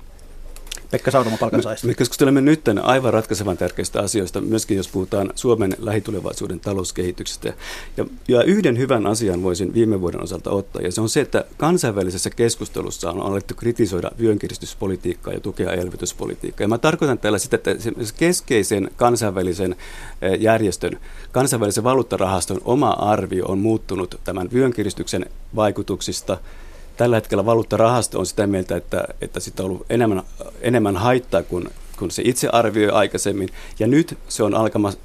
Pekka 0.92 1.12
Saunoma 1.12 1.38
palkansaajista. 1.38 1.88
Me 1.88 1.94
keskustelemme 1.94 2.42
nyt 2.42 2.62
aivan 2.82 3.14
ratkaisevan 3.14 3.58
tärkeistä 3.58 4.02
asioista, 4.02 4.42
myöskin 4.42 4.78
jos 4.78 4.88
puhutaan 4.88 5.32
Suomen 5.36 5.76
lähitulevaisuuden 5.80 6.60
talouskehityksestä. 6.60 7.54
Ja, 7.98 8.06
ja 8.28 8.44
yhden 8.44 8.78
hyvän 8.78 9.08
asian 9.08 9.44
voisin 9.44 9.74
viime 9.74 10.02
vuoden 10.02 10.24
osalta 10.24 10.52
ottaa, 10.52 10.82
ja 10.82 10.92
se 10.92 11.02
on 11.02 11.10
se, 11.10 11.22
että 11.22 11.46
kansainvälisessä 11.58 12.30
keskustelussa 12.30 13.12
on 13.12 13.22
alettu 13.22 13.54
kritisoida 13.54 14.12
vyönkiristyspolitiikkaa 14.20 15.34
ja 15.34 15.40
tukea 15.40 15.72
elvytyspolitiikkaa. 15.72 16.64
Ja 16.64 16.68
mä 16.68 16.78
tarkoitan 16.78 17.20
tällä 17.20 17.38
sitä, 17.38 17.56
että 17.56 17.72
keskeisen 18.18 18.92
kansainvälisen 18.96 19.76
eh, 20.22 20.40
järjestön, 20.42 21.00
kansainvälisen 21.32 21.84
valuuttarahaston 21.84 22.62
oma 22.66 22.90
arvio 22.90 23.46
on 23.46 23.60
muuttunut 23.60 24.20
tämän 24.24 24.50
vyönkiristyksen 24.54 25.26
vaikutuksista– 25.56 26.38
Tällä 27.00 27.16
hetkellä 27.16 27.46
valuuttarahasto 27.46 28.20
on 28.20 28.26
sitä 28.26 28.48
mieltä, 28.48 28.76
että, 28.76 29.04
että 29.22 29.40
sitä 29.40 29.64
on 29.64 29.70
ollut 29.70 29.86
enemmän, 29.90 30.24
enemmän 30.62 30.98
haittaa 30.98 31.44
kuin, 31.44 31.70
kuin 32.00 32.12
se 32.12 32.22
itse 32.26 32.50
arvioi 32.50 32.92
aikaisemmin. 32.92 33.50
Ja 33.80 33.88
nyt 33.88 34.18
se 34.28 34.44
on 34.44 34.54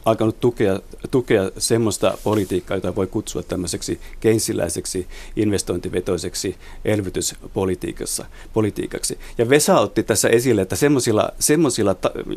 alkanut 0.04 0.40
tukea, 0.40 0.80
tukea 1.10 1.50
semmoista 1.58 2.18
politiikkaa, 2.24 2.76
jota 2.76 2.94
voi 2.94 3.06
kutsua 3.06 3.42
tämmöiseksi 3.42 4.00
keinsiläiseksi 4.20 5.06
investointivetoiseksi 5.36 6.56
elvytyspolitiikaksi. 6.84 9.18
Ja 9.38 9.48
Vesa 9.48 9.80
otti 9.80 10.02
tässä 10.02 10.28
esille, 10.28 10.62
että 10.62 10.76
semmoisilla, 10.76 11.28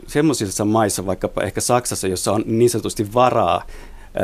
semmoisilla, 0.07 0.65
maissa, 0.65 1.05
vaikkapa 1.05 1.43
ehkä 1.43 1.61
Saksassa, 1.61 2.07
jossa 2.07 2.31
on 2.31 2.43
niin 2.45 2.69
sanotusti 2.69 3.13
varaa 3.13 3.63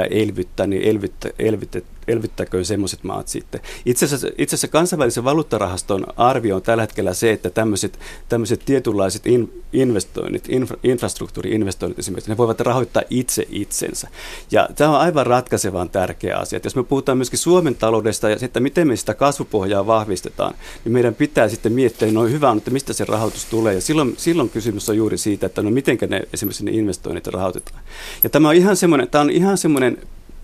elvyttää, 0.10 0.68
niin 0.68 0.82
elvyttä, 0.82 1.30
elvyttä, 1.40 1.82
elvyttäköön 2.08 2.66
semmoiset 2.66 3.04
maat 3.04 3.28
sitten. 3.28 3.62
Itse 3.86 4.06
asiassa, 4.06 4.28
itse 4.38 4.56
asiassa 4.56 4.68
kansainvälisen 4.68 5.24
valuuttarahaston 5.24 6.06
arvio 6.18 6.56
on 6.56 6.62
tällä 6.62 6.84
hetkellä 6.84 7.14
se, 7.14 7.32
että 7.32 7.49
tämmöiset, 7.49 7.99
tämmöiset 8.30 8.62
tietynlaiset 8.66 9.28
in, 9.28 9.64
investoinnit, 9.74 10.45
infra, 10.49 10.78
infrastruktuuriinvestoinnit 10.84 11.99
esimerkiksi, 11.99 12.32
ne 12.32 12.38
voivat 12.38 12.60
rahoittaa 12.60 13.04
itse 13.10 13.47
itsensä. 13.49 14.08
Ja 14.51 14.70
tämä 14.76 14.89
on 14.89 15.01
aivan 15.01 15.26
ratkaisevan 15.26 15.89
tärkeä 15.89 16.38
asia. 16.38 16.58
Että 16.58 16.68
jos 16.68 16.76
me 16.76 16.84
puhutaan 16.84 17.18
myöskin 17.18 17.39
Suomen 17.39 17.76
taloudesta 17.76 18.30
ja 18.30 18.38
että 18.41 18.60
miten 18.60 18.88
me 18.88 18.95
sitä 18.95 19.14
kasvupohjaa 19.14 19.88
vahvistetaan, 19.88 20.56
niin 20.86 20.93
meidän 20.93 21.16
pitää 21.16 21.49
sitten 21.49 21.74
miettiä, 21.74 22.12
no 22.12 22.24
hyvä 22.24 22.54
että 22.58 22.72
mistä 22.72 22.93
se 22.93 23.06
rahoitus 23.06 23.45
tulee. 23.45 23.74
Ja 23.74 23.82
silloin, 23.82 24.14
silloin 24.18 24.49
kysymys 24.49 24.89
on 24.89 24.97
juuri 24.97 25.18
siitä, 25.18 25.45
että 25.45 25.62
no 25.62 25.72
miten 25.72 25.97
ne 26.08 26.22
esimerkiksi 26.34 26.66
ne 26.66 26.72
investoinnit 26.72 27.28
rahoitetaan. 27.28 27.84
Ja 28.24 28.30
tämä 28.30 28.49
on 28.49 28.56
ihan 28.56 28.76
semmoinen, 28.76 29.10
tämä 29.10 29.22
on 29.22 29.30
ihan 29.30 29.58
semmoinen 29.58 29.97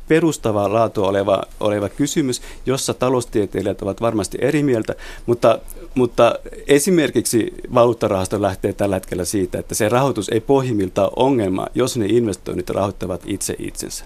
perustavaa 0.10 0.74
laatua 0.74 1.08
oleva, 1.08 1.44
oleva 1.60 1.90
kysymys, 1.90 2.42
jossa 2.66 2.94
taloustieteilijät 2.94 3.82
ovat 3.82 4.02
varmasti 4.02 4.38
eri 4.42 4.64
mieltä, 4.64 4.96
mutta, 5.26 5.60
mutta 5.96 6.36
esimerkiksi 6.68 7.54
valuuttarahasto 7.74 8.42
lähtee 8.42 8.74
tällä 8.74 8.96
hetkellä 8.96 9.26
siitä, 9.26 9.60
että 9.60 9.76
se 9.76 9.90
rahoitus 9.90 10.30
ei 10.30 10.40
pohjimmiltaan 10.40 11.12
ongelma, 11.16 11.68
jos 11.76 11.98
ne 11.98 12.06
investoinnit 12.06 12.70
rahoittavat 12.70 13.22
itse 13.26 13.56
itsensä. 13.60 14.06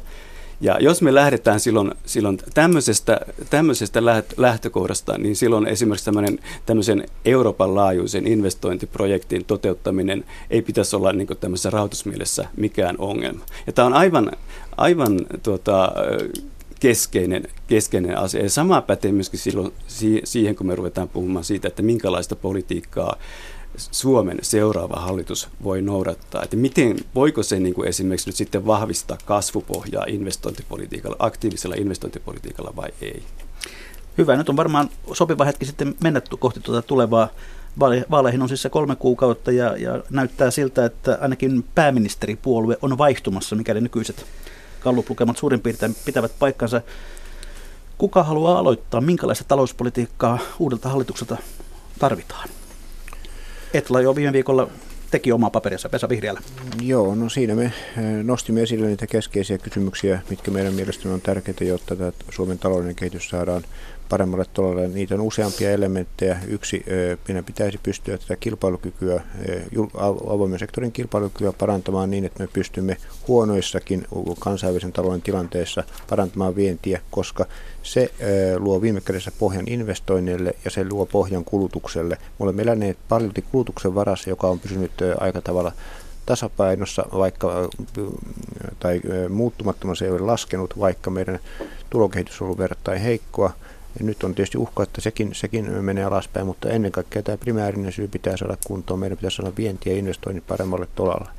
Ja 0.61 0.77
jos 0.79 1.01
me 1.01 1.15
lähdetään 1.15 1.59
silloin, 1.59 1.91
silloin 2.05 2.37
tämmöisestä, 2.53 3.19
tämmöisestä 3.49 3.99
lähtökohdasta, 4.37 5.17
niin 5.17 5.35
silloin 5.35 5.67
esimerkiksi 5.67 6.05
tämmöinen, 6.05 6.39
tämmöisen 6.65 7.05
Euroopan 7.25 7.75
laajuisen 7.75 8.27
investointiprojektin 8.27 9.45
toteuttaminen 9.45 10.25
ei 10.49 10.61
pitäisi 10.61 10.95
olla 10.95 11.13
niin 11.13 11.27
tämmöisessä 11.39 11.69
rahoitusmielessä 11.69 12.47
mikään 12.57 12.95
ongelma. 12.97 13.45
Ja 13.67 13.73
tämä 13.73 13.85
on 13.85 13.93
aivan, 13.93 14.31
aivan 14.77 15.19
tuota, 15.43 15.91
keskeinen, 16.83 17.47
keskeinen 17.67 18.17
asia. 18.17 18.43
Ja 18.43 18.49
sama 18.49 18.81
pätee 18.81 19.11
myöskin 19.11 19.39
silloin 19.39 19.73
siihen, 20.23 20.55
kun 20.55 20.67
me 20.67 20.75
ruvetaan 20.75 21.09
puhumaan 21.09 21.45
siitä, 21.45 21.67
että 21.67 21.81
minkälaista 21.81 22.35
politiikkaa 22.35 23.15
Suomen 23.77 24.37
seuraava 24.41 24.99
hallitus 24.99 25.49
voi 25.63 25.81
noudattaa? 25.81 26.43
Että 26.43 26.57
miten, 26.57 26.97
voiko 27.15 27.43
se 27.43 27.59
niin 27.59 27.73
kuin 27.73 27.87
esimerkiksi 27.87 28.29
nyt 28.29 28.35
sitten 28.35 28.65
vahvistaa 28.65 29.17
kasvupohjaa 29.25 30.05
investointipolitiikalla, 30.07 31.15
aktiivisella 31.19 31.75
investointipolitiikalla 31.75 32.73
vai 32.75 32.89
ei? 33.01 33.23
Hyvä, 34.17 34.35
nyt 34.35 34.49
on 34.49 34.57
varmaan 34.57 34.89
sopiva 35.13 35.45
hetki 35.45 35.65
sitten 35.65 35.95
mennä 36.03 36.21
kohti 36.39 36.59
tuota 36.59 36.81
tulevaa 36.81 37.29
Vaaleihin 38.11 38.41
on 38.41 38.47
siis 38.47 38.61
se 38.61 38.69
kolme 38.69 38.95
kuukautta 38.95 39.51
ja, 39.51 39.77
ja 39.77 40.03
näyttää 40.09 40.51
siltä, 40.51 40.85
että 40.85 41.17
ainakin 41.21 41.65
pääministeripuolue 41.75 42.77
on 42.81 42.97
vaihtumassa, 42.97 43.55
mikäli 43.55 43.81
nykyiset 43.81 44.25
kalluplukemat 44.83 45.37
suurin 45.37 45.61
piirtein 45.61 45.95
pitävät 46.05 46.31
paikkansa. 46.39 46.81
Kuka 47.97 48.23
haluaa 48.23 48.59
aloittaa? 48.59 49.01
Minkälaista 49.01 49.45
talouspolitiikkaa 49.47 50.39
uudelta 50.59 50.89
hallitukselta 50.89 51.37
tarvitaan? 51.99 52.49
Etla 53.73 54.01
jo 54.01 54.15
viime 54.15 54.33
viikolla 54.33 54.67
teki 55.11 55.31
omaa 55.31 55.49
paperinsa 55.49 55.89
Pesa 55.89 56.09
Vihriälä. 56.09 56.41
Joo, 56.81 57.15
no 57.15 57.29
siinä 57.29 57.55
me 57.55 57.65
eh, 57.65 57.73
nostimme 58.23 58.61
esille 58.61 58.87
niitä 58.87 59.07
keskeisiä 59.07 59.57
kysymyksiä, 59.57 60.21
mitkä 60.29 60.51
meidän 60.51 60.73
mielestämme 60.73 61.13
on 61.13 61.21
tärkeitä, 61.21 61.63
jotta 61.63 61.95
Suomen 62.29 62.59
talouden 62.59 62.95
kehitys 62.95 63.29
saadaan 63.29 63.63
paremmalle 64.13 64.45
tolalle. 64.53 64.87
Niitä 64.87 65.15
on 65.15 65.21
useampia 65.21 65.71
elementtejä. 65.71 66.39
Yksi, 66.47 66.85
meidän 67.27 67.43
pitäisi 67.43 67.79
pystyä 67.83 68.17
tätä 68.17 68.35
kilpailukykyä, 68.35 69.23
avoimen 70.27 70.59
sektorin 70.59 70.91
kilpailukykyä 70.91 71.53
parantamaan 71.53 72.11
niin, 72.11 72.25
että 72.25 72.43
me 72.43 72.49
pystymme 72.53 72.97
huonoissakin 73.27 74.07
kansainvälisen 74.39 74.91
talouden 74.91 75.21
tilanteessa 75.21 75.83
parantamaan 76.09 76.55
vientiä, 76.55 77.01
koska 77.11 77.45
se 77.83 78.11
luo 78.57 78.81
viime 78.81 79.01
kädessä 79.01 79.31
pohjan 79.39 79.67
investoinneille 79.67 80.55
ja 80.65 80.71
se 80.71 80.85
luo 80.89 81.05
pohjan 81.05 81.45
kulutukselle. 81.45 82.15
Me 82.15 82.43
olemme 82.43 82.61
eläneet 82.61 82.97
paljon 83.09 83.31
kulutuksen 83.51 83.95
varassa, 83.95 84.29
joka 84.29 84.47
on 84.47 84.59
pysynyt 84.59 84.91
aika 85.19 85.41
tavalla 85.41 85.71
tasapainossa, 86.25 87.05
vaikka, 87.13 87.69
tai 88.79 89.01
muuttumattomana 89.29 89.95
se 89.95 90.05
ei 90.05 90.11
ole 90.11 90.19
laskenut, 90.19 90.79
vaikka 90.79 91.11
meidän 91.11 91.39
tulokehitys 91.89 92.41
on 92.41 92.45
ollut 92.45 92.57
verrattain 92.57 93.01
heikkoa. 93.01 93.53
Ja 93.99 94.05
nyt 94.05 94.23
on 94.23 94.35
tietysti 94.35 94.57
uhka, 94.57 94.83
että 94.83 95.01
sekin, 95.01 95.35
sekin 95.35 95.83
menee 95.83 96.03
alaspäin, 96.03 96.47
mutta 96.47 96.69
ennen 96.69 96.91
kaikkea 96.91 97.23
tämä 97.23 97.37
primäärinen 97.37 97.91
syy 97.91 98.07
pitää 98.07 98.37
saada 98.37 98.57
kuntoon. 98.67 98.99
Meidän 98.99 99.17
pitää 99.17 99.29
saada 99.29 99.51
vienti 99.57 99.89
ja 99.89 99.95
investoinnit 99.95 100.47
paremmalle 100.47 100.87
tolalle. 100.95 101.29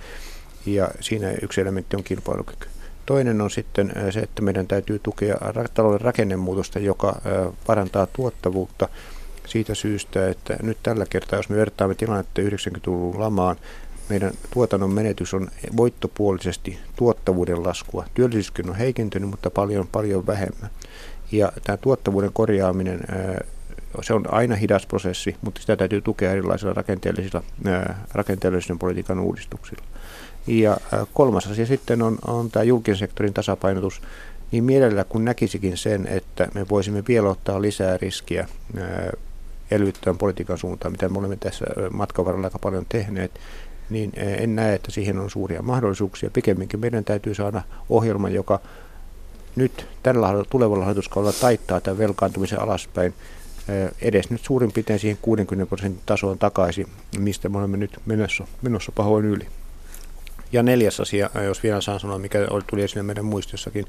Ja 0.66 0.90
siinä 1.00 1.30
yksi 1.42 1.61
elementti 1.61 1.96
on 1.96 2.05
kilpailukyky. 2.05 2.68
Toinen 3.07 3.40
on 3.40 3.50
sitten 3.50 3.92
se, 4.11 4.20
että 4.20 4.42
meidän 4.42 4.66
täytyy 4.66 4.98
tukea 4.98 5.36
talouden 5.74 6.00
rakennemuutosta, 6.00 6.78
joka 6.78 7.20
parantaa 7.66 8.07
tuottavuutta 8.07 8.88
siitä 9.46 9.74
syystä, 9.74 10.28
että 10.28 10.57
nyt 10.62 10.78
tällä 10.82 11.07
kertaa, 11.11 11.38
jos 11.38 11.48
me 11.48 11.57
vertaamme 11.57 11.94
tilannetta 11.94 12.42
90-luvun 12.42 13.20
lamaan, 13.20 13.57
meidän 14.09 14.32
tuotannon 14.50 14.90
menetys 14.90 15.34
on 15.34 15.48
voittopuolisesti 15.76 16.78
tuottavuuden 16.96 17.62
laskua. 17.62 18.05
Työllisyyskin 18.14 18.70
on 18.70 18.76
heikentynyt, 18.76 19.30
mutta 19.30 19.50
paljon, 19.50 19.86
paljon 19.86 20.26
vähemmän. 20.26 20.70
Ja 21.37 21.53
tämä 21.64 21.76
tuottavuuden 21.76 22.30
korjaaminen, 22.32 23.01
se 24.03 24.14
on 24.14 24.35
aina 24.35 24.57
hidas 24.57 24.87
prosessi, 24.87 25.37
mutta 25.43 25.61
sitä 25.61 25.76
täytyy 25.76 26.01
tukea 26.01 26.32
erilaisilla 26.32 26.72
rakenteellisilla, 26.74 27.43
rakenteellisen 28.12 28.78
politiikan 28.78 29.18
uudistuksilla. 29.18 29.85
Ja 30.47 30.76
kolmas 31.14 31.47
asia 31.47 31.66
sitten 31.66 32.03
on, 32.03 32.18
on 32.26 32.51
tämä 32.51 32.62
julkisen 32.62 32.99
sektorin 32.99 33.35
tasapainotus. 33.35 34.03
Niin 34.53 34.64
mielellä 34.64 35.05
kun 35.05 35.24
näkisikin 35.24 35.76
sen, 35.76 36.07
että 36.07 36.49
me 36.55 36.66
voisimme 36.70 37.03
vielä 37.09 37.28
ottaa 37.28 37.62
lisää 37.62 37.97
riskiä 37.97 38.49
elvyttävän 39.70 40.18
politiikan 40.18 40.59
suuntaan, 40.59 40.93
mitä 40.93 41.09
me 41.09 41.18
olemme 41.18 41.37
tässä 41.37 41.64
matkan 41.93 42.24
varrella 42.24 42.47
aika 42.47 42.59
paljon 42.59 42.87
tehneet, 42.89 43.30
niin 43.91 44.12
en 44.16 44.57
näe, 44.57 44.74
että 44.74 44.91
siihen 44.91 45.18
on 45.18 45.30
suuria 45.30 45.62
mahdollisuuksia. 45.62 46.30
Pikemminkin 46.30 46.80
meidän 46.80 47.05
täytyy 47.05 47.35
saada 47.35 47.62
ohjelma, 47.89 48.28
joka 48.28 48.61
nyt 49.57 49.86
tällä 50.02 50.44
tulevalla 50.50 50.84
hallituskaudella 50.84 51.36
taittaa 51.40 51.80
tämän 51.80 51.98
velkaantumisen 51.98 52.61
alaspäin 52.61 53.14
edes 54.02 54.30
nyt 54.30 54.44
suurin 54.44 54.72
piirtein 54.72 54.98
siihen 54.98 55.18
60 55.22 55.68
prosentin 55.68 56.02
tasoon 56.07 56.38
takaisin, 56.38 56.86
mistä 57.18 57.48
me 57.48 57.59
olemme 57.59 57.76
nyt 57.76 58.00
menossa, 58.07 58.46
menossa 58.62 58.92
pahoin 58.92 59.24
yli. 59.24 59.46
Ja 60.52 60.62
neljäs 60.62 61.00
asia, 61.00 61.30
jos 61.44 61.62
vielä 61.62 61.80
saan 61.80 62.00
sanoa, 62.00 62.18
mikä 62.18 62.38
tuli 62.66 62.82
esille 62.82 63.02
meidän 63.02 63.24
muistossakin. 63.24 63.86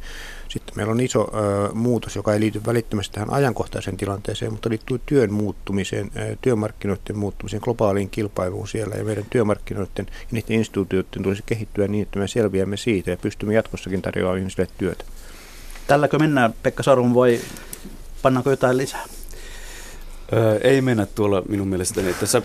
Sitten 0.50 0.76
meillä 0.76 0.92
on 0.92 1.00
iso 1.00 1.22
ö, 1.22 1.74
muutos, 1.74 2.16
joka 2.16 2.34
ei 2.34 2.40
liity 2.40 2.62
välittömästi 2.66 3.14
tähän 3.14 3.34
ajankohtaiseen 3.34 3.98
tilanteeseen, 3.98 4.52
mutta 4.52 4.70
liittyy 4.70 5.02
työn 5.06 5.34
muuttumiseen, 5.34 6.12
ö, 6.18 6.38
työmarkkinoiden 6.42 7.18
muuttumiseen, 7.18 7.62
globaaliin 7.64 8.10
kilpailuun 8.10 8.68
siellä. 8.68 8.96
Ja 8.96 9.04
meidän 9.04 9.26
työmarkkinoiden 9.30 10.06
ja 10.10 10.14
niiden 10.32 10.58
instituutioiden 10.58 11.24
tulisi 11.24 11.44
kehittyä 11.46 11.88
niin, 11.88 12.04
että 12.04 12.20
me 12.20 12.28
selviämme 12.28 12.78
siitä 12.78 13.12
ja 13.12 13.18
pystymme 13.18 13.54
jatkossakin 13.54 14.02
tarjoamaan 14.02 14.40
ihmisille 14.40 14.68
työtä. 14.78 15.06
Tälläkö 15.88 16.20
mennään, 16.20 16.54
Pekka 16.64 16.84
Sarum, 16.84 17.14
vai 17.14 17.40
pannaanko 18.22 18.50
jotain 18.50 18.78
lisää? 18.78 19.06
Öö, 20.34 20.60
ei 20.64 20.82
mennä 20.82 21.06
tuolla 21.06 21.44
minun 21.50 21.68
mielestäni. 21.68 22.14
Tässä, 22.14 22.42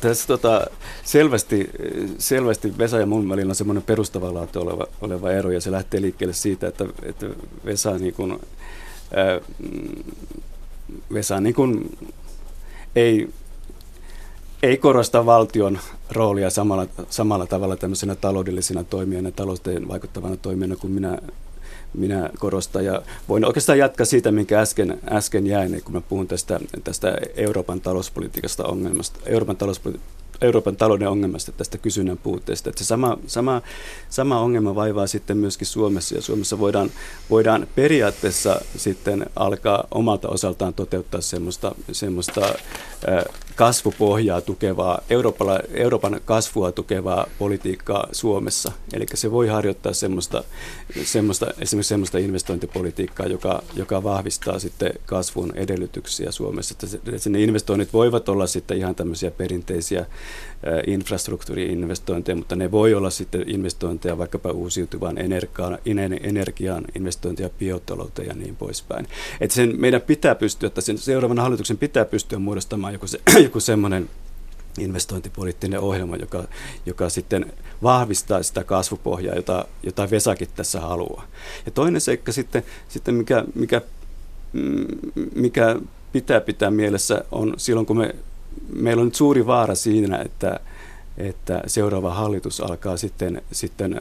tässä 0.00 0.26
tota, 0.26 0.66
selvästi, 1.04 1.70
selvästi 2.18 2.78
Vesa 2.78 2.98
ja 2.98 3.06
mun 3.06 3.28
välillä 3.28 3.50
on 3.50 3.54
semmoinen 3.54 3.82
perustavaa 3.82 4.34
laatu 4.34 4.60
oleva, 4.60 4.86
oleva 5.00 5.30
ero, 5.30 5.50
ja 5.50 5.60
se 5.60 5.70
lähtee 5.70 6.00
liikkeelle 6.00 6.34
siitä, 6.34 6.66
että, 6.66 6.84
että 7.02 7.26
Vesa, 7.64 7.98
niin 7.98 8.14
kuin, 8.14 8.40
Vesa 11.12 11.40
niin 11.40 11.54
kuin, 11.54 11.98
ei 12.96 13.28
ei 14.62 14.76
korosta 14.76 15.26
valtion 15.26 15.78
roolia 16.10 16.50
samalla, 16.50 16.86
samalla 17.10 17.46
tavalla 17.46 17.76
tämmöisenä 17.76 18.14
taloudellisena 18.14 18.84
toimijana, 18.84 19.30
talouteen 19.30 19.88
vaikuttavana 19.88 20.36
toimijana 20.36 20.76
kuin 20.76 20.92
minä, 20.92 21.18
minä 21.94 22.30
korostan. 22.38 22.84
Ja 22.84 23.02
voin 23.28 23.44
oikeastaan 23.44 23.78
jatkaa 23.78 24.06
siitä, 24.06 24.32
minkä 24.32 24.60
äsken, 24.60 25.00
äsken 25.12 25.46
jäin, 25.46 25.82
kun 25.84 25.94
mä 25.94 26.00
puhun 26.00 26.28
tästä, 26.28 26.60
tästä 26.84 27.18
Euroopan 27.36 27.80
talouspolitiikasta 27.80 28.64
ongelmasta, 28.64 29.20
Euroopan 29.26 29.56
talouspolitiikasta 29.56 30.20
Euroopan 30.40 30.76
talouden 30.76 31.08
ongelmasta, 31.08 31.52
tästä 31.52 31.78
kysynnän 31.78 32.18
puutteesta. 32.18 32.70
Että 32.70 32.84
se 32.84 32.88
sama, 32.88 33.18
sama, 33.26 33.62
sama 34.08 34.40
ongelma 34.40 34.74
vaivaa 34.74 35.06
sitten 35.06 35.36
myöskin 35.36 35.66
Suomessa, 35.66 36.14
ja 36.14 36.22
Suomessa 36.22 36.58
voidaan, 36.58 36.90
voidaan 37.30 37.66
periaatteessa 37.74 38.60
sitten 38.76 39.26
alkaa 39.36 39.86
omalta 39.90 40.28
osaltaan 40.28 40.74
toteuttaa 40.74 41.20
semmoista, 41.20 41.74
semmoista 41.92 42.40
kasvupohjaa 43.56 44.40
tukevaa, 44.40 45.00
Euroopan 45.74 46.20
kasvua 46.24 46.72
tukevaa 46.72 47.26
politiikkaa 47.38 48.08
Suomessa. 48.12 48.72
Eli 48.92 49.06
se 49.14 49.30
voi 49.30 49.48
harjoittaa 49.48 49.92
semmoista, 49.92 50.44
semmoista, 51.04 51.46
esimerkiksi 51.58 51.88
semmoista 51.88 52.18
investointipolitiikkaa, 52.18 53.26
joka, 53.26 53.62
joka 53.76 54.02
vahvistaa 54.02 54.58
sitten 54.58 54.92
kasvun 55.06 55.52
edellytyksiä 55.56 56.32
Suomessa. 56.32 56.74
Että 57.14 57.30
ne 57.30 57.42
investoinnit 57.42 57.92
voivat 57.92 58.28
olla 58.28 58.46
sitten 58.46 58.78
ihan 58.78 58.94
tämmöisiä 58.94 59.30
perinteisiä 59.30 60.06
infrastruktuuriinvestointeja, 60.86 62.36
mutta 62.36 62.56
ne 62.56 62.70
voi 62.70 62.94
olla 62.94 63.10
sitten 63.10 63.44
investointeja 63.46 64.18
vaikkapa 64.18 64.50
uusiutuvaan 64.50 65.18
energiaan, 65.18 65.78
energiaan 66.22 66.84
investointeja 66.94 67.50
biotalouteen 67.58 68.28
ja 68.28 68.34
niin 68.34 68.56
poispäin. 68.56 69.08
Että 69.40 69.54
sen 69.54 69.80
meidän 69.80 70.00
pitää 70.00 70.34
pystyä, 70.34 70.66
että 70.66 70.80
sen 70.80 70.98
seuraavan 70.98 71.38
hallituksen 71.38 71.78
pitää 71.78 72.04
pystyä 72.04 72.38
muodostamaan 72.38 72.92
joku, 72.92 73.06
se, 73.06 73.20
joku 73.44 73.60
semmoinen 73.60 74.08
investointipoliittinen 74.78 75.80
ohjelma, 75.80 76.16
joka, 76.16 76.44
joka 76.86 77.08
sitten 77.08 77.52
vahvistaa 77.82 78.42
sitä 78.42 78.64
kasvupohjaa, 78.64 79.34
jota, 79.34 79.64
jota 79.82 80.10
Vesakin 80.10 80.48
tässä 80.56 80.80
haluaa. 80.80 81.26
Ja 81.66 81.72
toinen 81.72 82.00
seikka 82.00 82.32
sitten, 82.32 82.62
sitten 82.88 83.14
mikä, 83.14 83.44
mikä, 83.54 83.80
mm, 84.52 84.86
mikä 85.34 85.76
pitää 86.12 86.40
pitää 86.40 86.70
mielessä 86.70 87.24
on 87.32 87.54
silloin, 87.56 87.86
kun 87.86 87.98
me 87.98 88.14
meillä 88.72 89.00
on 89.00 89.06
nyt 89.06 89.14
suuri 89.14 89.46
vaara 89.46 89.74
siinä, 89.74 90.18
että, 90.18 90.60
että 91.16 91.62
seuraava 91.66 92.14
hallitus 92.14 92.60
alkaa 92.60 92.96
sitten, 92.96 93.42
sitten 93.52 94.00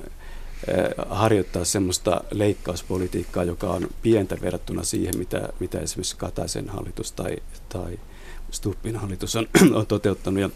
eh, 0.68 0.86
harjoittaa 1.10 1.66
semmoista 1.66 2.22
leikkauspolitiikkaa, 2.32 3.44
joka 3.44 3.70
on 3.70 3.88
pientä 4.02 4.38
verrattuna 4.42 4.84
siihen, 4.84 5.18
mitä, 5.18 5.50
mitä 5.60 5.80
esimerkiksi 5.80 6.18
Kataisen 6.18 6.70
hallitus 6.70 7.12
tai, 7.12 7.38
tai 7.70 8.00
Stuppin 8.52 8.96
hallitus 8.96 9.36
on, 9.36 9.48
on 9.80 9.88
toteuttanut. 9.88 10.42
Ja 10.42 10.50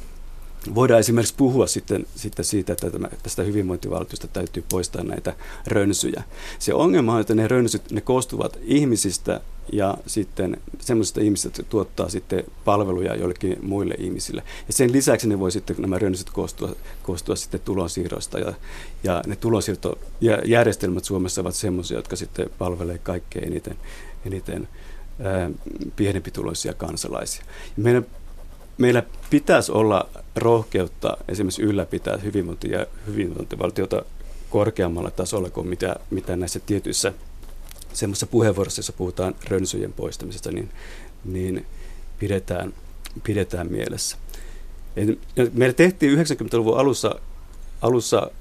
voidaan 0.76 1.00
esimerkiksi 1.00 1.36
puhua 1.38 1.68
sitten, 1.68 2.06
sitten 2.16 2.46
siitä, 2.46 2.74
että 2.74 2.88
tästä 3.24 3.44
hyvinvointivaltiosta 3.44 4.28
täytyy 4.28 4.66
poistaa 4.72 5.04
näitä 5.04 5.36
rönsyjä. 5.68 6.24
Se 6.60 6.74
ongelma 6.74 7.14
on, 7.14 7.22
että 7.22 7.36
ne 7.36 7.48
rönsyt 7.48 7.92
ne 7.92 8.02
koostuvat 8.02 8.60
ihmisistä, 8.62 9.42
ja 9.72 9.98
sitten 10.08 10.58
semmoisista 10.80 11.22
ihmisistä, 11.22 11.48
jotka 11.48 11.64
tuottaa 11.64 12.10
sitten 12.10 12.44
palveluja 12.66 13.16
joillekin 13.16 13.58
muille 13.62 13.96
ihmisille. 13.98 14.44
Ja 14.68 14.74
sen 14.74 14.92
lisäksi 14.92 15.30
ne 15.30 15.40
voi 15.40 15.52
sitten 15.52 15.76
nämä 15.80 16.00
rönsyt 16.00 16.30
koostua, 16.30 16.76
koostua 17.04 17.36
sitten 17.36 17.60
tulonsiirroista 17.60 18.40
ja, 18.40 18.54
ja 19.04 19.22
ne 19.28 19.36
tulonsiirtojärjestelmät 19.36 21.04
Suomessa 21.04 21.42
ovat 21.42 21.56
semmoisia, 21.56 21.98
jotka 21.98 22.16
sitten 22.16 22.50
palvelee 22.58 22.98
kaikkein 22.98 23.48
eniten, 23.48 23.78
eniten 24.26 24.68
ää, 25.24 25.50
pienempituloisia 25.96 26.74
kansalaisia. 26.74 27.44
Ja 27.78 28.02
meillä 28.78 29.04
pitäisi 29.30 29.72
olla 29.72 30.10
rohkeutta 30.36 31.18
esimerkiksi 31.28 31.62
ylläpitää 31.62 32.18
hyvinvointi- 32.18 32.72
ja 32.72 32.86
hyvinvointivaltiota 33.08 34.06
korkeammalla 34.50 35.12
tasolla 35.12 35.50
kuin 35.50 35.68
mitä, 35.68 35.96
mitä 36.10 36.36
näissä 36.36 36.60
tietyissä 36.60 37.14
semmoisessa 37.94 38.28
puheenvuorossa, 38.28 38.80
jossa 38.80 38.94
puhutaan 38.94 39.36
rönsyjen 39.48 39.94
poistamisesta, 39.94 40.52
niin, 40.52 40.70
niin 41.26 41.66
pidetään, 42.20 42.74
pidetään 43.24 43.72
mielessä. 43.72 44.18
Meillä 45.54 45.74
tehtiin 45.74 46.18
90-luvun 46.18 46.78
alussa, 46.78 47.16
alussa 47.82 48.32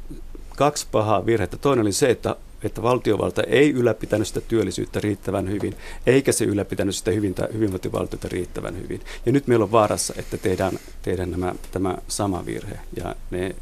kaksi 0.56 0.86
pahaa 0.92 1.26
virhettä. 1.26 1.56
Toinen 1.56 1.82
oli 1.82 1.92
se, 1.92 2.10
että, 2.10 2.36
että 2.62 2.82
valtiovalta 2.82 3.42
ei 3.42 3.70
ylläpitänyt 3.70 4.28
sitä 4.28 4.40
työllisyyttä 4.40 5.00
riittävän 5.00 5.50
hyvin, 5.50 5.74
eikä 6.06 6.32
se 6.32 6.44
ylläpitänyt 6.44 6.96
sitä 6.96 7.10
hyvintä, 7.10 7.48
hyvinvointivaltiota 7.52 8.28
riittävän 8.28 8.78
hyvin. 8.78 9.00
Ja 9.26 9.32
nyt 9.32 9.46
meillä 9.46 9.62
on 9.62 9.72
vaarassa, 9.72 10.14
että 10.16 10.38
tehdään, 10.38 10.78
tehdään 11.02 11.30
nämä, 11.30 11.54
tämä 11.70 11.96
sama 12.08 12.46
virhe, 12.46 12.78
ja 12.96 13.16
ne 13.30 13.46
eh, 13.46 13.54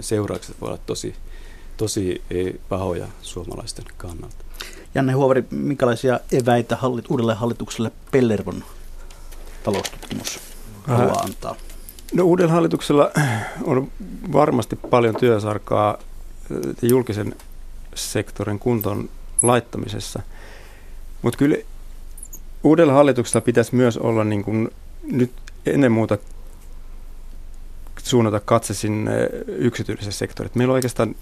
seuraukset 0.00 0.60
voivat 0.60 0.74
olla 0.74 0.84
tosi, 0.86 1.14
tosi 1.76 2.22
eh, 2.30 2.54
pahoja 2.68 3.08
suomalaisten 3.22 3.84
kannalta. 3.96 4.49
Janne 4.94 5.12
Huovari, 5.12 5.44
minkälaisia 5.50 6.20
eväitä 6.32 6.76
hallit, 6.76 7.10
uudelle 7.10 7.34
hallitukselle 7.34 7.92
Pellervon 8.10 8.64
taloustutkimus 9.64 10.40
haluaa 10.82 11.20
antaa? 11.20 11.56
No 12.14 12.24
uudella 12.24 12.52
hallituksella 12.52 13.10
on 13.64 13.92
varmasti 14.32 14.76
paljon 14.76 15.16
työsarkaa 15.16 15.98
julkisen 16.82 17.34
sektorin 17.94 18.58
kuntoon 18.58 19.08
laittamisessa. 19.42 20.22
Mutta 21.22 21.38
kyllä 21.38 21.56
uudella 22.64 22.92
hallituksella 22.92 23.44
pitäisi 23.44 23.74
myös 23.74 23.98
olla 23.98 24.24
niin 24.24 24.44
kuin 24.44 24.70
nyt 25.02 25.32
ennen 25.66 25.92
muuta 25.92 26.18
suunnata 28.02 28.40
katse 28.40 28.74
sinne 28.74 29.12
yksityiselle 29.46 30.12
sektorille. 30.12 30.52
Meillä 30.54 30.72
on 30.72 30.74
oikeastaan 30.74 31.14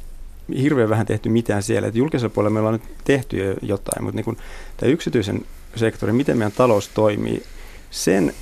hirveän 0.63 0.89
vähän 0.89 1.07
tehty 1.07 1.29
mitään 1.29 1.63
siellä. 1.63 1.89
Et 1.89 1.95
julkisella 1.95 2.35
puolella 2.35 2.55
meillä 2.55 2.69
on 2.69 2.73
nyt 2.75 2.99
tehty 3.05 3.45
jo 3.45 3.55
jotain, 3.63 4.05
mutta 4.05 4.21
niin 4.23 4.39
tämä 4.77 4.93
yksityisen 4.93 5.45
sektorin, 5.77 6.17
miten 6.17 6.39
meidän 6.39 6.53
talous 6.53 6.89
toimii, 6.89 7.43
sen 7.91 8.35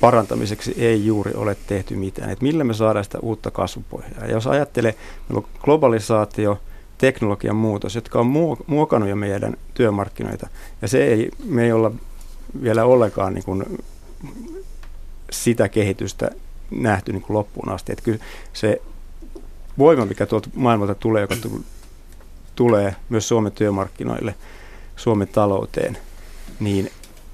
parantamiseksi 0.00 0.74
ei 0.78 1.06
juuri 1.06 1.32
ole 1.34 1.56
tehty 1.66 1.96
mitään. 1.96 2.30
Et 2.30 2.40
millä 2.40 2.64
me 2.64 2.74
saadaan 2.74 3.04
sitä 3.04 3.18
uutta 3.18 3.50
kasvupohjaa. 3.50 4.24
Ja 4.24 4.30
jos 4.30 4.46
ajattelee, 4.46 4.94
meillä 5.28 5.46
on 5.46 5.60
globalisaatio, 5.60 6.60
teknologian 6.98 7.56
muutos, 7.56 7.94
jotka 7.94 8.20
on 8.20 8.26
muokannut 8.66 9.08
jo 9.08 9.16
meidän 9.16 9.56
työmarkkinoita. 9.74 10.48
Ja 10.82 10.88
se 10.88 11.04
ei, 11.04 11.30
me 11.44 11.64
ei 11.64 11.72
olla 11.72 11.92
vielä 12.62 12.84
ollenkaan 12.84 13.34
niin 13.34 13.44
kuin 13.44 13.64
sitä 15.30 15.68
kehitystä 15.68 16.30
nähty 16.70 17.12
niin 17.12 17.22
kuin 17.22 17.34
loppuun 17.34 17.68
asti. 17.68 17.92
Että 17.92 18.04
kyllä 18.04 18.18
se 18.52 18.82
voima, 19.78 20.06
mikä 20.06 20.26
tuolta 20.26 20.50
maailmalta 20.54 20.94
tulee, 20.94 21.20
joka 21.22 21.34
tulee 22.54 22.96
myös 23.08 23.28
Suomen 23.28 23.52
työmarkkinoille, 23.52 24.34
Suomen 24.96 25.28
talouteen, 25.28 25.98
niin 26.60 26.90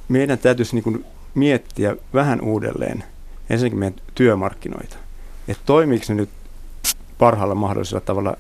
meidän 0.09 0.39
täytyisi 0.39 0.77
niin 0.77 1.05
miettiä 1.35 1.97
vähän 2.15 2.41
uudelleen 2.41 3.05
ensinnäkin 3.51 3.79
meidän 3.79 4.01
työmarkkinoita. 4.15 4.97
Että 5.49 5.63
toimiiko 5.67 6.05
ne 6.09 6.15
nyt 6.15 6.31
parhaalla 7.19 7.55
mahdollisella 7.55 8.01
tavalla 8.01 8.37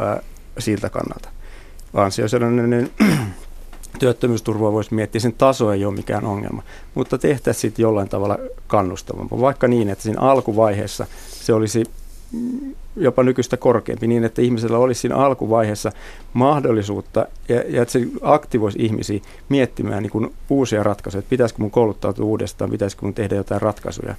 ää, 0.00 0.22
siltä 0.58 0.90
kannalta. 0.90 1.28
Sellainen 2.26 2.90
työttömyysturvaa 4.00 4.72
voisi 4.72 4.94
miettiä, 4.94 5.20
sen 5.20 5.32
taso 5.32 5.72
ei 5.72 5.84
ole 5.84 5.94
mikään 5.94 6.24
ongelma, 6.24 6.62
mutta 6.94 7.18
tehtäisiin 7.18 7.60
sitten 7.60 7.82
jollain 7.82 8.08
tavalla 8.08 8.38
kannustavampaa, 8.66 9.40
vaikka 9.40 9.68
niin, 9.68 9.88
että 9.88 10.04
siinä 10.04 10.20
alkuvaiheessa 10.20 11.06
se 11.30 11.52
olisi 11.54 11.84
jopa 12.98 13.22
nykyistä 13.22 13.56
korkeampi 13.56 14.06
niin, 14.06 14.24
että 14.24 14.42
ihmisellä 14.42 14.78
olisi 14.78 15.00
siinä 15.00 15.16
alkuvaiheessa 15.16 15.92
mahdollisuutta 16.32 17.26
ja, 17.48 17.62
ja 17.68 17.82
että 17.82 17.92
se 17.92 18.00
aktivoisi 18.22 18.78
ihmisiä 18.82 19.20
miettimään 19.48 20.02
niin 20.02 20.10
kuin 20.10 20.34
uusia 20.50 20.82
ratkaisuja, 20.82 21.18
että 21.18 21.30
pitäisikö 21.30 21.62
mun 21.62 21.70
kouluttautua 21.70 22.26
uudestaan, 22.26 22.70
pitäisikö 22.70 23.06
mun 23.06 23.14
tehdä 23.14 23.34
jotain 23.34 23.62
ratkaisuja. 23.62 24.14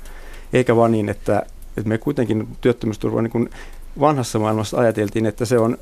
Eikä 0.53 0.75
vaan 0.75 0.91
niin, 0.91 1.09
että, 1.09 1.43
että 1.77 1.89
me 1.89 1.97
kuitenkin 1.97 2.47
työttömyysturva 2.61 3.21
niin 3.21 3.31
kuin 3.31 3.49
vanhassa 3.99 4.39
maailmassa 4.39 4.77
ajateltiin, 4.77 5.25
että 5.25 5.45
se 5.45 5.59
on 5.59 5.77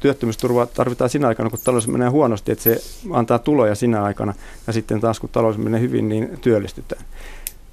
työttömyysturva 0.00 0.66
tarvitaan 0.66 1.10
siinä 1.10 1.28
aikana, 1.28 1.50
kun 1.50 1.58
talous 1.64 1.88
menee 1.88 2.08
huonosti, 2.08 2.52
että 2.52 2.64
se 2.64 2.80
antaa 3.10 3.38
tuloja 3.38 3.74
sinä 3.74 4.02
aikana 4.02 4.34
ja 4.66 4.72
sitten 4.72 5.00
taas 5.00 5.20
kun 5.20 5.30
talous 5.32 5.58
menee 5.58 5.80
hyvin, 5.80 6.08
niin 6.08 6.38
työllistytään. 6.40 7.04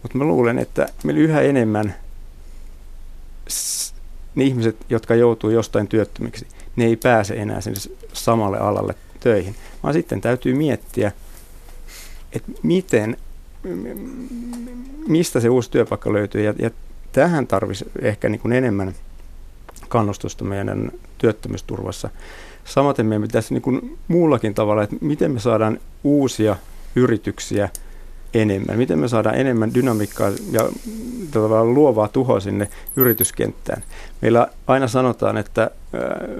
Mutta 0.01 0.17
mä 0.17 0.23
luulen, 0.23 0.59
että 0.59 0.89
meillä 1.03 1.21
yhä 1.21 1.41
enemmän– 1.41 1.95
ne 4.35 4.43
ihmiset, 4.43 4.77
jotka 4.89 5.15
joutuu 5.15 5.49
jostain 5.49 5.87
työttömiksi, 5.87 6.47
ne 6.75 6.85
ei 6.85 6.95
pääse 6.95 7.33
enää 7.33 7.61
sinne 7.61 7.79
samalle 8.13 8.57
alalle 8.57 8.95
töihin, 9.19 9.55
vaan 9.83 9.93
sitten 9.93 10.21
täytyy 10.21 10.53
miettiä, 10.53 11.11
että 12.31 12.51
miten, 12.63 13.17
mistä 15.07 15.39
se 15.39 15.49
uusi 15.49 15.71
työpaikka 15.71 16.13
löytyy. 16.13 16.43
Ja, 16.43 16.53
ja 16.59 16.69
tähän 17.11 17.47
tarvisi 17.47 17.85
ehkä 18.01 18.29
niin 18.29 18.39
kuin 18.39 18.53
enemmän 18.53 18.93
kannustusta 19.89 20.43
meidän 20.43 20.91
työttömyysturvassa. 21.17 22.09
Samaten 22.65 23.05
meidän 23.05 23.21
pitäisi 23.21 23.53
niin 23.53 23.61
kuin 23.61 23.97
muullakin 24.07 24.53
tavalla, 24.53 24.83
että 24.83 24.95
miten 25.01 25.31
me 25.31 25.39
saadaan 25.39 25.79
uusia 26.03 26.55
yrityksiä 26.95 27.69
enemmän? 28.33 28.77
Miten 28.77 28.99
me 28.99 29.07
saadaan 29.07 29.35
enemmän 29.35 29.73
dynamiikkaa 29.73 30.31
ja 30.51 30.69
luovaa 31.63 32.07
tuhoa 32.07 32.39
sinne 32.39 32.67
yrityskenttään? 32.95 33.83
Meillä 34.21 34.47
aina 34.67 34.87
sanotaan, 34.87 35.37
että 35.37 35.71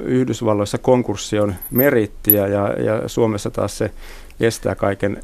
Yhdysvalloissa 0.06 0.78
konkurssi 0.78 1.40
on 1.40 1.56
merittiä 1.72 2.48
ja, 2.48 2.68
ja 2.68 3.08
Suomessa 3.08 3.52
taas 3.52 3.78
se 3.78 3.92
estää 4.40 4.76
kaiken 4.76 5.24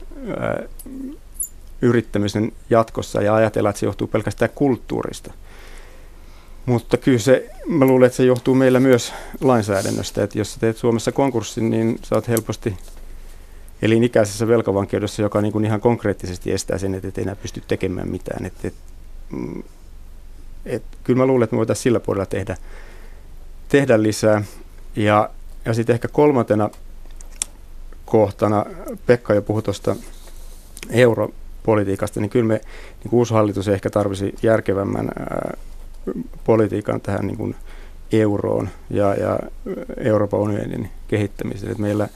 yrittämisen 1.82 2.52
jatkossa 2.70 3.22
ja 3.22 3.36
ajatellaan, 3.36 3.70
että 3.70 3.80
se 3.80 3.86
johtuu 3.86 4.08
pelkästään 4.08 4.52
kulttuurista. 4.56 5.34
Mutta 6.66 6.98
kyllä 6.98 7.20
se, 7.20 7.50
mä 7.68 7.86
luulen, 7.86 8.06
että 8.08 8.18
se 8.18 8.26
johtuu 8.26 8.56
meillä 8.56 8.80
myös 8.80 9.14
lainsäädännöstä, 9.42 10.24
että 10.24 10.38
jos 10.38 10.54
sä 10.54 10.60
teet 10.60 10.78
Suomessa 10.78 11.12
konkurssin, 11.12 11.70
niin 11.70 12.00
sä 12.04 12.16
oot 12.16 12.28
helposti 12.28 12.78
elinikäisessä 13.82 14.48
velkavankeudessa, 14.48 15.22
joka 15.22 15.42
niin 15.42 15.52
kuin 15.52 15.66
ihan 15.66 15.82
konkreettisesti 15.82 16.52
estää 16.52 16.78
sen, 16.78 16.96
että 16.96 17.08
et 17.08 17.18
enää 17.18 17.36
pysty 17.36 17.62
tekemään 17.68 18.10
mitään. 18.10 18.46
Et, 18.46 18.54
et, 18.64 18.74
mm, 19.30 19.64
et, 20.66 20.84
kyllä 21.04 21.18
mä 21.18 21.26
luulen, 21.26 21.44
että 21.44 21.56
me 21.56 21.58
voitaisiin 21.58 21.84
sillä 21.84 22.00
puolella 22.00 22.26
tehdä, 22.26 22.58
tehdä 23.70 24.04
lisää. 24.04 24.42
Ja, 24.96 25.30
ja 25.66 25.74
sitten 25.74 25.94
ehkä 25.94 26.08
kolmantena 26.08 26.70
kohtana, 28.06 28.66
Pekka 29.06 29.34
jo 29.34 29.42
puhui 29.42 29.62
tuosta 29.62 29.96
europolitiikasta, 30.90 32.20
niin 32.20 32.30
kyllä 32.30 32.46
me 32.46 32.62
niin 33.04 33.14
uusi 33.14 33.34
hallitus 33.34 33.68
ehkä 33.68 33.90
tarvisi 33.90 34.36
järkevämmän 34.44 35.10
ää, 35.20 35.58
politiikan 36.44 37.02
tähän 37.02 37.28
niin 37.28 37.38
kuin 37.38 37.56
euroon 38.12 38.70
ja, 38.90 39.14
ja 39.14 39.40
Euroopan 39.98 40.40
unionin 40.40 40.90
kehittämiseen. 41.08 41.72
Et 41.72 41.78
meillä 41.78 42.10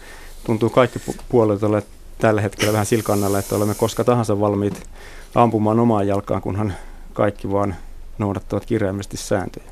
tuntuu 0.44 0.70
kaikki 0.70 1.00
puolet 1.30 1.64
olla 1.64 1.82
tällä 2.18 2.42
hetkellä 2.42 2.74
vähän 2.74 2.86
silkannalla, 2.86 3.40
että 3.40 3.56
olemme 3.56 3.76
koska 3.76 4.04
tahansa 4.04 4.40
valmiit 4.40 4.84
ampumaan 5.36 5.80
omaan 5.80 6.08
jalkaan, 6.08 6.42
kunhan 6.42 6.74
kaikki 7.14 7.52
vaan 7.52 7.76
noudattavat 8.18 8.66
kirjaimellisesti 8.66 9.18
sääntöjä. 9.18 9.66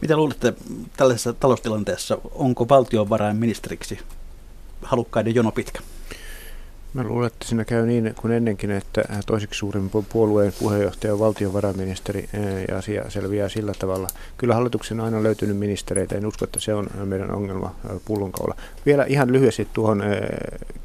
Mitä 0.00 0.16
luulette 0.16 0.54
tällaisessa 0.96 1.32
taloustilanteessa, 1.32 2.18
onko 2.34 2.68
valtiovarainministeriksi 2.68 3.98
halukkaiden 4.82 5.34
jono 5.34 5.52
pitkä? 5.52 5.80
Mä 6.94 7.02
luulen, 7.04 7.26
että 7.26 7.46
siinä 7.48 7.64
käy 7.64 7.86
niin 7.86 8.14
kuin 8.20 8.32
ennenkin, 8.32 8.70
että 8.70 9.02
toiseksi 9.26 9.58
suurin 9.58 9.90
puolueen 10.12 10.52
puheenjohtaja 10.58 11.12
on 11.12 11.18
valtiovarainministeri 11.18 12.28
ja 12.68 12.78
asia 12.78 13.10
selviää 13.10 13.48
sillä 13.48 13.72
tavalla. 13.78 14.08
Kyllä 14.36 14.54
hallituksen 14.54 15.00
on 15.00 15.04
aina 15.04 15.22
löytynyt 15.22 15.56
ministereitä, 15.56 16.16
en 16.16 16.26
usko, 16.26 16.44
että 16.44 16.60
se 16.60 16.74
on 16.74 16.90
meidän 17.04 17.30
ongelma 17.30 17.74
pullonkaula. 18.04 18.54
Vielä 18.86 19.04
ihan 19.04 19.32
lyhyesti 19.32 19.68
tuohon 19.72 20.02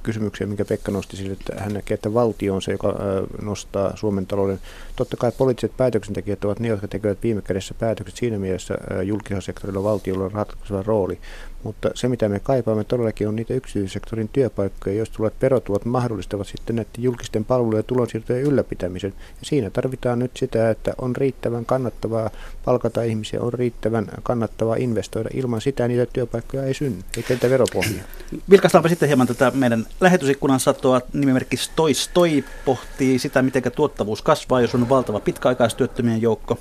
kysymykseen, 0.04 0.50
minkä 0.50 0.66
Pekka 0.66 0.92
nosti 0.92 1.18
sille, 1.18 1.34
että 1.34 1.54
hän 1.58 1.74
näkee, 1.74 1.96
että 1.96 2.14
valtio 2.14 2.56
on 2.56 2.62
se, 2.62 2.72
joka 2.72 2.96
nostaa 3.42 3.98
Suomen 3.98 4.28
talouden. 4.28 4.60
Totta 4.96 5.18
kai 5.18 5.32
poliittiset 5.38 5.78
päätöksentekijät 5.78 6.46
ovat 6.46 6.60
ne, 6.60 6.68
jotka 6.68 6.88
tekevät 6.88 7.24
viime 7.24 7.42
kädessä 7.42 7.74
päätökset. 7.80 8.18
Siinä 8.18 8.40
mielessä 8.40 8.78
julkisella 9.04 9.42
sektorilla 9.42 9.84
valtiolla 9.84 10.26
on 10.26 10.32
ratkaiseva 10.32 10.84
rooli. 10.84 11.20
Mutta 11.66 11.92
se, 11.96 12.08
mitä 12.08 12.30
me 12.30 12.40
kaipaamme 12.40 12.84
todellakin, 12.84 13.28
on 13.28 13.36
niitä 13.36 13.54
yksityissektorin 13.54 14.30
työpaikkoja, 14.34 14.96
joista 14.96 15.16
tulevat 15.18 15.40
perotulot 15.40 15.86
mahdollistavat 15.86 16.48
sitten 16.48 16.76
näiden 16.76 17.04
julkisten 17.04 17.46
palvelujen 17.46 17.80
ja 17.80 17.84
tulonsiirtojen 17.84 18.44
ylläpitämisen. 18.44 19.14
Ja 19.20 19.46
siinä 19.46 19.70
tarvitaan 19.70 20.20
nyt 20.20 20.32
sitä, 20.38 20.70
että 20.70 20.94
on 21.02 21.16
riittävän 21.16 21.66
kannattavaa 21.66 22.30
palkata 22.66 23.04
ihmisiä, 23.04 23.42
on 23.42 23.54
riittävän 23.54 24.08
kannattavaa 24.24 24.76
investoida. 24.76 25.30
Ilman 25.34 25.62
sitä 25.62 25.88
niitä 25.88 26.06
työpaikkoja 26.06 26.64
ei 26.64 26.74
synny, 26.74 26.98
eikä 27.18 27.34
niitä 27.34 27.50
veropohjia. 27.50 28.04
Vilkaistaanpa 28.50 28.90
sitten 28.90 29.10
hieman 29.10 29.28
tätä 29.28 29.52
meidän 29.56 29.86
lähetysikkunan 30.02 30.60
satoa. 30.60 31.02
Nimimerkki 31.14 31.58
Stoi 31.58 31.94
Stoi 31.94 32.44
pohtii 32.66 33.20
sitä, 33.20 33.42
miten 33.42 33.64
tuottavuus 33.76 34.22
kasvaa, 34.22 34.62
jos 34.62 34.76
on 34.76 34.90
valtava 34.90 35.20
pitkäaikaistyöttömien 35.20 36.22
joukko. 36.22 36.58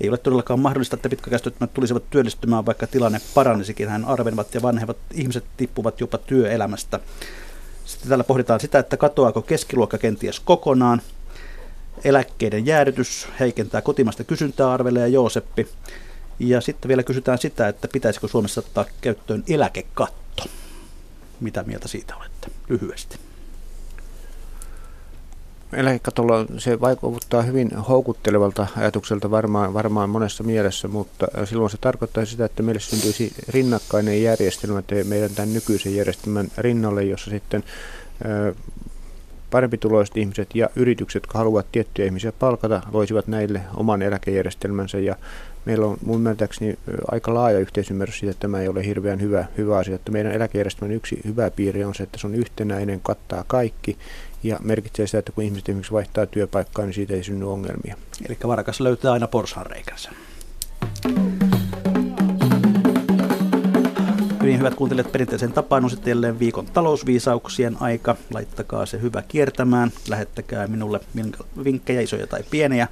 Ei 0.00 0.08
ole 0.08 0.18
todellakaan 0.18 0.60
mahdollista, 0.60 0.96
että 0.96 1.08
pitkäkäistyöttömät 1.08 1.74
tulisivat 1.74 2.10
työllistymään, 2.10 2.66
vaikka 2.66 2.86
tilanne 2.86 3.20
paranisikin. 3.34 3.88
Hän 3.88 4.04
arvenevat 4.04 4.54
ja 4.54 4.62
vanhevat 4.62 4.96
ihmiset 5.14 5.44
tippuvat 5.56 6.00
jopa 6.00 6.18
työelämästä. 6.18 7.00
Sitten 7.84 8.08
täällä 8.08 8.24
pohditaan 8.24 8.60
sitä, 8.60 8.78
että 8.78 8.96
katoaako 8.96 9.42
keskiluokka 9.42 9.98
kenties 9.98 10.40
kokonaan. 10.40 11.02
Eläkkeiden 12.04 12.66
jäädytys 12.66 13.28
heikentää 13.40 13.82
kotimaista 13.82 14.24
kysyntää, 14.24 14.72
arvelee 14.72 15.08
Jooseppi. 15.08 15.68
Ja 16.38 16.60
sitten 16.60 16.88
vielä 16.88 17.02
kysytään 17.02 17.38
sitä, 17.38 17.68
että 17.68 17.88
pitäisikö 17.88 18.28
Suomessa 18.28 18.60
ottaa 18.60 18.84
käyttöön 19.00 19.44
eläkekatto. 19.48 20.44
Mitä 21.40 21.62
mieltä 21.62 21.88
siitä 21.88 22.16
olette 22.16 22.50
lyhyesti? 22.68 23.25
Eläkekatolla 25.76 26.46
se 26.58 26.80
vaikuttaa 26.80 27.42
hyvin 27.42 27.70
houkuttelevalta 27.76 28.66
ajatukselta 28.76 29.30
varmaan, 29.30 29.74
varmaan 29.74 30.10
monessa 30.10 30.44
mielessä, 30.44 30.88
mutta 30.88 31.26
silloin 31.44 31.70
se 31.70 31.76
tarkoittaa 31.80 32.24
sitä, 32.24 32.44
että 32.44 32.62
meille 32.62 32.80
syntyisi 32.80 33.32
rinnakkainen 33.48 34.22
järjestelmä 34.22 34.82
meidän 35.04 35.30
tämän 35.30 35.52
nykyisen 35.52 35.96
järjestelmän 35.96 36.48
rinnalle, 36.58 37.04
jossa 37.04 37.30
sitten 37.30 37.64
parempituloiset 39.50 40.16
ihmiset 40.16 40.48
ja 40.54 40.68
yritykset, 40.76 41.22
jotka 41.22 41.38
haluavat 41.38 41.66
tiettyjä 41.72 42.06
ihmisiä 42.06 42.32
palkata, 42.32 42.82
loisivat 42.92 43.26
näille 43.26 43.60
oman 43.74 44.02
eläkejärjestelmänsä 44.02 44.98
ja 44.98 45.16
meillä 45.64 45.86
on 45.86 45.96
mun 46.04 46.20
mielestäni 46.20 46.78
aika 47.10 47.34
laaja 47.34 47.58
yhteisymmärrys 47.58 48.18
siitä, 48.18 48.30
että 48.30 48.40
tämä 48.40 48.60
ei 48.60 48.68
ole 48.68 48.86
hirveän 48.86 49.20
hyvä, 49.20 49.44
hyvä 49.58 49.78
asia. 49.78 49.94
Että 49.94 50.12
meidän 50.12 50.32
eläkejärjestelmän 50.32 50.96
yksi 50.96 51.20
hyvä 51.24 51.50
piiri 51.50 51.84
on 51.84 51.94
se, 51.94 52.02
että 52.02 52.18
se 52.18 52.26
on 52.26 52.34
yhtenäinen, 52.34 53.00
kattaa 53.00 53.44
kaikki 53.46 53.98
ja 54.46 54.58
merkitsee 54.62 55.06
sitä, 55.06 55.18
että 55.18 55.32
kun 55.32 55.44
ihmiset 55.44 55.68
esimerkiksi 55.68 55.92
vaihtaa 55.92 56.26
työpaikkaa, 56.26 56.84
niin 56.84 56.94
siitä 56.94 57.14
ei 57.14 57.24
synny 57.24 57.52
ongelmia. 57.52 57.96
Eli 58.28 58.38
varakas 58.46 58.80
löytää 58.80 59.12
aina 59.12 59.28
porsanreikänsä. 59.28 60.10
Hyvin 64.42 64.58
hyvät 64.58 64.74
kuuntelijat, 64.74 65.12
perinteisen 65.12 65.52
tapaan 65.52 65.84
on 65.84 65.90
sitten 65.90 66.10
jälleen 66.10 66.38
viikon 66.38 66.66
talousviisauksien 66.66 67.76
aika. 67.80 68.16
Laittakaa 68.34 68.86
se 68.86 69.00
hyvä 69.00 69.22
kiertämään. 69.22 69.90
Lähettäkää 70.08 70.66
minulle 70.66 71.00
vinkkejä, 71.64 72.00
isoja 72.00 72.26
tai 72.26 72.42
pieniä, 72.50 72.88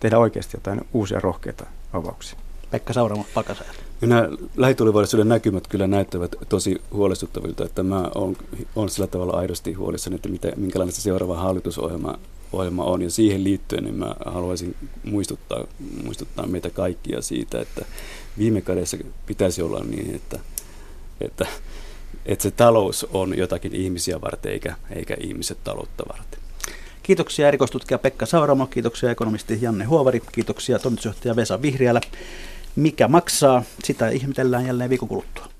tehdä 0.00 0.18
oikeasti 0.18 0.56
jotain 0.56 0.80
uusia 0.92 1.20
rohkeita 1.20 1.66
avauksia. 1.92 2.38
Pekka 2.70 2.92
Sauramo, 2.92 3.26
Pakasajat. 3.34 3.76
Nämä 4.00 4.28
lähitulevaisuuden 4.56 5.28
näkymät 5.28 5.68
kyllä 5.68 5.86
näyttävät 5.86 6.36
tosi 6.48 6.82
huolestuttavilta, 6.92 7.64
että 7.64 7.82
mä 7.82 8.10
oon, 8.14 8.36
oon 8.76 8.88
sillä 8.88 9.06
tavalla 9.06 9.32
aidosti 9.32 9.72
huolissani, 9.72 10.16
että 10.16 10.28
mitä, 10.28 10.52
minkälainen 10.56 10.94
se 10.94 11.00
seuraava 11.00 11.36
hallitusohjelma 11.36 12.18
ohjelma 12.52 12.84
on. 12.84 13.02
Ja 13.02 13.10
siihen 13.10 13.44
liittyen 13.44 13.84
niin 13.84 13.94
mä 13.94 14.14
haluaisin 14.26 14.76
muistuttaa, 15.04 15.64
muistuttaa 16.04 16.46
meitä 16.46 16.70
kaikkia 16.70 17.22
siitä, 17.22 17.60
että 17.60 17.84
viime 18.38 18.60
kädessä 18.60 18.96
pitäisi 19.26 19.62
olla 19.62 19.84
niin, 19.84 20.14
että, 20.14 20.38
että 21.20 21.46
että 22.26 22.42
se 22.42 22.50
talous 22.50 23.06
on 23.12 23.38
jotakin 23.38 23.74
ihmisiä 23.74 24.20
varten 24.20 24.52
eikä, 24.52 24.74
eikä 24.90 25.16
ihmiset 25.20 25.58
taloutta 25.64 26.04
varten. 26.08 26.40
Kiitoksia 27.02 27.48
erikoistutkija 27.48 27.98
Pekka 27.98 28.26
Sauramo, 28.26 28.66
kiitoksia 28.66 29.10
ekonomisti 29.10 29.58
Janne 29.60 29.84
Huovari, 29.84 30.22
kiitoksia 30.32 30.78
toimitusjohtaja 30.78 31.36
Vesa 31.36 31.62
Vihriälä. 31.62 32.00
Mikä 32.76 33.08
maksaa, 33.08 33.62
sitä 33.84 34.08
ihmetellään 34.08 34.66
jälleen 34.66 34.90
viikon 34.90 35.08
kuluttua. 35.08 35.55